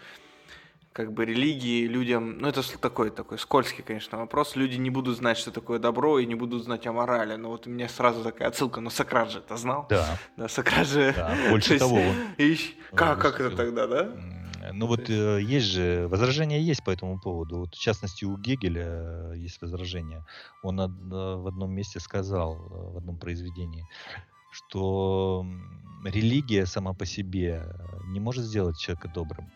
как 0.92 1.12
бы 1.12 1.24
религии 1.24 1.86
людям, 1.86 2.38
ну 2.38 2.48
это 2.48 2.62
такой 2.78 3.11
такой 3.11 3.38
скользкий, 3.38 3.82
конечно, 3.82 4.18
вопрос. 4.18 4.57
Люди 4.57 4.76
не 4.76 4.90
будут 4.90 5.16
знать, 5.16 5.38
что 5.38 5.50
такое 5.50 5.78
добро, 5.78 6.18
и 6.18 6.26
не 6.26 6.34
будут 6.34 6.64
знать 6.64 6.86
о 6.86 6.92
морали. 6.92 7.36
Но 7.36 7.48
вот 7.48 7.66
у 7.66 7.70
меня 7.70 7.88
сразу 7.88 8.22
такая 8.22 8.48
отсылка, 8.48 8.80
но 8.80 8.90
Сократ 8.90 9.30
же 9.30 9.38
это 9.38 9.57
знал. 9.57 9.86
Да. 9.88 10.18
Да, 10.36 10.48
Сократ 10.48 10.86
же. 10.86 11.14
Да, 11.16 11.34
больше 11.50 11.78
того. 11.78 12.00
Как, 12.94 13.20
как 13.20 13.40
это 13.40 13.57
тогда, 13.57 13.86
да? 13.86 14.12
Ну 14.72 14.86
вот 14.86 15.10
э, 15.10 15.40
есть 15.42 15.66
же, 15.66 16.08
возражения 16.08 16.60
есть 16.60 16.82
по 16.84 16.90
этому 16.90 17.20
поводу. 17.20 17.58
Вот, 17.58 17.74
в 17.74 17.80
частности, 17.80 18.24
у 18.24 18.36
Гегеля 18.36 19.32
есть 19.34 19.60
возражение. 19.62 20.24
Он 20.62 20.80
од, 20.80 20.90
в 20.90 21.46
одном 21.46 21.72
месте 21.72 22.00
сказал, 22.00 22.56
в 22.56 22.96
одном 22.96 23.18
произведении, 23.18 23.86
что 24.50 25.46
религия 26.04 26.66
сама 26.66 26.92
по 26.92 27.06
себе 27.06 27.62
не 28.06 28.20
может 28.20 28.44
сделать 28.44 28.78
человека 28.78 29.08
добрым 29.08 29.50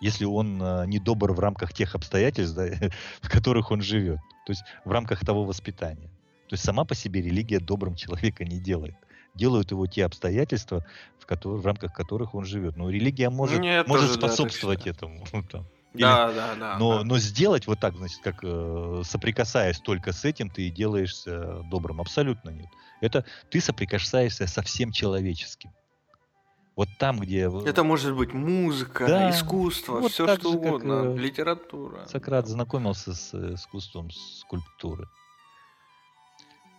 если 0.00 0.26
он 0.26 0.58
не 0.86 0.98
добр 0.98 1.32
в 1.32 1.40
рамках 1.40 1.72
тех 1.72 1.94
обстоятельств, 1.94 2.54
да, 2.54 2.66
в 3.22 3.30
которых 3.30 3.70
он 3.70 3.80
живет, 3.80 4.18
то 4.44 4.50
есть 4.50 4.62
в 4.84 4.90
рамках 4.90 5.24
того 5.24 5.44
воспитания. 5.44 6.10
То 6.48 6.54
есть 6.54 6.64
сама 6.64 6.84
по 6.84 6.94
себе 6.94 7.22
религия 7.22 7.58
добрым 7.58 7.94
человека 7.94 8.44
не 8.44 8.58
делает 8.60 8.96
делают 9.34 9.70
его 9.70 9.86
те 9.86 10.04
обстоятельства, 10.04 10.84
в, 11.18 11.26
которые, 11.26 11.60
в 11.60 11.66
рамках 11.66 11.92
которых 11.92 12.34
он 12.34 12.44
живет. 12.44 12.76
Но 12.76 12.90
религия 12.90 13.30
может, 13.30 13.60
Нет, 13.60 13.86
может 13.86 14.06
тоже, 14.06 14.18
способствовать 14.18 14.84
да, 14.84 14.90
этому. 14.90 15.24
Там. 15.50 15.66
Или, 15.94 16.02
да, 16.02 16.32
да, 16.32 16.54
да. 16.56 16.78
Но, 16.78 16.98
да. 16.98 17.04
но 17.04 17.18
сделать 17.18 17.66
вот 17.66 17.78
так, 17.78 17.96
значит, 17.96 18.20
как 18.20 18.40
э, 18.42 19.02
соприкасаясь 19.04 19.78
только 19.78 20.12
с 20.12 20.24
этим, 20.24 20.50
ты 20.50 20.66
и 20.66 20.70
делаешься 20.70 21.62
добрым. 21.70 22.00
Абсолютно 22.00 22.50
нет. 22.50 22.68
Это 23.00 23.24
ты 23.48 23.60
соприкасаешься 23.60 24.46
со 24.48 24.62
всем 24.62 24.90
человеческим. 24.90 25.70
Вот 26.76 26.88
там, 26.98 27.20
где... 27.20 27.48
Это 27.64 27.84
может 27.84 28.16
быть 28.16 28.32
музыка, 28.32 29.06
да, 29.06 29.30
искусство, 29.30 30.00
вот 30.00 30.10
все 30.10 30.26
что 30.26 30.50
же, 30.50 30.56
угодно, 30.56 31.02
как, 31.02 31.16
э, 31.16 31.18
литература. 31.18 32.06
Сократ 32.06 32.48
знакомился 32.48 33.14
с 33.14 33.32
э, 33.32 33.54
искусством 33.54 34.10
скульптуры. 34.10 35.08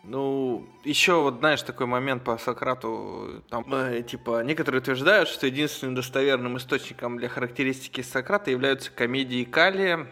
Ну, 0.08 0.68
еще 0.84 1.20
вот 1.20 1.40
знаешь 1.40 1.64
такой 1.64 1.88
момент 1.88 2.24
по 2.24 2.38
Сократу, 2.38 3.44
там 3.50 3.66
э, 3.74 4.04
типа 4.04 4.44
некоторые 4.44 4.82
утверждают, 4.82 5.28
что 5.28 5.48
единственным 5.48 5.96
достоверным 5.96 6.58
источником 6.58 7.18
для 7.18 7.28
характеристики 7.28 8.02
Сократа 8.02 8.52
являются 8.52 8.92
комедии 8.92 9.44
Калия, 9.44 10.08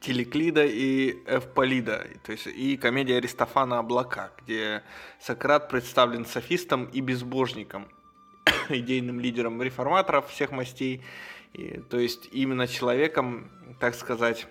Телеклида 0.00 0.64
и 0.64 1.16
Эвполида, 1.26 2.06
то 2.24 2.32
есть 2.32 2.48
и 2.48 2.76
комедия 2.76 3.18
Аристофана 3.18 3.78
«Облака», 3.78 4.32
где 4.42 4.82
Сократ 5.20 5.68
представлен 5.68 6.26
софистом 6.26 6.86
и 6.86 7.00
безбожником, 7.00 7.88
идейным 8.68 9.20
лидером 9.20 9.62
реформаторов 9.62 10.28
всех 10.28 10.50
мастей, 10.50 11.04
и, 11.52 11.80
то 11.88 11.98
есть 11.98 12.28
именно 12.32 12.66
человеком, 12.66 13.50
так 13.78 13.94
сказать, 13.94 14.46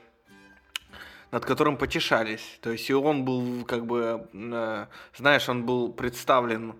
над 1.32 1.46
которым 1.46 1.78
потешались. 1.78 2.60
То 2.62 2.72
есть 2.72 2.90
и 2.90 2.94
он 2.94 3.26
был, 3.26 3.66
как 3.66 3.86
бы, 3.86 4.28
э, 4.34 4.86
знаешь, 5.16 5.50
он 5.50 5.66
был 5.66 5.92
представлен 5.92 6.76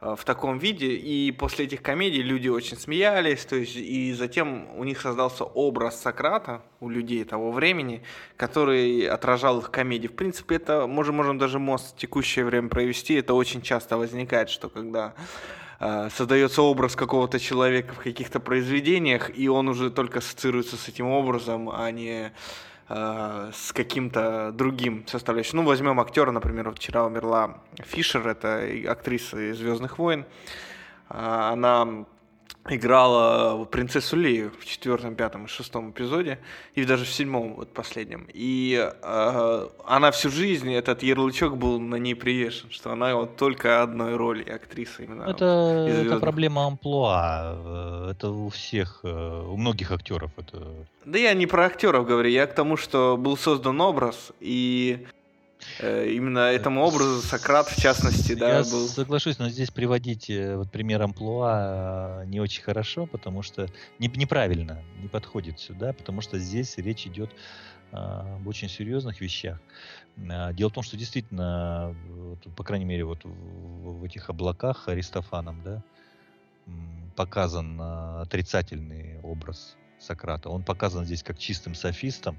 э, 0.00 0.14
в 0.16 0.24
таком 0.24 0.58
виде, 0.58 0.94
и 0.94 1.32
после 1.32 1.66
этих 1.66 1.82
комедий 1.82 2.22
люди 2.22 2.48
очень 2.48 2.78
смеялись, 2.78 3.44
то 3.44 3.56
есть 3.56 3.76
и 3.76 4.12
затем 4.14 4.68
у 4.76 4.84
них 4.84 5.00
создался 5.00 5.44
образ 5.44 6.00
Сократа 6.00 6.62
у 6.80 6.88
людей 6.88 7.24
того 7.24 7.52
времени, 7.52 8.02
который 8.36 9.06
отражал 9.06 9.58
их 9.58 9.70
комедии. 9.70 10.08
В 10.08 10.16
принципе, 10.16 10.56
это 10.56 10.86
можем, 10.86 11.16
можем 11.16 11.38
даже 11.38 11.58
мост 11.58 11.94
в 11.94 11.98
текущее 11.98 12.44
время 12.44 12.68
провести, 12.68 13.14
это 13.14 13.34
очень 13.34 13.60
часто 13.60 13.98
возникает, 13.98 14.48
что 14.48 14.70
когда 14.70 15.12
э, 15.78 16.08
создается 16.16 16.62
образ 16.62 16.96
какого-то 16.96 17.38
человека 17.38 17.92
в 17.92 17.98
каких-то 17.98 18.40
произведениях, 18.40 19.30
и 19.36 19.48
он 19.48 19.68
уже 19.68 19.90
только 19.90 20.20
ассоциируется 20.20 20.78
с 20.78 20.88
этим 20.88 21.08
образом, 21.08 21.68
а 21.68 21.90
не 21.90 22.32
Э, 22.92 23.52
с 23.54 23.72
каким-то 23.72 24.50
другим 24.50 25.06
составляющим. 25.06 25.58
Ну, 25.58 25.64
возьмем 25.64 26.00
актера, 26.00 26.32
например, 26.32 26.72
вчера 26.72 27.04
умерла 27.04 27.58
Фишер, 27.84 28.26
это 28.26 28.66
актриса 28.90 29.52
из 29.52 29.58
Звездных 29.58 29.98
войн. 29.98 30.24
Э, 31.08 31.50
она 31.52 32.04
играла 32.68 33.64
принцессу 33.64 34.16
Лею 34.16 34.52
в 34.58 34.64
четвертом, 34.64 35.14
пятом 35.14 35.46
и 35.46 35.48
шестом 35.48 35.90
эпизоде, 35.90 36.38
и 36.74 36.84
даже 36.84 37.04
в 37.04 37.08
седьмом, 37.08 37.54
вот 37.54 37.72
последнем. 37.72 38.26
И 38.32 38.78
э, 39.02 39.68
она 39.86 40.10
всю 40.10 40.30
жизнь, 40.30 40.72
этот 40.72 41.02
ярлычок 41.02 41.56
был 41.56 41.80
на 41.80 41.96
ней 41.96 42.14
привешен, 42.14 42.70
что 42.70 42.92
она 42.92 43.14
вот 43.14 43.36
только 43.36 43.82
одной 43.82 44.16
роли 44.16 44.48
актриса 44.48 45.02
именно. 45.02 45.22
Это, 45.22 45.44
это 45.88 46.20
проблема 46.20 46.66
амплуа. 46.66 47.54
Э, 47.54 48.10
это 48.10 48.30
у 48.30 48.50
всех, 48.50 49.00
э, 49.04 49.44
у 49.48 49.56
многих 49.56 49.90
актеров 49.90 50.30
это. 50.36 50.86
Да 51.04 51.18
я 51.18 51.32
не 51.34 51.46
про 51.46 51.64
актеров 51.66 52.06
говорю, 52.06 52.28
я 52.28 52.46
к 52.46 52.54
тому, 52.54 52.76
что 52.76 53.16
был 53.16 53.36
создан 53.36 53.80
образ, 53.80 54.32
и 54.40 55.06
именно 55.80 56.38
этому 56.38 56.82
образу 56.82 57.20
Сократ, 57.22 57.68
в 57.68 57.80
частности, 57.80 58.34
да, 58.34 58.58
Я 58.58 58.64
был... 58.64 58.88
соглашусь, 58.88 59.38
но 59.38 59.48
здесь 59.48 59.70
приводить 59.70 60.30
э, 60.30 60.56
вот 60.56 60.70
пример 60.70 61.02
амплуа 61.02 62.22
э, 62.22 62.26
не 62.26 62.40
очень 62.40 62.62
хорошо, 62.62 63.06
потому 63.06 63.42
что 63.42 63.68
не, 63.98 64.08
неправильно, 64.08 64.82
не 65.00 65.08
подходит 65.08 65.58
сюда, 65.58 65.92
потому 65.92 66.20
что 66.20 66.38
здесь 66.38 66.76
речь 66.78 67.06
идет 67.06 67.30
об 67.92 68.46
очень 68.46 68.68
серьезных 68.68 69.20
вещах. 69.20 69.58
Дело 70.16 70.70
в 70.70 70.72
том, 70.72 70.84
что 70.84 70.96
действительно, 70.96 71.96
по 72.56 72.62
крайней 72.62 72.84
мере, 72.84 73.04
вот 73.04 73.24
в, 73.24 73.98
в 73.98 74.04
этих 74.04 74.30
облаках 74.30 74.86
Аристофаном, 74.86 75.60
да, 75.64 75.82
показан 77.16 77.80
отрицательный 77.80 79.18
образ 79.24 79.76
Сократа. 80.00 80.48
Он 80.48 80.62
показан 80.62 81.04
здесь 81.04 81.22
как 81.22 81.38
чистым 81.38 81.74
софистом, 81.74 82.38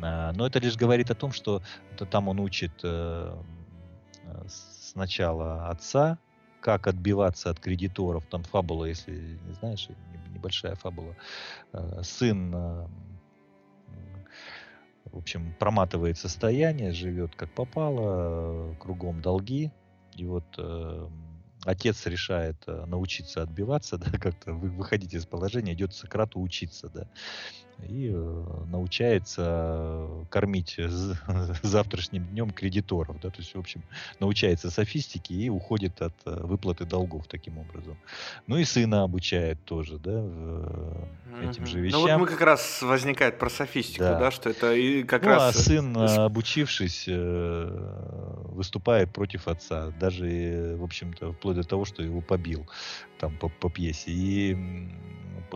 а, 0.00 0.32
но 0.32 0.46
это 0.46 0.58
лишь 0.60 0.76
говорит 0.76 1.10
о 1.10 1.14
том, 1.14 1.32
что 1.32 1.62
там 2.10 2.28
он 2.28 2.40
учит 2.40 2.72
э, 2.82 3.36
э, 4.24 4.44
сначала 4.48 5.68
отца, 5.68 6.18
как 6.60 6.86
отбиваться 6.86 7.50
от 7.50 7.58
кредиторов. 7.58 8.24
Там 8.26 8.44
фабула, 8.44 8.84
если 8.84 9.38
не 9.46 9.54
знаешь, 9.54 9.88
небольшая 10.30 10.76
фабула. 10.76 11.16
Э, 11.72 12.02
сын, 12.02 12.52
в 15.04 15.18
общем, 15.18 15.54
проматывает 15.58 16.18
состояние, 16.18 16.92
живет 16.92 17.34
как 17.34 17.50
попало, 17.50 18.74
кругом 18.76 19.20
долги. 19.20 19.72
И 20.14 20.24
вот 20.24 20.44
отец 21.64 22.06
решает 22.06 22.56
научиться 22.66 23.42
отбиваться, 23.42 23.98
да, 23.98 24.10
как-то 24.18 24.52
выходить 24.54 25.14
из 25.14 25.26
положения, 25.26 25.74
идет 25.74 25.92
Сократу 25.92 26.40
учиться, 26.40 26.88
да. 26.90 27.04
И 27.88 28.10
э, 28.12 28.44
научается 28.68 30.06
кормить 30.30 30.78
завтрашним 31.62 32.24
днем 32.26 32.50
кредиторов, 32.50 33.20
да, 33.20 33.30
то 33.30 33.38
есть, 33.38 33.54
в 33.54 33.58
общем, 33.58 33.82
научается 34.20 34.70
софистике 34.70 35.34
и 35.34 35.48
уходит 35.48 36.00
от 36.00 36.14
э, 36.24 36.40
выплаты 36.42 36.84
долгов 36.84 37.26
таким 37.26 37.58
образом. 37.58 37.96
Ну 38.46 38.56
и 38.56 38.64
сына 38.64 39.02
обучает 39.02 39.62
тоже, 39.64 39.98
да, 39.98 40.24
этим 41.42 41.66
же 41.66 41.80
вещам. 41.80 42.00
Ну 42.00 42.08
вот 42.08 42.20
мы 42.20 42.26
как 42.26 42.40
раз 42.40 42.82
возникает 42.82 43.38
про 43.38 43.50
софистику, 43.50 44.04
да, 44.04 44.18
да 44.18 44.30
что 44.30 44.50
это 44.50 44.74
и 44.74 45.02
как 45.02 45.22
ну, 45.22 45.28
раз... 45.28 45.56
а 45.56 45.58
сын, 45.58 45.96
обучившись, 45.96 47.08
выступает 47.08 49.12
против 49.12 49.48
отца, 49.48 49.90
даже, 49.98 50.76
в 50.78 50.84
общем-то, 50.84 51.32
вплоть 51.32 51.56
до 51.56 51.64
того, 51.64 51.84
что 51.84 52.02
его 52.02 52.20
побил 52.20 52.68
там 53.18 53.36
по, 53.38 53.48
по 53.48 53.70
пьесе. 53.70 54.10
И 54.10 54.56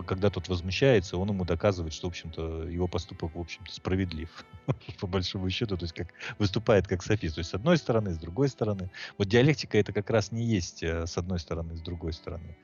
когда 0.03 0.29
тот 0.29 0.47
возмущается, 0.47 1.17
он 1.17 1.29
ему 1.29 1.45
доказывает, 1.45 1.93
что, 1.93 2.06
в 2.07 2.09
общем-то, 2.09 2.63
его 2.63 2.87
поступок, 2.87 3.35
в 3.35 3.39
общем-то, 3.39 3.73
справедлив, 3.73 4.29
по 4.99 5.07
большому 5.07 5.49
счету, 5.49 5.77
то 5.77 5.83
есть 5.83 5.93
как 5.93 6.07
выступает 6.39 6.87
как 6.87 7.03
софист. 7.03 7.35
То 7.35 7.39
есть 7.39 7.51
с 7.51 7.53
одной 7.53 7.77
стороны, 7.77 8.11
с 8.11 8.17
другой 8.17 8.49
стороны. 8.49 8.89
Вот 9.17 9.27
диалектика 9.27 9.77
это 9.77 9.93
как 9.93 10.09
раз 10.09 10.31
не 10.31 10.45
есть 10.45 10.83
э, 10.83 11.05
с 11.05 11.17
одной 11.17 11.39
стороны, 11.39 11.75
с 11.75 11.81
другой 11.81 12.13
стороны. 12.13 12.57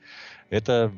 Это 0.50 0.92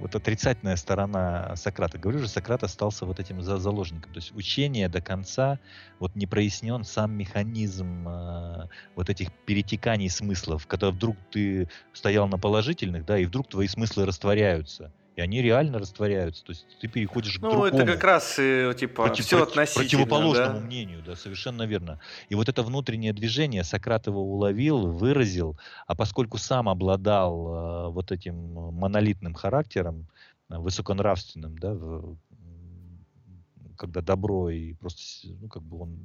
вот 0.00 0.14
отрицательная 0.14 0.76
сторона 0.76 1.54
Сократа. 1.56 1.98
Говорю 1.98 2.20
же, 2.20 2.28
Сократ 2.28 2.62
остался 2.62 3.06
вот 3.06 3.20
этим 3.20 3.42
заложником. 3.42 4.12
То 4.12 4.18
есть 4.18 4.34
учение 4.34 4.88
до 4.88 5.00
конца 5.00 5.58
вот 5.98 6.14
не 6.16 6.26
прояснен 6.26 6.84
сам 6.84 7.12
механизм 7.12 8.08
э, 8.08 8.68
вот 8.96 9.10
этих 9.10 9.32
перетеканий 9.46 10.10
смыслов, 10.10 10.66
когда 10.66 10.90
вдруг 10.90 11.16
ты 11.30 11.68
стоял 11.92 12.28
на 12.28 12.38
положительных, 12.38 13.04
да, 13.04 13.18
и 13.18 13.24
вдруг 13.24 13.48
твои 13.48 13.66
смыслы 13.66 14.06
растворяются 14.06 14.92
и 15.18 15.20
они 15.20 15.42
реально 15.42 15.80
растворяются. 15.80 16.44
То 16.44 16.52
есть 16.52 16.64
ты 16.80 16.86
переходишь 16.86 17.40
ну, 17.40 17.48
к 17.48 17.50
другому. 17.50 17.70
Ну, 17.72 17.76
это 17.76 17.92
как 17.92 18.04
раз, 18.04 18.38
э, 18.38 18.72
типа, 18.78 19.02
против, 19.02 19.24
все 19.24 19.42
относительно. 19.42 20.04
Противоположному 20.04 20.60
да? 20.60 20.64
мнению, 20.64 21.02
да, 21.02 21.16
совершенно 21.16 21.64
верно. 21.64 21.98
И 22.28 22.36
вот 22.36 22.48
это 22.48 22.62
внутреннее 22.62 23.12
движение 23.12 23.64
Сократ 23.64 24.06
его 24.06 24.22
уловил, 24.22 24.86
выразил, 24.92 25.58
а 25.88 25.96
поскольку 25.96 26.38
сам 26.38 26.68
обладал 26.68 27.88
э, 27.88 27.90
вот 27.90 28.12
этим 28.12 28.36
монолитным 28.74 29.34
характером, 29.34 30.06
э, 30.50 30.56
высоконравственным, 30.56 31.58
да, 31.58 31.74
в, 31.74 32.16
когда 33.76 34.02
добро 34.02 34.50
и 34.50 34.74
просто, 34.74 35.02
ну, 35.40 35.48
как 35.48 35.64
бы 35.64 35.80
он 35.80 35.98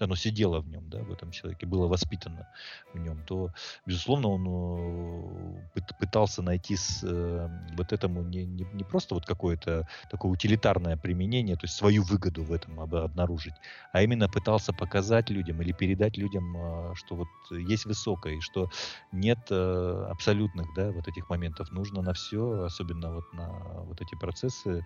оно 0.00 0.14
сидело 0.16 0.60
в 0.60 0.68
нем, 0.68 0.88
да, 0.88 1.02
в 1.02 1.12
этом 1.12 1.30
человеке, 1.30 1.66
было 1.66 1.86
воспитано 1.86 2.48
в 2.92 2.98
нем, 2.98 3.22
то, 3.26 3.50
безусловно, 3.86 4.28
он 4.28 5.66
э, 5.74 5.80
пытался 5.98 6.42
найти 6.42 6.76
с, 6.76 7.00
э, 7.02 7.48
вот 7.76 7.92
этому 7.92 8.22
не, 8.22 8.44
не, 8.44 8.66
не 8.72 8.84
просто 8.84 9.14
вот 9.14 9.26
какое-то 9.26 9.88
такое 10.10 10.32
утилитарное 10.32 10.96
применение, 10.96 11.56
то 11.56 11.64
есть 11.64 11.76
свою 11.76 12.02
выгоду 12.02 12.44
в 12.44 12.52
этом 12.52 12.80
обнаружить, 12.80 13.54
а 13.92 14.02
именно 14.02 14.28
пытался 14.28 14.72
показать 14.72 15.30
людям 15.30 15.62
или 15.62 15.72
передать 15.72 16.16
людям, 16.16 16.56
э, 16.56 16.94
что 16.94 17.16
вот 17.16 17.28
есть 17.50 17.86
высокое, 17.86 18.34
и 18.34 18.40
что 18.40 18.68
нет 19.12 19.50
абсолютных, 19.50 20.66
да, 20.74 20.90
вот 20.92 21.08
этих 21.08 21.28
моментов. 21.28 21.70
Нужно 21.72 22.02
на 22.02 22.12
все, 22.12 22.64
особенно 22.64 23.14
вот 23.14 23.32
на 23.32 23.48
вот 23.84 24.00
эти 24.00 24.14
процессы, 24.14 24.84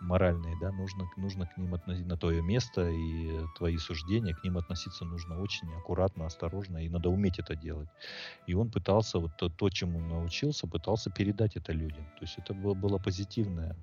моральные, 0.00 0.56
да, 0.60 0.72
нужно, 0.72 1.08
нужно 1.16 1.46
к 1.46 1.56
ним 1.56 1.74
относиться 1.74 2.08
на 2.08 2.16
твое 2.16 2.42
место, 2.42 2.88
и 2.88 3.46
твои 3.56 3.76
суждения, 3.78 4.34
к 4.34 4.44
ним 4.44 4.58
относиться 4.58 5.04
нужно 5.04 5.40
очень 5.40 5.72
аккуратно, 5.74 6.26
осторожно, 6.26 6.78
и 6.78 6.88
надо 6.88 7.08
уметь 7.08 7.38
это 7.38 7.56
делать. 7.56 7.88
И 8.46 8.54
он 8.54 8.70
пытался, 8.70 9.18
вот 9.18 9.36
то, 9.36 9.48
то 9.48 9.70
чему 9.70 10.00
научился, 10.00 10.66
пытался 10.66 11.10
передать 11.10 11.56
это 11.56 11.72
людям. 11.72 12.04
То 12.18 12.22
есть 12.22 12.38
это 12.38 12.54
было, 12.54 12.74
было 12.74 12.98
позитивное. 12.98 13.76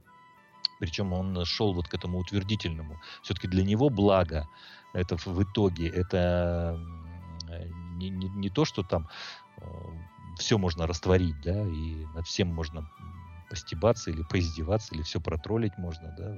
Причем 0.79 1.13
он 1.13 1.45
шел 1.45 1.73
вот 1.73 1.87
к 1.87 1.93
этому 1.93 2.19
утвердительному. 2.19 2.99
Все-таки 3.21 3.47
для 3.47 3.63
него 3.63 3.89
благо, 3.89 4.47
это 4.93 5.17
в 5.17 5.43
итоге, 5.43 5.87
это 5.87 6.79
не, 7.95 8.09
не, 8.09 8.29
не 8.29 8.49
то, 8.49 8.65
что 8.65 8.83
там 8.83 9.07
э, 9.57 9.63
все 10.37 10.57
можно 10.57 10.87
растворить, 10.87 11.39
да, 11.41 11.61
и 11.67 12.05
над 12.15 12.27
всем 12.27 12.47
можно 12.49 12.89
постебаться 13.53 14.09
или 14.09 14.23
поиздеваться, 14.23 14.95
или 14.95 15.03
все 15.03 15.21
протроллить 15.21 15.77
можно, 15.77 16.11
да, 16.17 16.33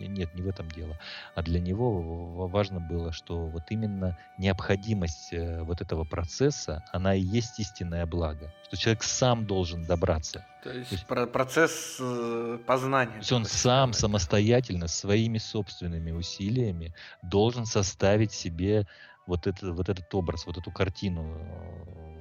нет, 0.00 0.34
не 0.34 0.42
в 0.42 0.48
этом 0.48 0.68
дело. 0.68 0.98
А 1.36 1.42
для 1.42 1.60
него 1.60 2.48
важно 2.48 2.80
было, 2.80 3.12
что 3.12 3.46
вот 3.46 3.62
именно 3.70 4.18
необходимость 4.36 5.32
э, 5.32 5.62
вот 5.62 5.80
этого 5.80 6.02
процесса, 6.02 6.82
она 6.92 7.14
и 7.14 7.20
есть 7.20 7.60
истинное 7.60 8.04
благо, 8.04 8.52
что 8.64 8.76
человек 8.76 9.04
сам 9.04 9.46
должен 9.46 9.84
добраться. 9.84 10.44
То 10.64 10.72
есть, 10.72 10.88
то 10.88 10.94
есть 10.96 11.32
процесс 11.32 11.98
э, 12.00 12.58
познания. 12.66 13.12
То 13.12 13.18
есть 13.18 13.32
он 13.32 13.44
сам 13.44 13.92
самостоятельно, 13.92 14.88
своими 14.88 15.38
собственными 15.38 16.10
усилиями 16.10 16.92
должен 17.22 17.64
составить 17.64 18.32
себе 18.32 18.88
вот, 19.28 19.46
это, 19.46 19.72
вот 19.72 19.88
этот 19.88 20.12
образ, 20.12 20.46
вот 20.46 20.58
эту 20.58 20.72
картину 20.72 21.22
э, 21.38 22.15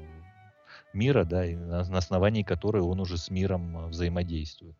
мира, 0.95 1.25
да, 1.25 1.45
и 1.45 1.55
на, 1.55 1.83
на 1.83 1.97
основании 1.97 2.43
которой 2.43 2.81
он 2.81 2.99
уже 2.99 3.17
с 3.17 3.29
миром 3.29 3.77
э, 3.77 3.87
взаимодействует. 3.87 4.75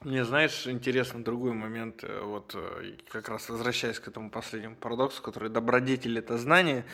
Мне, 0.00 0.24
знаешь, 0.24 0.66
интересно 0.66 1.24
другой 1.24 1.52
момент, 1.52 2.04
э, 2.04 2.20
вот 2.22 2.54
э, 2.54 2.96
как 3.08 3.28
раз 3.28 3.48
возвращаясь 3.48 3.98
к 3.98 4.08
этому 4.08 4.30
последнему 4.30 4.76
парадоксу, 4.76 5.22
который 5.22 5.48
добродетель– 5.48 6.18
это 6.20 6.38
знание, 6.38 6.84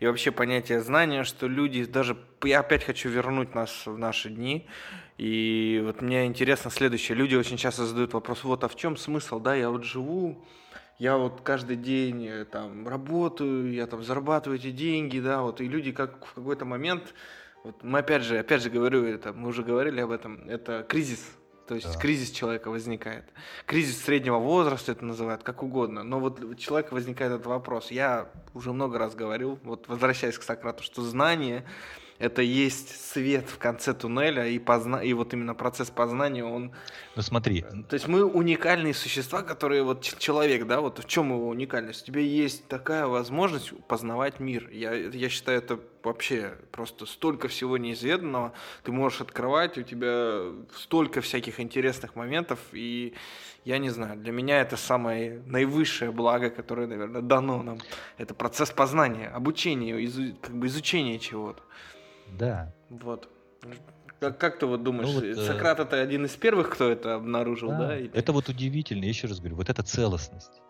и 0.00 0.06
вообще 0.06 0.32
понятие 0.32 0.80
знания, 0.80 1.24
что 1.24 1.46
люди 1.46 1.84
даже... 1.84 2.16
Я 2.42 2.60
опять 2.60 2.84
хочу 2.84 3.08
вернуть 3.08 3.54
нас 3.54 3.86
в 3.86 3.96
наши 3.96 4.30
дни, 4.30 4.66
и 5.18 5.80
вот 5.84 6.02
мне 6.02 6.26
интересно 6.26 6.70
следующее. 6.70 7.16
Люди 7.16 7.36
очень 7.36 7.56
часто 7.56 7.86
задают 7.86 8.12
вопрос, 8.12 8.42
вот, 8.42 8.64
а 8.64 8.68
в 8.68 8.74
чем 8.74 8.96
смысл, 8.96 9.38
да, 9.38 9.54
я 9.54 9.70
вот 9.70 9.84
живу, 9.84 10.44
я 10.98 11.16
вот 11.16 11.42
каждый 11.42 11.76
день 11.76 12.28
там 12.50 12.88
работаю, 12.88 13.72
я 13.72 13.86
там 13.86 14.02
зарабатываю 14.02 14.58
эти 14.58 14.72
деньги, 14.72 15.20
да, 15.20 15.42
вот, 15.42 15.60
и 15.60 15.68
люди 15.68 15.92
как 15.92 16.26
в 16.26 16.34
какой-то 16.34 16.64
момент 16.64 17.14
вот 17.64 17.82
мы 17.82 18.00
опять 18.00 18.22
же, 18.22 18.38
опять 18.38 18.62
же 18.62 18.70
говорю 18.70 19.04
это, 19.04 19.32
мы 19.32 19.48
уже 19.48 19.62
говорили 19.62 20.00
об 20.00 20.10
этом, 20.10 20.48
это 20.48 20.84
кризис. 20.88 21.24
То 21.66 21.76
есть 21.76 21.92
да. 21.92 21.98
кризис 21.98 22.30
человека 22.30 22.70
возникает. 22.70 23.24
Кризис 23.66 24.02
среднего 24.02 24.38
возраста 24.38 24.92
это 24.92 25.04
называют, 25.04 25.42
как 25.44 25.62
угодно. 25.62 26.02
Но 26.02 26.18
вот 26.18 26.42
у 26.42 26.54
человека 26.54 26.92
возникает 26.92 27.32
этот 27.32 27.46
вопрос. 27.46 27.90
Я 27.90 28.30
уже 28.52 28.72
много 28.72 28.98
раз 28.98 29.14
говорил, 29.14 29.58
вот 29.62 29.86
возвращаясь 29.86 30.36
к 30.36 30.42
Сократу, 30.42 30.82
что 30.82 31.02
знание 31.02 31.64
это 32.22 32.40
есть 32.40 33.10
свет 33.10 33.48
в 33.48 33.58
конце 33.58 33.92
туннеля, 33.94 34.46
и, 34.46 34.60
позна... 34.60 35.02
и 35.02 35.12
вот 35.12 35.34
именно 35.34 35.54
процесс 35.54 35.90
познания, 35.90 36.44
он... 36.44 36.70
Ну 37.16 37.22
смотри. 37.22 37.62
То 37.62 37.94
есть 37.94 38.06
мы 38.06 38.24
уникальные 38.24 38.94
существа, 38.94 39.42
которые 39.42 39.82
вот 39.82 40.02
человек, 40.02 40.68
да, 40.68 40.80
вот 40.80 41.00
в 41.00 41.08
чем 41.08 41.30
его 41.30 41.48
уникальность? 41.48 42.04
У 42.04 42.06
тебя 42.06 42.20
есть 42.20 42.68
такая 42.68 43.08
возможность 43.08 43.72
познавать 43.88 44.38
мир. 44.38 44.70
Я, 44.70 44.94
я 44.94 45.28
считаю, 45.28 45.58
это 45.58 45.80
вообще 46.04 46.54
просто 46.70 47.06
столько 47.06 47.48
всего 47.48 47.76
неизведанного. 47.76 48.52
Ты 48.84 48.92
можешь 48.92 49.20
открывать, 49.20 49.76
у 49.76 49.82
тебя 49.82 50.42
столько 50.76 51.22
всяких 51.22 51.58
интересных 51.58 52.14
моментов, 52.14 52.60
и 52.70 53.14
я 53.64 53.78
не 53.78 53.90
знаю, 53.90 54.16
для 54.16 54.30
меня 54.30 54.60
это 54.60 54.76
самое 54.76 55.42
наивысшее 55.46 56.12
благо, 56.12 56.50
которое, 56.50 56.86
наверное, 56.86 57.20
дано 57.20 57.64
нам. 57.64 57.78
Это 58.16 58.32
процесс 58.32 58.70
познания, 58.70 59.26
обучения, 59.26 60.04
изу... 60.04 60.36
как 60.40 60.54
бы 60.54 60.68
изучения 60.68 61.18
чего-то. 61.18 61.62
Да. 62.38 62.72
Вот. 62.90 63.28
Как, 64.20 64.38
как 64.38 64.58
ты 64.58 64.66
вот 64.66 64.82
думаешь, 64.82 65.08
ну, 65.08 65.14
вот, 65.14 65.24
э, 65.24 65.34
Сократ 65.34 65.80
это 65.80 66.00
один 66.00 66.26
из 66.26 66.36
первых, 66.36 66.70
кто 66.70 66.88
это 66.88 67.14
обнаружил, 67.14 67.70
да? 67.70 67.88
да? 67.88 67.96
Это 67.96 68.32
вот 68.32 68.48
удивительно, 68.48 69.02
я 69.02 69.08
еще 69.08 69.26
раз 69.26 69.40
говорю, 69.40 69.56
вот 69.56 69.68
эта 69.68 69.82
целостность. 69.82 70.62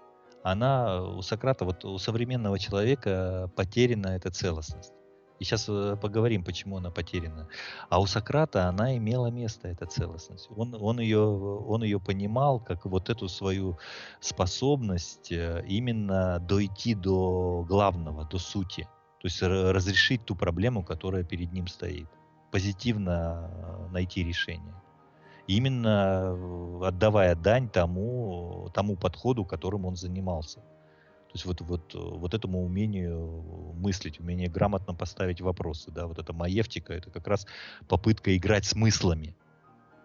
Она 0.42 1.02
у 1.02 1.22
Сократа, 1.22 1.64
вот 1.64 1.84
у 1.84 1.98
современного 1.98 2.58
человека 2.58 3.50
потеряна 3.54 4.08
эта 4.08 4.30
целостность. 4.30 4.92
И 5.38 5.44
сейчас 5.44 5.68
э, 5.68 5.96
поговорим, 6.00 6.44
почему 6.44 6.76
она 6.76 6.90
потеряна. 6.90 7.48
А 7.90 8.00
у 8.00 8.06
Сократа 8.06 8.68
она 8.68 8.96
имела 8.96 9.26
место, 9.26 9.68
эта 9.68 9.86
целостность. 9.86 10.48
Он, 10.54 10.74
он, 10.80 11.00
ее, 11.00 11.18
он 11.18 11.82
ее 11.82 11.98
понимал 11.98 12.60
как 12.60 12.86
вот 12.86 13.10
эту 13.10 13.28
свою 13.28 13.76
способность 14.20 15.32
э, 15.32 15.64
именно 15.68 16.38
дойти 16.38 16.94
до 16.94 17.64
главного, 17.68 18.24
до 18.24 18.38
сути. 18.38 18.88
То 19.22 19.28
есть 19.28 19.40
разрешить 19.40 20.24
ту 20.24 20.34
проблему, 20.34 20.82
которая 20.82 21.22
перед 21.22 21.52
ним 21.52 21.68
стоит. 21.68 22.08
Позитивно 22.50 23.48
э, 23.52 23.92
найти 23.92 24.24
решение. 24.24 24.74
именно 25.46 26.34
э, 26.36 26.86
отдавая 26.88 27.36
дань 27.36 27.68
тому, 27.68 28.68
тому 28.74 28.96
подходу, 28.96 29.44
которым 29.44 29.84
он 29.84 29.94
занимался. 29.94 30.58
То 30.58 31.34
есть 31.34 31.46
вот, 31.46 31.60
вот, 31.60 31.94
вот 31.94 32.34
этому 32.34 32.64
умению 32.64 33.42
мыслить, 33.76 34.18
умение 34.18 34.48
грамотно 34.48 34.92
поставить 34.92 35.40
вопросы. 35.40 35.92
Да, 35.92 36.08
вот 36.08 36.18
эта 36.18 36.32
маевтика, 36.32 36.92
это 36.92 37.10
как 37.10 37.28
раз 37.28 37.46
попытка 37.88 38.36
играть 38.36 38.64
смыслами 38.64 39.36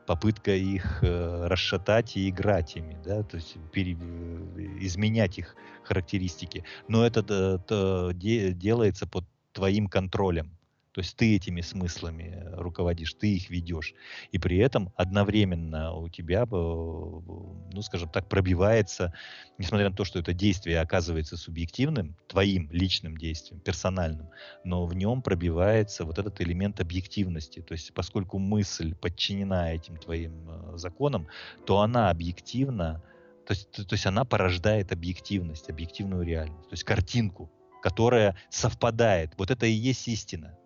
попытка 0.08 0.56
их 0.56 1.04
э, 1.04 1.48
расшатать 1.48 2.16
и 2.16 2.30
играть 2.30 2.78
ими, 2.78 2.98
да, 3.06 3.24
то 3.24 3.36
есть 3.36 3.58
пере, 3.74 3.96
э, 4.00 4.78
изменять 4.80 5.38
их 5.38 5.56
характеристики. 5.84 6.64
Но 6.88 7.06
это, 7.06 7.20
это 7.20 8.12
делается 8.14 9.06
под 9.06 9.26
твоим 9.52 9.88
контролем. 9.88 10.57
То 10.98 11.02
есть 11.02 11.16
ты 11.16 11.36
этими 11.36 11.62
смыслами 11.62 12.44
руководишь, 12.54 13.14
ты 13.14 13.36
их 13.36 13.52
ведешь. 13.52 13.94
И 14.32 14.40
при 14.40 14.58
этом 14.58 14.92
одновременно 14.96 15.94
у 15.94 16.10
тебя, 16.10 16.42
э, 16.42 16.48
ну, 16.50 17.82
скажем 17.84 18.10
так, 18.10 18.28
пробивается, 18.28 19.14
несмотря 19.60 19.92
на 19.92 19.96
то, 19.96 20.06
что 20.06 20.18
это 20.18 20.34
действие 20.34 20.80
оказывается 20.80 21.38
субъективным, 21.38 22.16
твоим 22.28 22.72
личным 22.72 23.16
действием, 23.16 23.60
персональным, 23.60 24.32
но 24.64 24.88
в 24.88 24.96
нем 24.96 25.22
пробивается 25.22 26.04
вот 26.04 26.18
этот 26.18 26.42
элемент 26.42 26.80
объективности. 26.80 27.60
То 27.60 27.74
есть 27.74 27.94
поскольку 27.94 28.40
мысль 28.40 28.96
подчинена 28.96 29.74
этим 29.74 29.98
твоим 29.98 30.50
э, 30.50 30.78
законам, 30.78 31.28
то 31.68 31.82
она 31.82 32.10
объективна, 32.10 33.04
то 33.46 33.54
есть, 33.54 33.72
то 33.72 33.94
есть 33.94 34.08
она 34.08 34.26
порождает 34.26 34.92
объективность, 34.92 35.70
объективную 35.70 36.24
реальность, 36.24 36.70
то 36.70 36.74
есть 36.74 36.86
картинку, 36.86 37.52
которая 37.84 38.36
совпадает. 38.50 39.34
Вот 39.38 39.52
это 39.52 39.68
и 39.68 39.72
есть 39.72 40.08
истина. 40.08 40.58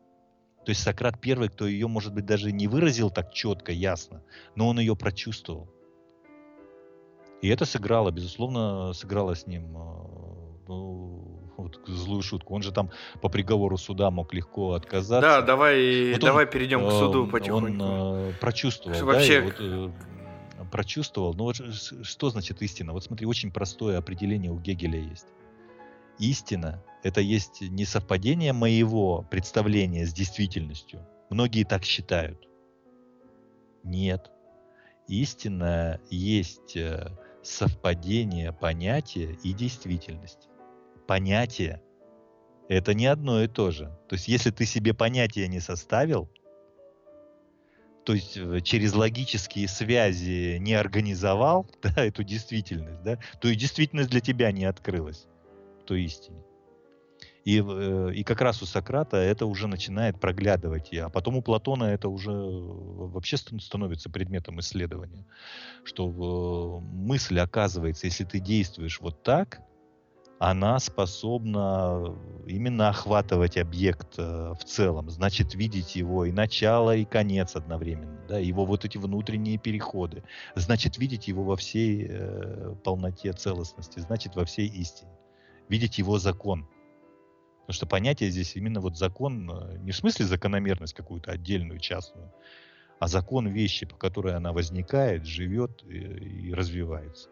То 0.66 0.70
есть 0.70 0.84
Сократ 0.84 1.20
первый, 1.20 1.50
кто 1.50 1.66
ее, 1.66 1.88
может 1.88 2.14
быть, 2.14 2.26
даже 2.26 2.52
не 2.52 2.68
выразил 2.68 3.10
так 3.10 3.34
четко, 3.34 3.72
ясно, 3.72 4.22
но 4.56 4.68
он 4.68 4.80
ее 4.80 4.96
прочувствовал. 4.96 5.70
И 7.42 7.48
это 7.48 7.66
сыграло, 7.66 8.12
безусловно, 8.12 8.94
сыграло 8.94 9.36
с 9.36 9.48
ним 9.48 9.76
э, 9.76 10.22
ну, 10.68 11.52
вот, 11.58 11.80
злую 11.88 12.22
шутку. 12.22 12.54
Он 12.54 12.62
же 12.62 12.72
там 12.72 12.92
по 13.22 13.30
приговору 13.30 13.78
суда 13.78 14.12
мог 14.12 14.34
легко 14.34 14.74
отказаться. 14.74 15.22
Да, 15.22 15.42
давай, 15.42 16.12
вот 16.12 16.22
давай 16.22 16.46
он, 16.46 16.52
перейдем 16.52 16.88
к 16.88 16.92
суду 16.92 17.26
потихоньку. 17.28 17.84
Он 17.84 18.30
э, 18.30 18.34
прочувствовал, 18.40 18.96
что 18.96 19.06
да, 19.06 19.14
вообще... 19.14 19.42
вот, 19.42 19.56
э, 19.60 19.92
прочувствовал. 20.72 21.34
Ну 21.34 21.46
вот 21.46 21.56
что 22.04 22.30
значит 22.30 22.62
истина? 22.62 22.94
Вот 22.94 23.04
смотри, 23.04 23.26
очень 23.26 23.52
простое 23.52 23.98
определение 23.98 24.52
у 24.52 24.60
Гегеля 24.60 25.00
есть. 25.00 25.28
Истина 26.22 26.84
это 27.02 27.20
есть 27.20 27.62
не 27.62 27.84
совпадение 27.84 28.54
моего 28.54 29.24
представления 29.32 30.06
с 30.06 30.14
действительностью. 30.14 31.04
Многие 31.32 31.64
так 31.64 31.84
считают. 31.84 32.48
Нет. 33.84 34.30
Истина 35.08 36.00
есть 36.12 36.78
э, 36.78 37.18
совпадение 37.42 38.54
понятия 38.54 39.36
и 39.44 39.52
действительности. 39.52 40.48
Понятие– 41.08 41.82
это 42.70 42.94
не 42.94 43.08
одно 43.08 43.42
и 43.42 43.48
то 43.48 43.72
же. 43.72 43.86
То 44.08 44.14
есть 44.14 44.28
если 44.28 44.52
ты 44.52 44.66
себе 44.66 44.94
понятие 44.94 45.48
не 45.48 45.60
составил, 45.60 46.30
то 48.06 48.14
есть 48.14 48.38
э, 48.38 48.62
через 48.62 48.94
логические 48.94 49.68
связи 49.68 50.60
не 50.60 50.76
организовал 50.76 51.68
да, 51.82 52.06
эту 52.06 52.24
действительность, 52.24 53.02
да, 53.02 53.18
то 53.40 53.48
и 53.48 53.56
действительность 53.56 54.12
для 54.12 54.22
тебя 54.22 54.52
не 54.52 54.66
открылась 54.66 55.28
той 55.92 56.04
истине. 56.04 56.42
И, 57.44 57.62
э, 57.62 58.14
и 58.14 58.24
как 58.24 58.40
раз 58.40 58.62
у 58.62 58.66
Сократа 58.66 59.18
это 59.18 59.46
уже 59.46 59.68
начинает 59.68 60.22
проглядывать. 60.22 60.94
А 60.94 61.10
потом 61.10 61.36
у 61.36 61.42
Платона 61.42 61.86
это 61.86 62.08
уже 62.08 62.32
вообще 62.32 63.36
становится 63.36 64.10
предметом 64.10 64.60
исследования. 64.62 65.26
Что 65.84 66.80
мысль 66.82 67.40
оказывается, 67.40 68.08
если 68.08 68.24
ты 68.24 68.40
действуешь 68.40 69.02
вот 69.02 69.22
так, 69.22 69.62
она 70.40 70.80
способна 70.80 72.16
именно 72.48 72.90
охватывать 72.90 73.58
объект 73.58 74.18
э, 74.18 74.54
в 74.58 74.64
целом, 74.64 75.10
значит 75.10 75.54
видеть 75.54 75.96
его 75.96 76.26
и 76.26 76.32
начало, 76.32 76.96
и 76.96 77.06
конец 77.06 77.56
одновременно, 77.56 78.18
да, 78.28 78.40
его 78.40 78.66
вот 78.66 78.84
эти 78.84 78.98
внутренние 78.98 79.60
переходы, 79.60 80.24
значит 80.56 80.98
видеть 80.98 81.28
его 81.28 81.44
во 81.44 81.56
всей 81.56 82.08
э, 82.10 82.76
полноте 82.84 83.34
целостности, 83.34 84.00
значит 84.00 84.36
во 84.36 84.46
всей 84.46 84.68
истине, 84.68 85.12
видеть 85.72 85.98
его 85.98 86.20
закон, 86.20 86.68
Потому 87.62 87.74
что 87.78 87.86
понятие 87.86 88.32
здесь 88.32 88.58
именно 88.58 88.82
вот 88.82 88.98
закон, 88.98 89.50
э, 89.50 89.78
не 89.78 89.92
в 89.92 89.96
смысле 89.96 90.26
закономерность 90.26 90.94
какую-то 90.94 91.32
отдельную, 91.32 91.80
частную, 91.80 92.34
а 93.00 93.08
закон 93.08 93.48
вещи, 93.48 93.86
по 93.86 93.96
которой 93.96 94.36
она 94.36 94.52
возникает, 94.52 95.26
живет 95.26 95.82
и, 95.88 96.50
и 96.50 96.54
развивается. 96.54 97.30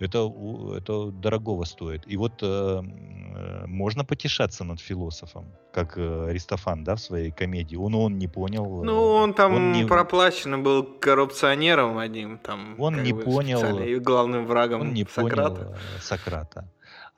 Это, 0.00 0.32
это 0.76 1.10
дорогого 1.10 1.64
стоит. 1.64 2.02
И 2.06 2.16
вот 2.16 2.42
э, 2.42 2.46
э, 2.46 3.66
можно 3.66 4.04
потешаться 4.04 4.64
над 4.64 4.80
философом, 4.80 5.44
как 5.72 5.98
э, 5.98 6.30
Аристофан, 6.30 6.84
да, 6.84 6.94
в 6.94 7.00
своей 7.00 7.30
комедии. 7.30 7.76
Он 7.76 7.94
он 7.94 8.18
не 8.18 8.26
понял. 8.28 8.82
Ну, 8.84 9.12
он 9.14 9.34
там 9.34 9.54
он 9.54 9.72
не... 9.72 9.84
проплачен 9.84 10.62
был 10.62 10.84
коррупционером 11.00 11.98
одним, 11.98 12.38
там. 12.38 12.80
Он 12.80 13.02
не 13.02 13.12
понял. 13.12 13.78
И 13.78 13.98
главным 13.98 14.46
врагом 14.46 14.80
он 14.80 14.94
не 14.94 15.04
Сократа. 15.04 15.54
понял 15.54 15.74
Сократа. 16.00 16.64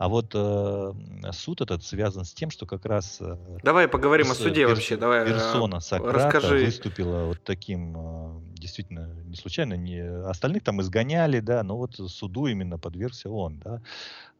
А 0.02 0.08
вот 0.08 0.32
э, 0.34 0.92
суд 1.30 1.60
этот 1.60 1.84
связан 1.84 2.24
с 2.24 2.34
тем, 2.34 2.50
что 2.50 2.66
как 2.66 2.86
раз... 2.86 3.18
Э, 3.20 3.36
давай 3.62 3.86
поговорим 3.86 4.32
о 4.32 4.34
суде 4.34 4.62
перс- 4.62 4.70
вообще. 4.70 4.96
Давай, 4.96 5.22
э, 5.22 5.26
персона 5.26 5.78
Сократа 5.78 6.34
расскажи. 6.34 6.64
выступила 6.64 7.26
вот 7.26 7.44
таким, 7.44 7.96
э, 7.96 8.40
действительно, 8.54 9.14
не 9.26 9.36
случайно, 9.36 9.74
не, 9.74 10.00
остальных 10.26 10.64
там 10.64 10.80
изгоняли, 10.80 11.38
да, 11.38 11.62
но 11.62 11.76
вот 11.76 11.94
суду 12.10 12.46
именно 12.46 12.78
подвергся 12.78 13.30
он, 13.30 13.60
да. 13.60 13.80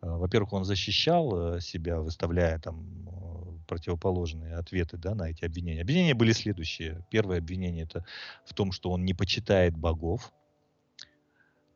Э, 0.02 0.08
во-первых, 0.08 0.52
он 0.52 0.64
защищал 0.64 1.60
себя, 1.60 2.00
выставляя 2.00 2.58
там 2.58 2.84
противоположные 3.68 4.56
ответы 4.56 4.96
да, 4.96 5.14
на 5.14 5.30
эти 5.30 5.44
обвинения. 5.44 5.82
Обвинения 5.82 6.14
были 6.14 6.32
следующие. 6.32 7.04
Первое 7.08 7.38
обвинение 7.38 7.84
это 7.84 8.04
в 8.44 8.52
том, 8.52 8.72
что 8.72 8.90
он 8.90 9.04
не 9.04 9.14
почитает 9.14 9.76
богов, 9.76 10.32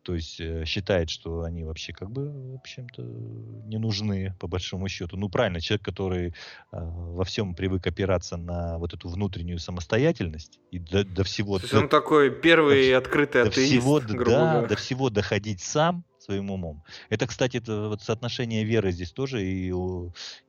то 0.07 0.15
есть 0.15 0.39
э, 0.39 0.65
считает, 0.67 1.11
что 1.11 1.43
они 1.43 1.65
вообще 1.65 1.93
как 1.93 2.13
бы, 2.13 2.31
в 2.31 2.55
общем-то, 2.55 3.03
не 3.03 3.77
нужны 3.77 4.37
по 4.39 4.47
большому 4.47 4.87
счету. 4.87 5.17
Ну, 5.17 5.29
правильно, 5.29 5.61
человек, 5.61 5.85
который 5.85 6.29
э, 6.29 6.33
во 6.71 7.25
всем 7.25 7.57
привык 7.57 7.89
опираться 7.89 8.37
на 8.37 8.79
вот 8.79 8.95
эту 8.95 9.09
внутреннюю 9.09 9.59
самостоятельность 9.59 10.61
и 10.71 10.79
до, 10.79 11.03
до 11.03 11.25
всего... 11.25 11.59
То 11.59 11.65
есть 11.65 11.75
до, 11.75 11.81
он 11.81 11.89
такой 11.89 12.31
первый 12.31 12.93
до, 12.93 12.99
открытый 12.99 13.43
до 13.43 13.49
атеист, 13.49 13.73
всего, 13.73 13.99
грубо 13.99 14.31
да, 14.31 14.53
говоря. 14.53 14.69
до 14.69 14.77
всего 14.77 15.11
доходить 15.11 15.61
сам, 15.61 16.05
своим 16.21 16.53
умом. 16.53 16.85
Это, 17.09 17.27
кстати, 17.27 17.57
это 17.57 17.89
вот 17.89 18.01
соотношение 18.01 18.63
веры 18.63 18.93
здесь 18.93 19.11
тоже 19.11 19.45
и, 19.45 19.75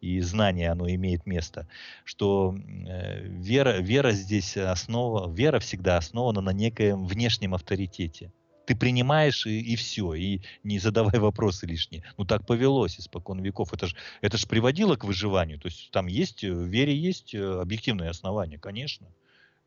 и 0.01 0.21
знания, 0.21 0.71
оно 0.71 0.87
имеет 0.87 1.25
место, 1.25 1.67
что 2.03 2.55
э, 2.55 3.23
вера, 3.23 3.79
вера 3.79 4.11
здесь 4.11 4.55
основа, 4.55 5.33
вера 5.33 5.59
всегда 5.59 5.97
основана 5.97 6.41
на 6.41 6.53
некоем 6.53 7.07
внешнем 7.07 7.55
авторитете 7.55 8.31
ты 8.67 8.75
принимаешь 8.75 9.47
и, 9.47 9.59
и 9.61 9.75
все, 9.77 10.13
и 10.13 10.41
не 10.63 10.77
задавай 10.79 11.19
вопросы 11.19 11.65
лишние. 11.65 12.03
Ну 12.17 12.25
так 12.25 12.45
повелось 12.45 12.99
испокон 12.99 13.39
веков. 13.41 13.73
Это 13.73 13.87
же 13.87 13.95
это 14.21 14.37
ж 14.37 14.45
приводило 14.45 14.97
к 14.97 15.05
выживанию. 15.05 15.57
То 15.57 15.69
есть 15.69 15.89
там 15.91 16.07
есть, 16.07 16.43
в 16.43 16.63
вере 16.65 16.93
есть 16.93 17.33
э, 17.33 17.61
объективные 17.61 18.09
основания, 18.09 18.59
конечно. 18.59 19.07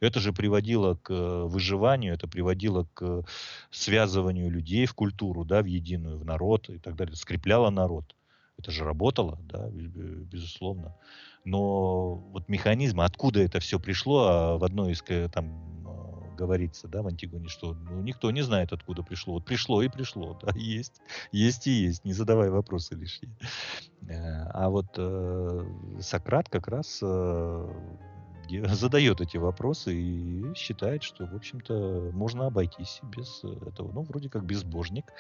Это 0.01 0.21
же 0.21 0.33
приводило 0.33 0.95
к 0.95 1.11
э, 1.11 1.45
выживанию, 1.45 2.13
это 2.13 2.29
приводило 2.29 2.87
к 2.93 3.25
связыванию 3.71 4.51
людей 4.51 4.85
в 4.85 4.95
культуру, 4.95 5.45
да, 5.45 5.63
в 5.63 5.67
единую, 5.67 6.19
в 6.19 6.25
народ 6.27 6.69
и 6.69 6.79
так 6.79 6.95
далее. 6.95 7.17
Скрепляло 7.17 7.71
народ. 7.71 8.15
Это 8.59 8.71
же 8.71 8.85
работало, 8.85 9.39
да, 9.45 9.71
безусловно. 9.71 10.95
Но 11.47 12.17
вот 12.17 12.51
механизм, 12.51 13.01
откуда 13.01 13.41
это 13.41 13.61
все 13.61 13.81
пришло, 13.81 14.27
а 14.29 14.59
в 14.59 14.65
одной 14.65 14.93
из 14.93 15.03
там 15.31 15.80
говорится, 16.41 16.89
да, 16.89 17.03
в 17.03 17.07
Антигоне, 17.07 17.49
что 17.49 17.75
ну, 17.75 18.01
никто 18.01 18.31
не 18.31 18.43
знает, 18.43 18.73
откуда 18.73 19.03
пришло. 19.03 19.35
Вот 19.35 19.45
пришло 19.45 19.83
и 19.83 19.89
пришло, 19.89 20.39
да, 20.43 20.53
есть, 20.55 21.03
есть 21.33 21.67
и 21.67 21.71
есть, 21.71 22.05
не 22.05 22.15
задавай 22.15 22.49
вопросы 22.49 22.95
лишние. 22.95 23.37
Э, 24.09 24.47
а 24.55 24.71
вот 24.71 24.87
э, 24.97 25.65
Сократ 26.01 26.49
как 26.49 26.69
раз 26.69 27.01
э, 27.03 27.69
задает 28.69 29.21
эти 29.21 29.37
вопросы 29.37 29.95
и 29.95 30.55
считает, 30.55 31.03
что, 31.03 31.27
в 31.27 31.37
общем-то, 31.37 32.11
можно 32.15 32.47
обойтись 32.47 33.01
без 33.03 33.45
этого. 33.45 33.93
Ну, 33.93 34.03
вроде 34.03 34.31
как 34.31 34.45
безбожник. 34.45 35.13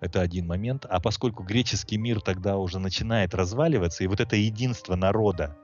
Это 0.00 0.20
один 0.20 0.46
момент. 0.46 0.84
А 0.90 1.00
поскольку 1.00 1.42
греческий 1.42 1.96
мир 1.96 2.20
тогда 2.20 2.58
уже 2.58 2.78
начинает 2.78 3.34
разваливаться, 3.34 4.04
и 4.04 4.08
вот 4.08 4.20
это 4.20 4.36
единство 4.36 4.94
народа 4.94 5.56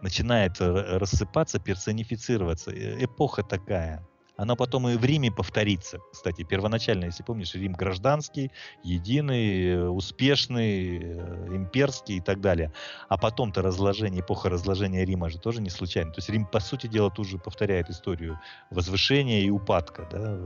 начинает 0.00 0.60
рассыпаться, 0.60 1.58
персонифицироваться, 1.58 2.70
эпоха 2.72 3.42
такая– 3.42 4.06
оно 4.38 4.54
потом 4.54 4.88
и 4.88 4.96
в 4.96 5.04
Риме 5.04 5.32
повторится. 5.32 5.98
Кстати, 6.12 6.44
первоначально, 6.44 7.06
если 7.06 7.24
помнишь, 7.24 7.54
Рим 7.54 7.72
гражданский, 7.72 8.52
единый, 8.84 9.90
успешный, 9.94 11.00
э, 11.02 11.56
имперский 11.56 12.18
и 12.18 12.20
так 12.20 12.40
далее. 12.40 12.72
А 13.08 13.18
потом-то 13.18 13.62
разложение, 13.62 14.20
эпоха 14.20 14.48
разложения 14.48 15.04
Рима 15.04 15.28
же 15.28 15.38
тоже 15.40 15.60
не 15.60 15.70
случайно. 15.70 16.12
То 16.12 16.18
есть 16.18 16.30
Рим, 16.30 16.46
по 16.46 16.60
сути 16.60 16.86
дела, 16.86 17.10
тут 17.10 17.26
же 17.26 17.38
повторяет 17.38 17.90
историю 17.90 18.38
возвышения 18.70 19.40
и 19.40 19.50
упадка 19.50 20.08
да, 20.08 20.36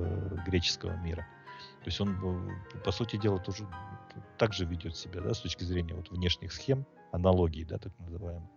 греческого 0.47 0.97
мира. 0.97 1.27
То 1.85 1.89
есть 1.89 2.01
он, 2.01 2.17
э, 2.75 2.79
по 2.83 2.93
сути 2.93 3.17
дела, 3.17 3.39
тоже 3.41 3.69
так 4.39 4.55
же 4.55 4.65
ведет 4.65 4.97
себя, 4.97 5.21
да, 5.21 5.35
с 5.35 5.41
точки 5.41 5.65
зрения 5.65 5.95
вот 5.95 6.11
внешних 6.11 6.55
схем, 6.55 6.87
аналогий, 7.13 7.65
да, 7.65 7.77
так 7.77 7.93
называемых. 7.99 8.49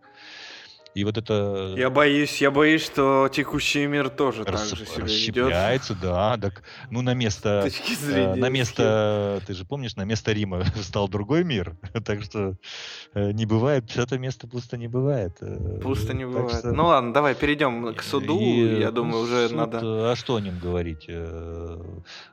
И 0.95 1.03
вот 1.03 1.17
это... 1.17 1.73
Я 1.75 1.89
боюсь, 1.89 2.39
я 2.41 2.51
боюсь, 2.51 2.85
что 2.85 3.29
текущий 3.29 3.85
мир 3.85 4.09
тоже 4.09 4.45
так 4.45 4.57
же 4.59 4.85
себя 4.85 5.03
Расщепляется, 5.03 5.93
ведет. 5.93 6.03
да. 6.03 6.37
Так, 6.37 6.63
ну, 6.89 7.01
на 7.01 7.13
место... 7.13 7.67
Э, 8.01 8.35
на 8.35 8.47
место... 8.47 9.41
Ты 9.45 9.53
же 9.55 9.65
помнишь, 9.65 9.97
на 9.97 10.05
место 10.05 10.31
Рима 10.31 10.63
стал 10.81 11.09
другой 11.09 11.43
мир. 11.43 11.75
так 12.05 12.23
что 12.23 12.55
э, 13.13 13.31
не 13.33 13.45
бывает, 13.45 13.93
это 13.97 14.17
место 14.17 14.47
пусто 14.47 14.77
не 14.77 14.87
бывает. 14.87 15.35
Э, 15.41 15.81
пусто 15.83 16.13
не 16.13 16.25
бывает. 16.25 16.59
Что... 16.59 16.71
Ну 16.71 16.85
ладно, 16.85 17.11
давай 17.11 17.35
перейдем 17.35 17.93
к 17.93 18.01
суду. 18.01 18.39
И, 18.39 18.79
я 18.79 18.89
думаю, 18.91 19.23
уже 19.23 19.49
суд, 19.49 19.57
надо... 19.57 20.11
А 20.11 20.15
что 20.15 20.37
о 20.37 20.39
нем 20.39 20.57
говорить? 20.59 21.09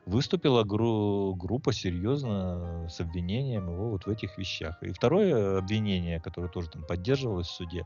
Выступила 0.05 0.63
гру... 0.63 1.35
группа 1.35 1.73
серьезно 1.73 2.87
с 2.89 3.01
обвинением 3.01 3.69
его 3.69 3.89
вот 3.89 4.05
в 4.05 4.09
этих 4.09 4.37
вещах. 4.37 4.81
И 4.83 4.93
второе 4.93 5.57
обвинение, 5.57 6.21
которое 6.21 6.47
тоже 6.47 6.69
там 6.69 6.85
поддерживалось 6.85 7.47
в 7.47 7.51
суде, 7.51 7.85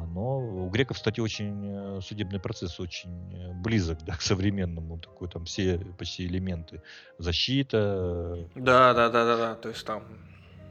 а, 0.00 0.06
но 0.06 0.38
у 0.38 0.68
греков, 0.68 0.96
кстати, 0.96 1.20
очень 1.20 1.98
э, 1.98 2.00
судебный 2.00 2.40
процесс 2.40 2.80
очень 2.80 3.34
э, 3.34 3.52
близок 3.54 3.98
да, 4.04 4.14
к 4.16 4.22
современному, 4.22 4.98
такой 4.98 5.28
там 5.28 5.44
все 5.44 5.78
почти 5.98 6.26
элементы 6.26 6.82
защита. 7.18 8.48
Да, 8.54 8.94
да, 8.94 9.08
да, 9.08 9.24
да, 9.24 9.36
да, 9.36 9.54
то 9.54 9.68
есть 9.68 9.84
там 9.84 10.04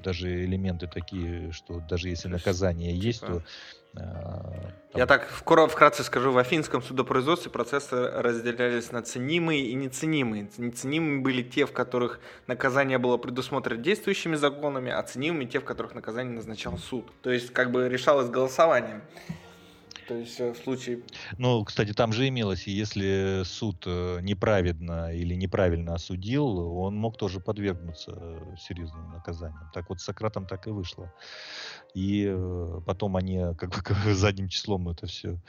даже 0.03 0.45
элементы 0.45 0.87
такие, 0.87 1.51
что 1.51 1.81
даже 1.81 2.09
если 2.09 2.29
наказание 2.29 2.95
есть, 2.95 3.21
то 3.21 3.43
там... 3.93 4.73
Я 4.95 5.05
так 5.05 5.27
вкратце 5.29 6.03
скажу, 6.03 6.31
в 6.31 6.37
афинском 6.37 6.81
судопроизводстве 6.81 7.51
процессы 7.51 8.09
разделялись 8.09 8.91
на 8.91 9.03
ценимые 9.03 9.67
и 9.67 9.75
неценимые. 9.75 10.49
Неценимыми 10.57 11.21
были 11.21 11.43
те, 11.43 11.65
в 11.67 11.71
которых 11.71 12.19
наказание 12.47 12.97
было 12.97 13.17
предусмотрено 13.17 13.81
действующими 13.81 14.35
законами, 14.35 14.91
а 14.91 15.01
ценимыми 15.03 15.45
те, 15.45 15.59
в 15.59 15.63
которых 15.63 15.93
наказание 15.93 16.33
назначал 16.33 16.77
суд. 16.77 17.05
То 17.21 17.29
есть 17.29 17.53
как 17.53 17.71
бы 17.71 17.87
решалось 17.87 18.29
голосованием. 18.29 19.03
То 20.09 20.15
есть 20.15 20.39
э, 20.39 20.53
в 20.53 20.57
случае... 20.57 21.03
Ну, 21.37 21.63
кстати, 21.63 21.93
там 21.93 22.13
же 22.13 22.27
имелось, 22.27 22.65
если 22.65 23.43
суд 23.45 23.83
э, 23.85 24.21
неправедно 24.23 25.13
или 25.13 25.35
неправильно 25.35 25.93
осудил, 25.93 26.57
он 26.57 26.95
мог 26.95 27.15
тоже 27.15 27.39
подвергнуться 27.39 28.17
э, 28.17 28.55
серьезным 28.57 29.11
наказаниям. 29.11 29.69
Так 29.71 29.87
вот 29.87 30.01
с 30.01 30.05
Сократом 30.05 30.47
так 30.47 30.65
и 30.65 30.71
вышло. 30.71 31.13
И 31.93 32.35
потом 32.87 33.17
они 33.17 33.37
как 33.55 33.69
бы 33.69 33.83
задним 34.13 34.47
числом 34.47 34.89
это 34.89 35.05
все 35.05 35.39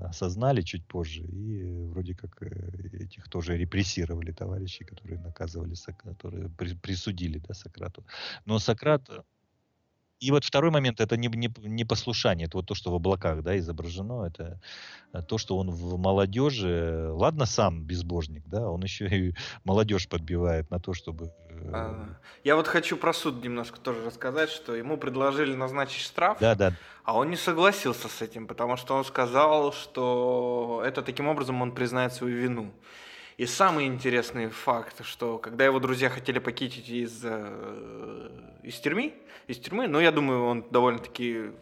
осознали 0.00 0.62
чуть 0.62 0.86
позже 0.86 1.22
и 1.22 1.88
вроде 1.90 2.14
как 2.14 2.40
этих 2.42 3.28
тоже 3.28 3.56
репрессировали 3.56 4.30
товарищей, 4.30 4.84
которые 4.84 5.20
наказывали, 5.20 5.74
которые 5.96 6.48
присудили 6.48 7.38
да, 7.38 7.54
Сократу. 7.54 8.04
Но 8.46 8.60
Сократ 8.60 9.08
и 10.20 10.30
вот 10.30 10.44
второй 10.44 10.70
момент 10.70 11.00
это 11.00 11.16
не, 11.16 11.28
не, 11.28 11.50
не 11.58 11.84
послушание, 11.84 12.46
это 12.46 12.58
вот 12.58 12.66
то, 12.66 12.74
что 12.74 12.90
в 12.90 12.94
облаках 12.94 13.42
да, 13.42 13.56
изображено, 13.56 14.26
это 14.26 14.60
э, 15.14 15.22
то, 15.22 15.38
что 15.38 15.56
он 15.56 15.70
в 15.70 15.96
молодежи, 15.98 17.08
ладно, 17.10 17.46
сам 17.46 17.82
безбожник, 17.82 18.42
да, 18.46 18.68
он 18.68 18.82
еще 18.82 19.06
и 19.08 19.34
молодежь 19.64 20.08
подбивает 20.08 20.70
на 20.70 20.78
то, 20.78 20.92
чтобы... 20.92 21.32
Э, 21.48 21.70
а, 21.72 22.08
я 22.44 22.56
вот 22.56 22.66
хочу 22.66 22.98
про 22.98 23.14
суд 23.14 23.42
немножко 23.42 23.80
тоже 23.80 24.04
рассказать, 24.04 24.50
что 24.50 24.74
ему 24.74 24.98
предложили 24.98 25.54
назначить 25.54 26.02
штраф, 26.02 26.36
да, 26.38 26.54
да. 26.54 26.74
а 27.04 27.16
он 27.16 27.30
не 27.30 27.36
согласился 27.36 28.08
с 28.08 28.20
этим, 28.20 28.46
потому 28.46 28.76
что 28.76 28.94
он 28.94 29.06
сказал, 29.06 29.72
что 29.72 30.82
это 30.84 31.00
таким 31.00 31.28
образом 31.28 31.62
он 31.62 31.72
признает 31.72 32.12
свою 32.12 32.36
вину. 32.36 32.70
И 33.40 33.46
самый 33.46 33.86
интересный 33.86 34.50
факт, 34.50 35.02
что 35.02 35.38
когда 35.38 35.64
его 35.64 35.78
друзья 35.80 36.10
хотели 36.10 36.38
покинуть 36.38 36.90
из, 36.90 37.22
э, 37.24 38.28
из 38.62 38.78
тюрьмы, 38.80 39.14
из 39.46 39.56
тюрьмы, 39.56 39.88
но 39.88 39.98
я 39.98 40.12
думаю, 40.12 40.44
он 40.44 40.66
довольно-таки 40.70 41.52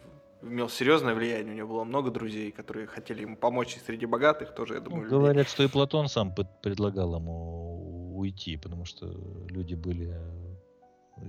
имел 0.41 0.67
серьезное 0.67 1.15
влияние, 1.15 1.53
у 1.53 1.55
него 1.55 1.75
было 1.75 1.83
много 1.85 2.11
друзей, 2.11 2.51
которые 2.51 2.85
хотели 2.85 3.21
ему 3.21 3.37
помочь 3.37 3.77
и 3.77 3.79
среди 3.79 4.05
богатых 4.05 4.53
тоже, 4.53 4.73
я 4.73 4.79
думаю. 4.81 5.03
Ну, 5.03 5.09
говорят, 5.09 5.47
что 5.47 5.63
и 5.63 5.69
Платон 5.69 6.09
сам 6.09 6.35
предлагал 6.61 7.15
ему 7.15 8.17
уйти, 8.17 8.57
потому 8.57 8.83
что 8.83 9.07
люди 9.47 9.75
были 9.75 10.19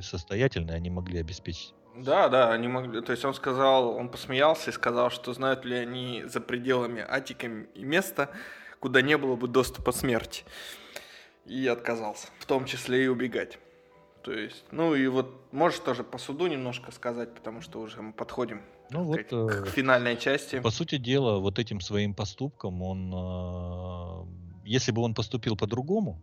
состоятельные, 0.00 0.74
они 0.74 0.90
могли 0.90 1.20
обеспечить 1.20 1.74
да, 1.96 2.28
да, 2.28 2.52
они 2.52 2.68
могли. 2.68 3.00
То 3.02 3.12
есть 3.12 3.24
он 3.24 3.34
сказал, 3.34 3.90
он 3.96 4.08
посмеялся 4.08 4.70
и 4.70 4.72
сказал, 4.72 5.10
что 5.10 5.32
знают 5.32 5.64
ли 5.64 5.76
они 5.76 6.22
за 6.24 6.40
пределами 6.40 7.04
Атиками 7.06 7.68
и 7.74 7.84
места, 7.84 8.30
куда 8.80 9.02
не 9.02 9.16
было 9.16 9.36
бы 9.36 9.46
доступа 9.46 9.92
смерти. 9.92 10.44
И 11.46 11.66
отказался, 11.66 12.28
в 12.38 12.46
том 12.46 12.64
числе 12.64 13.04
и 13.04 13.08
убегать. 13.08 13.58
То 14.22 14.32
есть, 14.32 14.64
ну 14.70 14.94
и 14.94 15.06
вот 15.06 15.52
можешь 15.52 15.78
тоже 15.78 16.04
по 16.04 16.18
суду 16.18 16.46
немножко 16.46 16.92
сказать, 16.92 17.34
потому 17.34 17.62
что 17.62 17.80
уже 17.80 18.02
мы 18.02 18.12
подходим 18.12 18.60
ну, 18.90 19.04
к, 19.04 19.32
вот, 19.32 19.50
к, 19.50 19.64
к 19.64 19.68
финальной 19.68 20.16
части. 20.16 20.60
По 20.60 20.70
сути 20.70 20.98
дела, 20.98 21.38
вот 21.38 21.58
этим 21.58 21.80
своим 21.80 22.14
поступком 22.14 22.82
он, 22.82 23.12
э, 23.14 24.68
если 24.68 24.92
бы 24.92 25.02
он 25.02 25.14
поступил 25.14 25.56
по-другому, 25.56 26.22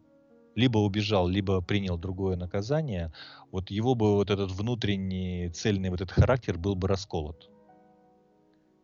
либо 0.56 0.78
убежал, 0.80 1.28
либо 1.28 1.62
принял 1.62 1.98
другое 1.98 2.36
наказание, 2.36 3.12
вот 3.52 3.72
его 3.72 3.96
бы 3.96 4.16
вот 4.16 4.30
этот 4.30 4.52
внутренний 4.52 5.50
цельный 5.50 5.90
вот 5.90 6.02
этот 6.02 6.12
характер 6.12 6.58
был 6.58 6.76
бы 6.76 6.88
расколот. 6.88 7.50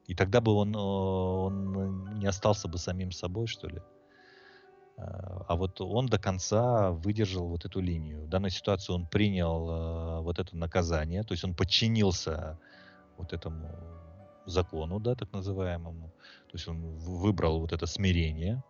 И 0.07 0.15
тогда 0.15 0.41
бы 0.41 0.53
он, 0.53 0.75
э, 0.75 0.79
он 0.79 2.19
не 2.19 2.25
остался 2.25 2.67
бы 2.67 2.77
самим 2.77 3.11
собой, 3.11 3.47
что 3.47 3.67
ли. 3.67 3.81
А, 4.97 5.45
а 5.47 5.55
вот 5.55 5.81
он 5.81 6.07
до 6.07 6.19
конца 6.19 6.91
выдержал 6.91 7.47
вот 7.47 7.65
эту 7.65 7.79
линию. 7.79 8.23
В 8.23 8.29
данной 8.29 8.51
ситуации 8.51 8.93
он 8.93 9.07
принял 9.07 9.69
э, 9.69 10.21
вот 10.21 10.39
это 10.39 10.55
наказание, 10.57 11.23
то 11.23 11.33
есть 11.33 11.43
он 11.43 11.53
подчинился 11.53 12.59
вот 13.17 13.33
этому 13.33 13.71
закону, 14.45 14.99
да, 14.99 15.15
так 15.15 15.31
называемому. 15.31 16.11
То 16.47 16.53
есть 16.53 16.67
он 16.67 16.81
выбрал 16.97 17.59
вот 17.59 17.71
это 17.71 17.85
смирение, 17.85 18.61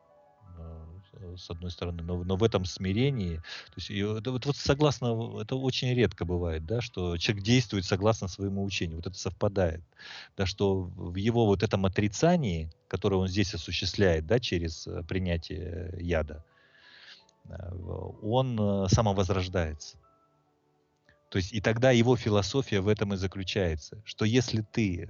с 1.37 1.49
одной 1.49 1.71
стороны, 1.71 2.03
но, 2.03 2.23
но 2.23 2.35
в 2.35 2.43
этом 2.43 2.65
смирении, 2.65 3.37
то 3.37 3.73
есть 3.77 3.91
это, 3.91 4.31
вот, 4.31 4.45
вот 4.45 4.55
согласно, 4.55 5.41
это 5.41 5.55
очень 5.55 5.93
редко 5.93 6.25
бывает, 6.25 6.65
да, 6.65 6.81
что 6.81 7.17
человек 7.17 7.43
действует 7.43 7.85
согласно 7.85 8.27
своему 8.27 8.63
учению, 8.63 8.97
вот 8.97 9.07
это 9.07 9.17
совпадает, 9.17 9.81
да, 10.37 10.45
что 10.45 10.81
в 10.81 11.15
его 11.15 11.45
вот 11.45 11.63
этом 11.63 11.85
отрицании, 11.85 12.69
которое 12.87 13.17
он 13.17 13.27
здесь 13.27 13.53
осуществляет, 13.53 14.25
да, 14.25 14.39
через 14.39 14.87
э, 14.87 15.03
принятие 15.03 15.93
яда, 15.99 16.43
э, 17.45 17.75
он 18.21 18.87
самовозрождается. 18.89 19.97
То 21.29 21.37
есть 21.37 21.51
и 21.51 21.61
тогда 21.61 21.89
его 21.89 22.15
философия 22.15 22.79
в 22.79 22.87
этом 22.87 23.15
и 23.15 23.17
заключается, 23.17 23.99
что 24.05 24.23
если 24.23 24.61
ты 24.61 25.07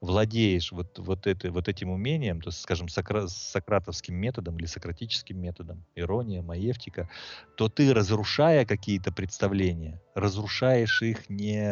владеешь 0.00 0.72
вот, 0.72 0.98
вот, 0.98 1.26
это, 1.26 1.50
вот 1.50 1.68
этим 1.68 1.90
умением, 1.90 2.40
то, 2.40 2.50
скажем, 2.50 2.88
сокра- 2.88 3.26
сократовским 3.28 4.14
методом 4.14 4.58
или 4.58 4.66
сократическим 4.66 5.40
методом, 5.40 5.84
ирония, 5.94 6.42
маевтика, 6.42 7.08
то 7.56 7.68
ты, 7.68 7.92
разрушая 7.92 8.66
какие-то 8.66 9.12
представления, 9.12 10.00
разрушаешь 10.14 11.02
их 11.02 11.28
не 11.28 11.62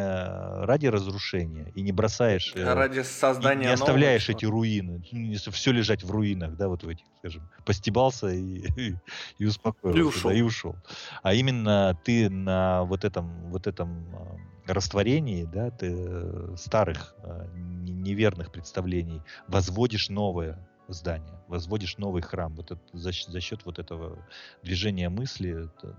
ради 0.65 0.87
разрушения 0.87 1.71
и 1.75 1.83
не 1.83 1.93
бросаешь... 1.93 2.55
А 2.57 2.75
ради 2.75 3.03
создания 3.03 3.67
Не 3.67 3.73
оставляешь 3.73 4.29
нового, 4.29 4.39
эти 4.39 4.47
руины, 4.47 5.05
если 5.11 5.51
все 5.51 5.73
лежать 5.73 6.03
в 6.03 6.11
руинах, 6.11 6.57
да, 6.57 6.69
вот 6.69 6.85
в 6.85 6.89
этих, 6.89 7.07
скажем, 7.19 7.49
постебался 7.65 8.29
и, 8.29 8.67
и, 8.77 8.95
и 9.39 9.45
успокоился. 9.45 9.99
И 9.99 10.03
ушел. 10.03 10.31
Да, 10.31 10.37
и 10.37 10.41
ушел. 10.43 10.77
А 11.23 11.35
именно 11.35 11.99
ты 12.05 12.31
на 12.31 12.85
вот 12.85 13.05
этом, 13.05 13.51
вот 13.51 13.67
этом 13.67 14.07
растворении 14.67 15.45
да, 15.45 15.71
ты 15.71 15.93
э, 15.93 16.55
старых 16.57 17.15
э, 17.19 17.47
неверных 18.23 18.53
представлений 18.53 19.21
возводишь 19.49 20.09
новое 20.09 20.59
здание, 20.89 21.41
возводишь 21.49 21.99
новый 21.99 22.23
храм 22.23 22.55
вот 22.55 22.71
это, 22.71 22.81
за, 22.93 23.11
за 23.13 23.41
счет 23.41 23.65
вот 23.65 23.79
этого 23.79 24.19
движения 24.63 25.09
мысли. 25.09 25.67
Это, 25.67 25.99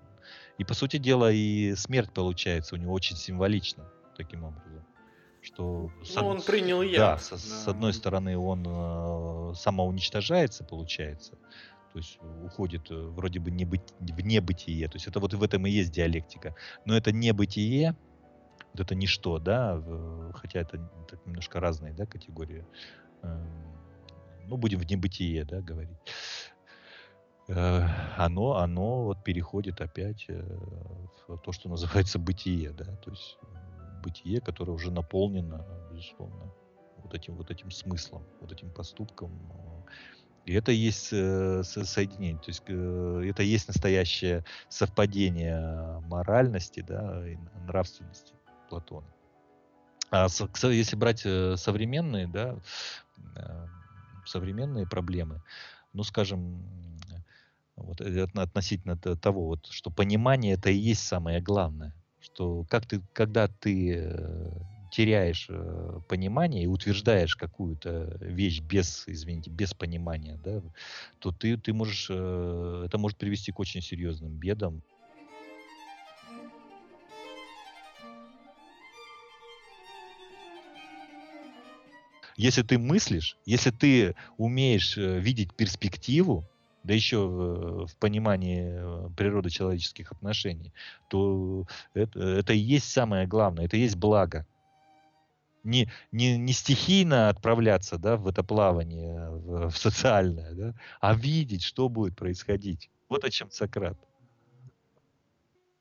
и 0.58 0.64
по 0.64 0.74
сути 0.74 0.98
дела 0.98 1.32
и 1.32 1.76
смерть 1.76 2.12
получается 2.14 2.76
у 2.76 2.78
него 2.78 2.94
очень 2.94 3.18
символично 3.18 3.90
таким 4.16 4.46
образом. 4.46 4.86
Что 5.42 5.92
ну, 6.00 6.06
с, 6.06 6.18
он 6.18 6.42
принял 6.42 6.82
я. 6.82 6.98
Да, 6.98 7.18
с, 7.18 7.30
да. 7.32 7.38
с 7.38 7.68
одной 7.68 7.94
стороны 7.94 8.38
он 8.38 8.64
э, 8.66 9.54
самоуничтожается, 9.56 10.64
получается, 10.64 11.34
то 11.92 12.00
есть 12.00 12.18
уходит 12.46 12.90
э, 12.92 12.96
вроде 12.96 13.42
бы 13.42 13.52
не 13.52 13.66
быть, 13.66 13.82
в 14.00 14.22
небытие. 14.22 14.88
То 14.88 14.96
есть 14.96 15.08
это 15.08 15.20
вот 15.20 15.34
в 15.34 15.44
этом 15.44 15.68
и 15.68 15.70
есть 15.70 15.92
диалектика. 15.92 16.56
Но 16.86 16.96
это 16.96 17.12
небытие, 17.12 17.98
это 18.76 18.96
ничто, 18.96 19.40
да, 19.40 19.82
хотя 20.34 20.62
это 20.62 20.78
так, 21.08 21.26
немножко 21.26 21.60
разные, 21.60 21.94
да, 21.94 22.06
категории. 22.06 22.66
Эм, 23.22 23.74
ну, 24.48 24.58
будем 24.58 24.80
в 24.80 24.90
небытие, 24.90 25.46
да, 25.46 25.62
говорить. 25.62 25.98
Э, 27.48 27.88
оно, 28.18 28.58
оно 28.58 29.04
вот 29.04 29.24
переходит 29.24 29.82
опять 29.82 30.26
э, 30.30 30.42
в 31.28 31.38
то, 31.38 31.52
что 31.52 31.70
называется 31.70 32.20
бытие, 32.20 32.72
да, 32.72 32.86
то 32.86 33.12
есть 33.12 33.38
бытие, 34.02 34.40
которое 34.42 34.72
уже 34.72 34.92
наполнено, 34.92 35.66
безусловно, 35.92 36.54
вот 36.98 37.14
этим, 37.14 37.36
вот 37.36 37.52
этим 37.52 37.72
смыслом, 37.72 38.24
вот 38.42 38.52
этим 38.52 38.72
поступком. 38.72 39.32
И 40.46 40.54
это 40.54 40.72
есть 40.72 41.10
э, 41.12 41.64
соединение, 41.64 42.40
то 42.40 42.50
есть 42.50 42.64
это 42.64 43.44
есть 43.44 43.68
настоящее 43.68 44.44
совпадение 44.70 46.02
моральности, 46.02 46.82
да, 46.82 47.28
и 47.30 47.38
нравственности. 47.66 48.34
Платона. 48.68 49.08
А 50.12 50.28
если 50.70 50.96
брать 50.96 51.24
э, 51.26 51.56
современные, 51.58 52.28
да, 52.28 52.60
э, 53.36 53.68
современные 54.26 54.86
проблемы, 54.86 55.42
ну, 55.94 56.04
скажем, 56.04 56.64
вот 57.76 58.02
относительно 58.02 58.98
того, 58.98 59.48
вот, 59.48 59.68
что 59.68 59.90
понимание 59.90 60.54
это 60.54 60.70
и 60.70 60.78
есть 60.78 61.04
самое 61.04 61.42
главное, 61.42 61.94
что 62.20 62.64
как 62.70 62.86
ты, 62.86 63.02
когда 63.14 63.48
ты 63.48 64.54
теряешь 64.94 65.48
э, 65.50 66.00
понимание 66.08 66.64
и 66.64 66.68
утверждаешь 66.68 67.36
какую-то 67.36 68.16
вещь 68.22 68.62
без, 68.62 69.04
извините, 69.08 69.50
без 69.50 69.74
понимания, 69.74 70.40
да, 70.44 70.62
то 71.18 71.32
ты, 71.32 71.58
ты 71.58 71.74
можешь, 71.74 72.08
э, 72.12 72.84
это 72.86 73.00
может 73.00 73.18
привести 73.18 73.52
к 73.52 73.60
очень 73.60 73.82
серьезным 73.82 74.38
бедам. 74.38 74.84
Если 82.36 82.62
ты 82.62 82.78
мыслишь, 82.78 83.38
если 83.46 83.72
ты 83.72 84.16
умеешь 84.38 84.98
э, 84.98 85.20
видеть 85.20 85.54
перспективу, 85.54 86.46
да 86.84 86.94
еще 86.94 87.28
в, 87.28 87.88
в 87.88 87.98
понимании 87.98 88.64
э, 88.66 89.10
природы 89.16 89.50
человеческих 89.50 90.12
отношений, 90.12 90.74
то 91.10 91.66
это, 91.94 92.20
это 92.20 92.54
и 92.54 92.58
есть 92.58 92.92
самое 92.92 93.28
главное, 93.28 93.66
это 93.66 93.78
и 93.78 93.82
есть 93.82 93.96
благо 93.96 94.46
не, 95.64 95.90
не, 96.12 96.38
не 96.38 96.54
стихийно 96.54 97.30
отправляться 97.30 97.98
да, 97.98 98.18
в 98.18 98.28
это 98.28 98.44
плавание, 98.44 99.30
в, 99.30 99.70
в 99.70 99.78
социальное, 99.78 100.54
да, 100.54 100.74
а 101.00 101.16
видеть, 101.16 101.64
что 101.64 101.90
будет 101.90 102.16
происходить. 102.16 102.90
Вот 103.10 103.24
о 103.24 103.30
чем 103.30 103.50
Сократ. 103.52 103.98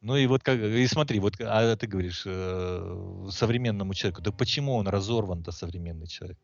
Ну 0.03 0.17
и 0.17 0.27
вот 0.27 0.43
как, 0.43 0.59
и 0.59 0.87
смотри, 0.87 1.21
вот 1.21 1.41
а 1.41 1.77
ты 1.77 1.87
говоришь 1.87 2.25
э, 2.27 3.29
современному 3.31 3.95
человеку, 3.95 4.21
да 4.21 4.33
почему 4.33 4.75
он 4.75 4.89
разорван-то 4.89 5.53
современный 5.53 6.07
человек? 6.07 6.39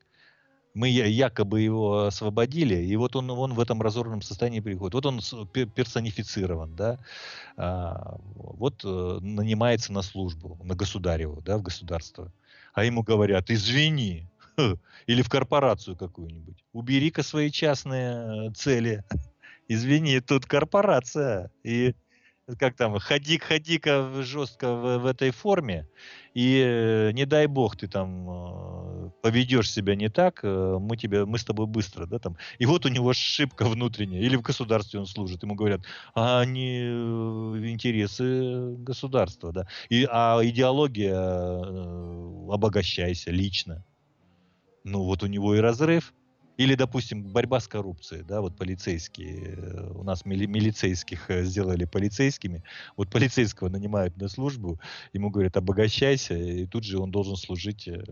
Мы 0.74 0.88
якобы 0.88 1.61
его 1.61 2.04
освободили, 2.04 2.76
и 2.76 2.96
вот 2.96 3.16
он, 3.16 3.30
он 3.30 3.54
в 3.54 3.61
этом 3.61 3.82
разорванном 3.82 4.22
состоянии 4.22 4.61
приходит. 4.61 4.94
Вот 4.94 5.06
он 5.06 5.20
персонифицирован, 5.74 6.76
да, 6.76 6.98
а, 7.56 8.18
вот 8.34 8.84
э, 8.84 9.18
нанимается 9.20 9.92
на 9.92 10.02
службу, 10.02 10.56
на 10.62 10.76
государеву, 10.76 11.40
да, 11.40 11.59
в 11.59 11.62
государство 11.62 12.32
а 12.78 12.84
ему 12.84 13.02
говорят, 13.02 13.50
извини, 13.50 14.28
или 15.09 15.22
в 15.22 15.28
корпорацию 15.28 15.96
какую-нибудь, 15.96 16.64
убери-ка 16.72 17.24
свои 17.24 17.50
частные 17.50 18.50
э, 18.50 18.52
цели, 18.54 19.02
извини, 19.66 20.20
тут 20.20 20.46
корпорация, 20.46 21.50
и 21.64 21.96
как 22.57 22.76
там, 22.76 22.99
ходи-ходи-ка 22.99 24.22
жестко 24.22 24.74
в, 24.74 24.99
в 24.99 25.07
этой 25.07 25.30
форме, 25.30 25.86
и 26.34 26.62
э, 26.64 27.11
не 27.12 27.26
дай 27.26 27.46
бог 27.46 27.76
ты 27.76 27.88
там 27.88 28.28
э, 28.30 29.11
поведешь 29.22 29.70
себя 29.70 29.94
не 29.96 30.09
так, 30.09 30.40
э, 30.42 30.78
мы 30.80 30.96
тебя, 30.96 31.26
мы 31.26 31.38
с 31.38 31.44
тобой 31.44 31.66
быстро, 31.66 32.07
да, 32.07 32.18
там. 32.18 32.36
И 32.59 32.66
вот 32.66 32.86
у 32.86 32.88
него 32.88 33.11
ошибка 33.11 33.64
внутренняя, 33.64 34.22
или 34.22 34.36
в 34.36 34.42
государстве 34.42 35.01
он 35.01 35.07
служит, 35.07 35.42
ему 35.42 35.55
говорят, 35.55 35.82
а 36.14 36.44
не 36.44 36.80
интересы 37.70 38.76
государства, 38.76 39.53
да, 39.53 39.66
и, 39.90 40.07
а 40.11 40.40
идеология 40.42 41.18
обогащайся 42.53 43.30
лично. 43.30 43.84
Ну 44.84 45.03
вот 45.03 45.22
у 45.22 45.26
него 45.26 45.55
и 45.55 45.61
разрыв, 45.61 46.14
или, 46.59 46.74
допустим, 46.74 47.22
борьба 47.22 47.61
с 47.61 47.68
коррупцией, 47.68 48.24
да, 48.24 48.40
вот 48.40 48.56
полицейские, 48.56 49.54
э, 49.56 49.92
у 49.94 50.02
нас 50.02 50.24
мили, 50.26 50.44
милицейских 50.46 51.30
э, 51.30 51.44
сделали 51.44 51.84
полицейскими, 51.84 52.64
вот 52.96 53.11
полицейского 53.11 53.68
нанимают 53.68 54.16
на 54.16 54.28
службу, 54.28 54.80
ему 55.12 55.30
говорят, 55.30 55.56
обогащайся, 55.56 56.34
и 56.34 56.66
тут 56.66 56.82
же 56.82 56.98
он 56.98 57.12
должен 57.12 57.36
служить 57.36 57.86
э. 57.86 58.02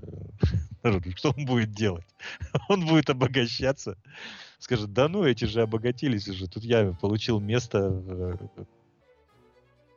Что 1.17 1.35
он 1.37 1.45
будет 1.45 1.73
делать? 1.73 2.07
Он 2.69 2.87
будет 2.87 3.11
обогащаться, 3.11 3.99
скажет, 4.61 4.93
да 4.93 5.09
ну, 5.09 5.25
эти 5.25 5.45
же 5.45 5.63
обогатились 5.63 6.29
уже, 6.29 6.47
тут 6.47 6.63
я 6.63 6.93
получил 6.93 7.41
место 7.41 8.39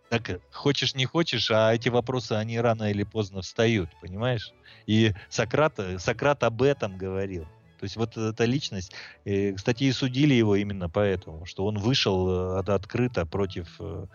так, 0.10 0.42
хочешь 0.52 0.96
не 0.96 1.06
хочешь, 1.06 1.52
а 1.52 1.72
эти 1.72 1.90
вопросы, 1.90 2.32
они 2.32 2.60
рано 2.60 2.90
или 2.90 3.04
поздно 3.04 3.42
встают, 3.44 3.90
понимаешь? 4.02 4.52
И 4.88 5.14
Сократ, 5.30 5.80
Сократ 6.00 6.44
об 6.44 6.64
этом 6.64 6.98
говорил. 6.98 7.46
То 7.80 7.86
есть 7.86 7.96
вот 7.96 8.18
эта 8.18 8.44
личность, 8.44 8.92
э, 9.24 9.54
кстати, 9.54 9.86
и 9.86 9.92
судили 9.94 10.34
его 10.34 10.58
именно 10.58 10.90
поэтому, 10.90 11.46
что 11.46 11.66
он 11.66 11.78
вышел 11.78 12.58
э, 12.58 12.60
открыто 12.60 13.26
против 13.26 13.80
э, 13.80 14.06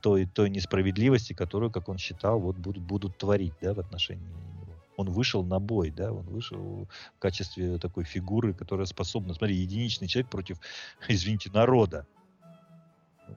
той, 0.00 0.24
той 0.24 0.48
несправедливости, 0.48 1.34
которую, 1.34 1.70
как 1.70 1.90
он 1.90 1.98
считал, 1.98 2.40
вот 2.40 2.56
будут, 2.56 2.82
будут 2.82 3.18
творить 3.18 3.52
да, 3.60 3.74
в 3.74 3.78
отношении 3.78 4.24
него. 4.24 4.74
Он 4.96 5.10
вышел 5.10 5.44
на 5.44 5.60
бой, 5.60 5.90
да, 5.90 6.10
он 6.12 6.24
вышел 6.24 6.88
в 7.16 7.18
качестве 7.18 7.78
такой 7.78 8.04
фигуры, 8.04 8.54
которая 8.54 8.86
способна, 8.86 9.34
смотри, 9.34 9.54
единичный 9.56 10.08
человек 10.08 10.30
против, 10.30 10.58
извините, 11.08 11.50
народа. 11.52 12.06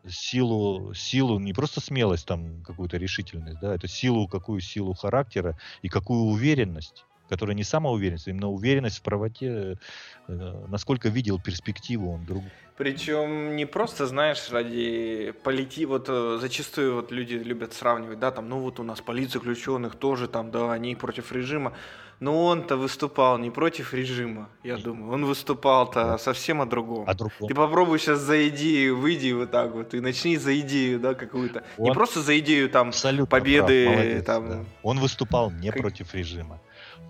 Силу, 0.08 0.94
силу, 0.94 1.40
не 1.40 1.52
просто 1.52 1.82
смелость, 1.82 2.26
там, 2.26 2.64
какую-то 2.64 2.96
решительность, 2.96 3.60
да, 3.60 3.76
это 3.76 3.90
силу, 3.90 4.30
какую 4.30 4.62
силу 4.62 4.94
характера 4.94 5.58
и 5.82 5.90
какую 5.90 6.22
уверенность 6.22 7.04
которая 7.32 7.56
не 7.56 7.64
самоуверенность, 7.64 8.28
а 8.28 8.32
именно 8.32 8.50
уверенность 8.50 8.98
в 8.98 9.04
правоте, 9.04 9.78
э, 10.28 10.66
насколько 10.68 11.08
видел 11.08 11.40
перспективу 11.40 12.12
он 12.12 12.26
друг. 12.26 12.44
Причем 12.78 13.56
не 13.56 13.66
просто, 13.66 14.06
знаешь, 14.06 14.50
ради 14.52 15.34
полити, 15.44 15.86
вот 15.86 16.10
э, 16.10 16.40
зачастую 16.42 16.96
вот 16.96 17.12
люди 17.12 17.36
любят 17.36 17.74
сравнивать, 17.74 18.20
да, 18.20 18.32
там, 18.32 18.50
ну 18.50 18.60
вот 18.60 18.80
у 18.80 18.84
нас 18.84 19.00
полиция 19.00 19.40
заключенных 19.40 19.96
тоже 19.96 20.28
там, 20.28 20.52
да, 20.52 20.74
они 20.74 20.96
против 20.96 21.32
режима, 21.32 21.72
но 22.20 22.46
он-то 22.46 22.78
выступал 22.78 23.38
не 23.38 23.50
против 23.50 23.94
режима, 23.94 24.50
я 24.64 24.78
думаю, 24.78 25.14
он 25.14 25.26
выступал-то 25.26 26.18
совсем 26.18 26.62
о 26.62 26.66
другом. 26.66 27.10
О 27.10 27.14
другом. 27.14 27.48
Ты 27.48 27.56
попробуй 27.56 27.98
сейчас 28.00 28.20
за 28.20 28.48
идею, 28.50 28.98
выйди 28.98 29.32
вот 29.32 29.52
так 29.52 29.72
вот 29.72 29.94
и 29.94 30.02
начни 30.02 30.38
за 30.38 30.60
идею, 30.60 31.00
да, 31.00 31.14
какую-то. 31.14 31.64
Он 31.78 31.86
не 31.86 31.94
просто 31.94 32.22
за 32.22 32.38
идею 32.40 32.70
там 32.70 32.90
Абсолютно 32.90 33.26
победы, 33.26 33.86
прав, 33.86 33.96
молодец, 33.96 34.26
там. 34.26 34.50
Да. 34.50 34.66
Он 34.84 35.00
выступал 35.00 35.52
не 35.52 35.72
как... 35.72 35.82
против 35.82 36.14
режима. 36.14 36.60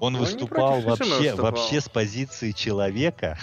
Он, 0.02 0.16
он 0.16 0.22
выступал 0.22 0.82
вообще, 0.82 1.04
выступал. 1.04 1.52
вообще 1.52 1.80
с 1.80 1.88
позиции 1.88 2.54
человека, 2.54 3.38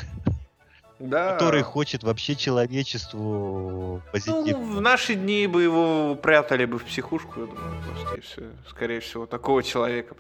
да. 0.99 1.35
который 1.35 1.63
хочет 1.63 2.03
вообще 2.03 2.35
человечеству 2.35 4.03
позитивно. 4.11 4.59
Ну, 4.59 4.77
в 4.79 4.81
наши 4.81 5.15
дни 5.15 5.47
бы 5.47 5.63
его 5.63 6.17
прятали 6.17 6.65
бы 6.65 6.81
в 6.81 6.85
психушку, 6.85 7.43
я 7.43 7.47
думаю, 7.47 7.83
просто 7.85 8.17
и 8.17 8.21
все. 8.23 8.43
Скорее 8.69 8.99
всего, 8.99 9.25
такого 9.27 9.63
человека. 9.63 10.17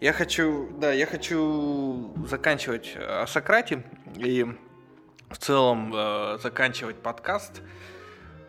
Я 0.00 0.12
хочу, 0.12 0.70
да, 0.76 0.92
я 0.92 1.06
хочу 1.06 2.12
заканчивать 2.26 2.96
о 2.96 3.28
Сократе 3.28 3.84
и 4.16 4.44
в 5.30 5.38
целом 5.38 5.92
э, 5.94 6.38
заканчивать 6.42 6.96
подкаст 6.96 7.62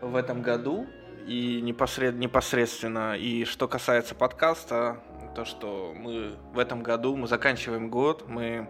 в 0.00 0.16
этом 0.16 0.42
году 0.42 0.88
и 1.26 1.60
непосред, 1.60 2.14
непосредственно. 2.14 3.16
И 3.16 3.44
что 3.44 3.68
касается 3.68 4.14
подкаста, 4.14 5.02
то, 5.34 5.44
что 5.44 5.92
мы 5.94 6.36
в 6.52 6.58
этом 6.58 6.82
году, 6.82 7.16
мы 7.16 7.26
заканчиваем 7.26 7.90
год, 7.90 8.24
мы 8.28 8.68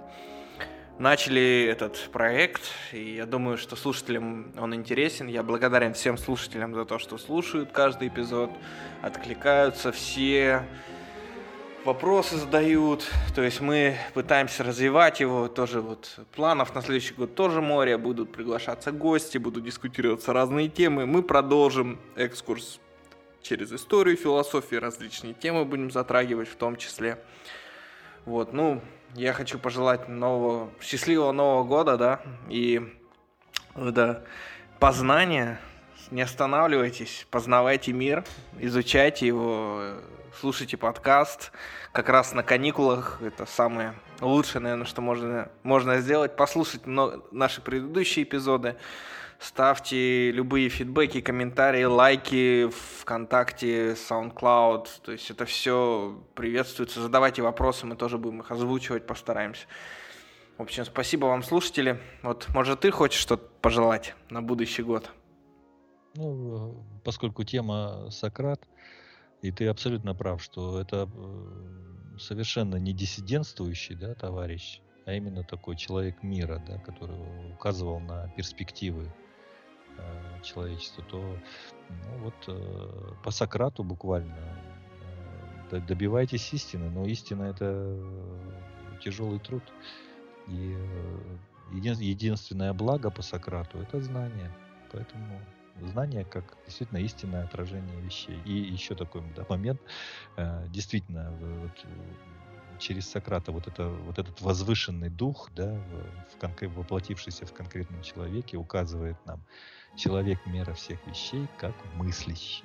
начали 0.99 1.67
этот 1.71 2.09
проект, 2.11 2.63
и 2.93 3.17
я 3.17 3.27
думаю, 3.27 3.59
что 3.59 3.77
слушателям 3.77 4.53
он 4.59 4.75
интересен. 4.75 5.27
Я 5.27 5.43
благодарен 5.43 5.93
всем 5.93 6.17
слушателям 6.17 6.75
за 6.75 6.85
то, 6.85 6.99
что 6.99 7.19
слушают 7.19 7.71
каждый 7.71 8.09
эпизод, 8.09 8.51
откликаются 9.03 9.93
все 9.93 10.67
вопросы 11.87 12.37
задают, 12.37 13.09
то 13.37 13.43
есть 13.43 13.61
мы 13.61 13.97
пытаемся 14.13 14.65
развивать 14.65 15.21
его, 15.21 15.47
тоже 15.47 15.81
вот 15.81 16.19
планов 16.35 16.75
на 16.75 16.83
следующий 16.83 17.15
год 17.15 17.37
тоже 17.37 17.63
море, 17.63 17.97
будут 17.97 18.33
приглашаться 18.33 18.91
гости, 18.91 19.39
будут 19.39 19.65
дискутироваться 19.65 20.33
разные 20.33 20.69
темы, 20.69 21.07
мы 21.07 21.23
продолжим 21.23 22.01
экскурс 22.17 22.81
через 23.41 23.73
историю, 23.73 24.17
философию, 24.17 24.81
различные 24.81 25.33
темы 25.33 25.65
будем 25.65 25.93
затрагивать 25.93 26.49
в 26.49 26.57
том 26.57 26.75
числе. 26.77 27.21
Вот, 28.25 28.53
ну, 28.53 28.83
я 29.15 29.33
хочу 29.33 29.61
пожелать 29.61 30.09
нового, 30.09 30.71
счастливого 30.81 31.31
Нового 31.31 31.63
года, 31.63 31.97
да, 31.97 32.21
и, 32.49 32.83
да, 33.77 34.25
познания, 34.81 35.61
не 36.11 36.23
останавливайтесь, 36.23 37.29
познавайте 37.31 37.93
мир, 37.93 38.25
изучайте 38.59 39.29
его, 39.29 40.01
слушайте 40.41 40.77
подкаст. 40.77 41.53
Как 41.93 42.09
раз 42.09 42.35
на 42.35 42.43
каникулах 42.43 43.21
это 43.23 43.47
самое 43.47 43.95
лучшее, 44.21 44.61
наверное, 44.61 44.87
что 44.87 45.01
можно, 45.01 45.51
можно 45.63 45.99
сделать. 46.01 46.37
Послушать 46.37 46.87
много, 46.87 47.23
наши 47.31 47.61
предыдущие 47.61 48.25
эпизоды. 48.25 48.77
Ставьте 49.39 50.31
любые 50.31 50.69
фидбэки, 50.69 51.21
комментарии, 51.21 51.85
лайки 51.85 52.71
ВКонтакте, 53.01 53.93
SoundCloud. 53.93 54.89
То 55.05 55.13
есть 55.13 55.31
это 55.31 55.45
все 55.45 56.23
приветствуется. 56.35 57.03
Задавайте 57.03 57.43
вопросы, 57.43 57.87
мы 57.87 57.97
тоже 57.97 58.19
будем 58.19 58.41
их 58.41 58.51
озвучивать, 58.51 59.07
постараемся. 59.07 59.67
В 60.59 60.63
общем, 60.63 60.85
спасибо 60.87 61.27
вам, 61.27 61.43
слушатели. 61.43 62.01
Вот, 62.23 62.47
может, 62.55 62.81
ты 62.81 62.91
хочешь 62.91 63.21
что-то 63.21 63.47
пожелать 63.61 64.15
на 64.31 64.41
будущий 64.41 64.83
год? 64.83 65.11
Ну, 66.15 66.83
поскольку 67.05 67.45
тема 67.45 68.11
Сократ, 68.11 68.63
и 69.47 69.53
ты 69.53 69.69
абсолютно 69.69 70.15
прав, 70.15 70.43
что 70.43 70.81
это 70.81 71.09
э, 71.13 72.19
совершенно 72.19 72.77
не 72.77 72.93
диссидентствующий 72.93 73.95
да, 73.95 74.15
товарищ, 74.15 74.81
а 75.05 75.13
именно 75.13 75.45
такой 75.45 75.77
человек 75.77 76.23
мира, 76.23 76.63
да, 76.67 76.79
который 76.79 77.17
указывал 77.53 78.01
на 78.01 78.29
перспективы 78.37 79.13
э, 79.99 80.43
человечества, 80.43 81.05
то 81.05 81.39
ну, 81.89 82.19
вот 82.25 82.35
э, 82.49 83.13
по 83.23 83.31
Сократу 83.31 83.85
буквально 83.85 84.37
э, 85.71 85.81
добивайтесь 85.81 86.53
истины, 86.53 86.91
но 86.91 87.07
истина 87.07 87.45
это 87.45 87.97
тяжелый 89.01 89.39
труд. 89.39 89.63
И 90.49 90.75
э, 90.77 91.37
един, 91.73 91.95
единственное 91.99 92.73
благо 92.73 93.11
по 93.11 93.23
Сократу 93.23 93.79
это 93.79 94.01
знание. 94.01 94.53
Поэтому 94.93 95.41
знание 95.83 96.25
как 96.25 96.57
действительно 96.67 96.99
истинное 96.99 97.45
отражение 97.45 98.01
вещей. 98.01 98.41
И 98.45 98.53
еще 98.53 98.95
такой 98.95 99.23
да, 99.35 99.45
момент, 99.49 99.81
э, 100.37 100.67
действительно, 100.69 101.31
вот, 101.31 101.85
через 102.79 103.09
Сократа 103.09 103.53
вот, 103.53 103.67
это, 103.67 103.89
вот 103.89 104.19
этот 104.19 104.41
возвышенный 104.41 105.09
дух, 105.09 105.51
да, 105.55 105.75
в, 106.41 106.69
в, 106.69 106.77
воплотившийся 106.77 107.47
в 107.47 107.53
конкретном 107.53 108.03
человеке, 108.03 108.57
указывает 108.57 109.17
нам 109.27 109.43
человек 109.97 110.45
мера 110.47 110.75
всех 110.75 111.05
вещей 111.07 111.49
как 111.59 111.75
мыслящий. 111.95 112.65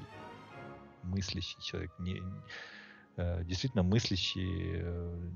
Мыслящий 1.03 1.61
человек. 1.61 1.91
Не, 1.99 2.21
э, 3.17 3.43
действительно 3.43 3.83
мыслящий 3.83 4.81
э, 4.81 5.29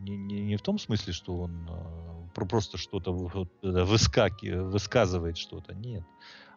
не, 0.00 0.16
не, 0.16 0.40
не 0.42 0.56
в 0.56 0.62
том 0.62 0.78
смысле, 0.78 1.12
что 1.12 1.40
он 1.40 1.68
просто 2.34 2.76
что-то 2.76 3.12
высказывает 3.62 5.38
что-то, 5.38 5.74
нет 5.74 6.04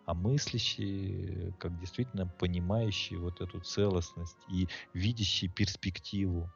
а 0.10 0.16
мыслящий, 0.16 1.54
как 1.60 1.78
действительно 1.78 2.28
понимающий 2.40 3.18
вот 3.18 3.42
эту 3.42 3.60
целостность 3.60 4.44
и 4.48 4.68
видящий 4.92 5.48
перспективу. 5.50 6.52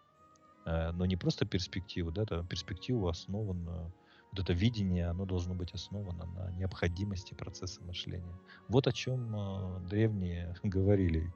Э, 0.66 0.92
но 0.92 1.06
не 1.06 1.18
просто 1.18 1.46
перспективу, 1.46 2.12
да, 2.12 2.26
там 2.26 2.48
перспективу 2.48 3.08
основанную, 3.08 3.94
вот 4.32 4.40
это 4.40 4.54
видение, 4.54 5.06
оно 5.06 5.26
должно 5.26 5.54
быть 5.54 5.72
основано 5.72 6.26
на 6.26 6.52
необходимости 6.54 7.36
процесса 7.36 7.84
мышления. 7.84 8.40
Вот 8.68 8.88
о 8.88 8.92
чем 8.92 9.36
э, 9.36 9.88
древние 9.88 10.56
говорили. 10.64 11.32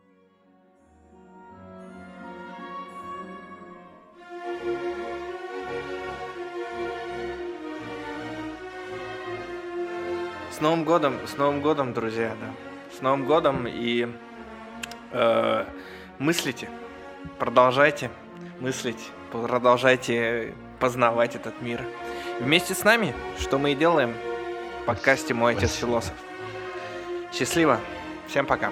С 10.58 10.60
Новым 10.60 10.86
годом, 10.86 11.20
с 11.28 11.38
Новым 11.38 11.62
годом, 11.62 11.93
друзья, 11.93 12.36
да. 12.41 12.51
С 12.97 13.01
Новым 13.01 13.28
годом 13.28 13.68
и 13.68 14.08
э, 15.12 15.66
мыслите, 16.18 16.68
продолжайте 17.38 18.10
мыслить, 18.60 19.12
продолжайте 19.32 20.55
познавать 20.80 21.36
этот 21.36 21.62
мир. 21.62 21.86
Вместе 22.39 22.74
с 22.74 22.84
нами, 22.84 23.14
что 23.38 23.60
мы 23.60 23.74
и 23.74 23.76
делаем 23.76 24.16
в 24.82 24.86
подкасте 24.88 25.36
«Мой 25.36 25.53
отец 25.53 25.76
философ». 25.76 26.16
Счастливо, 27.32 27.80
всем 28.28 28.47
пока. 28.47 28.72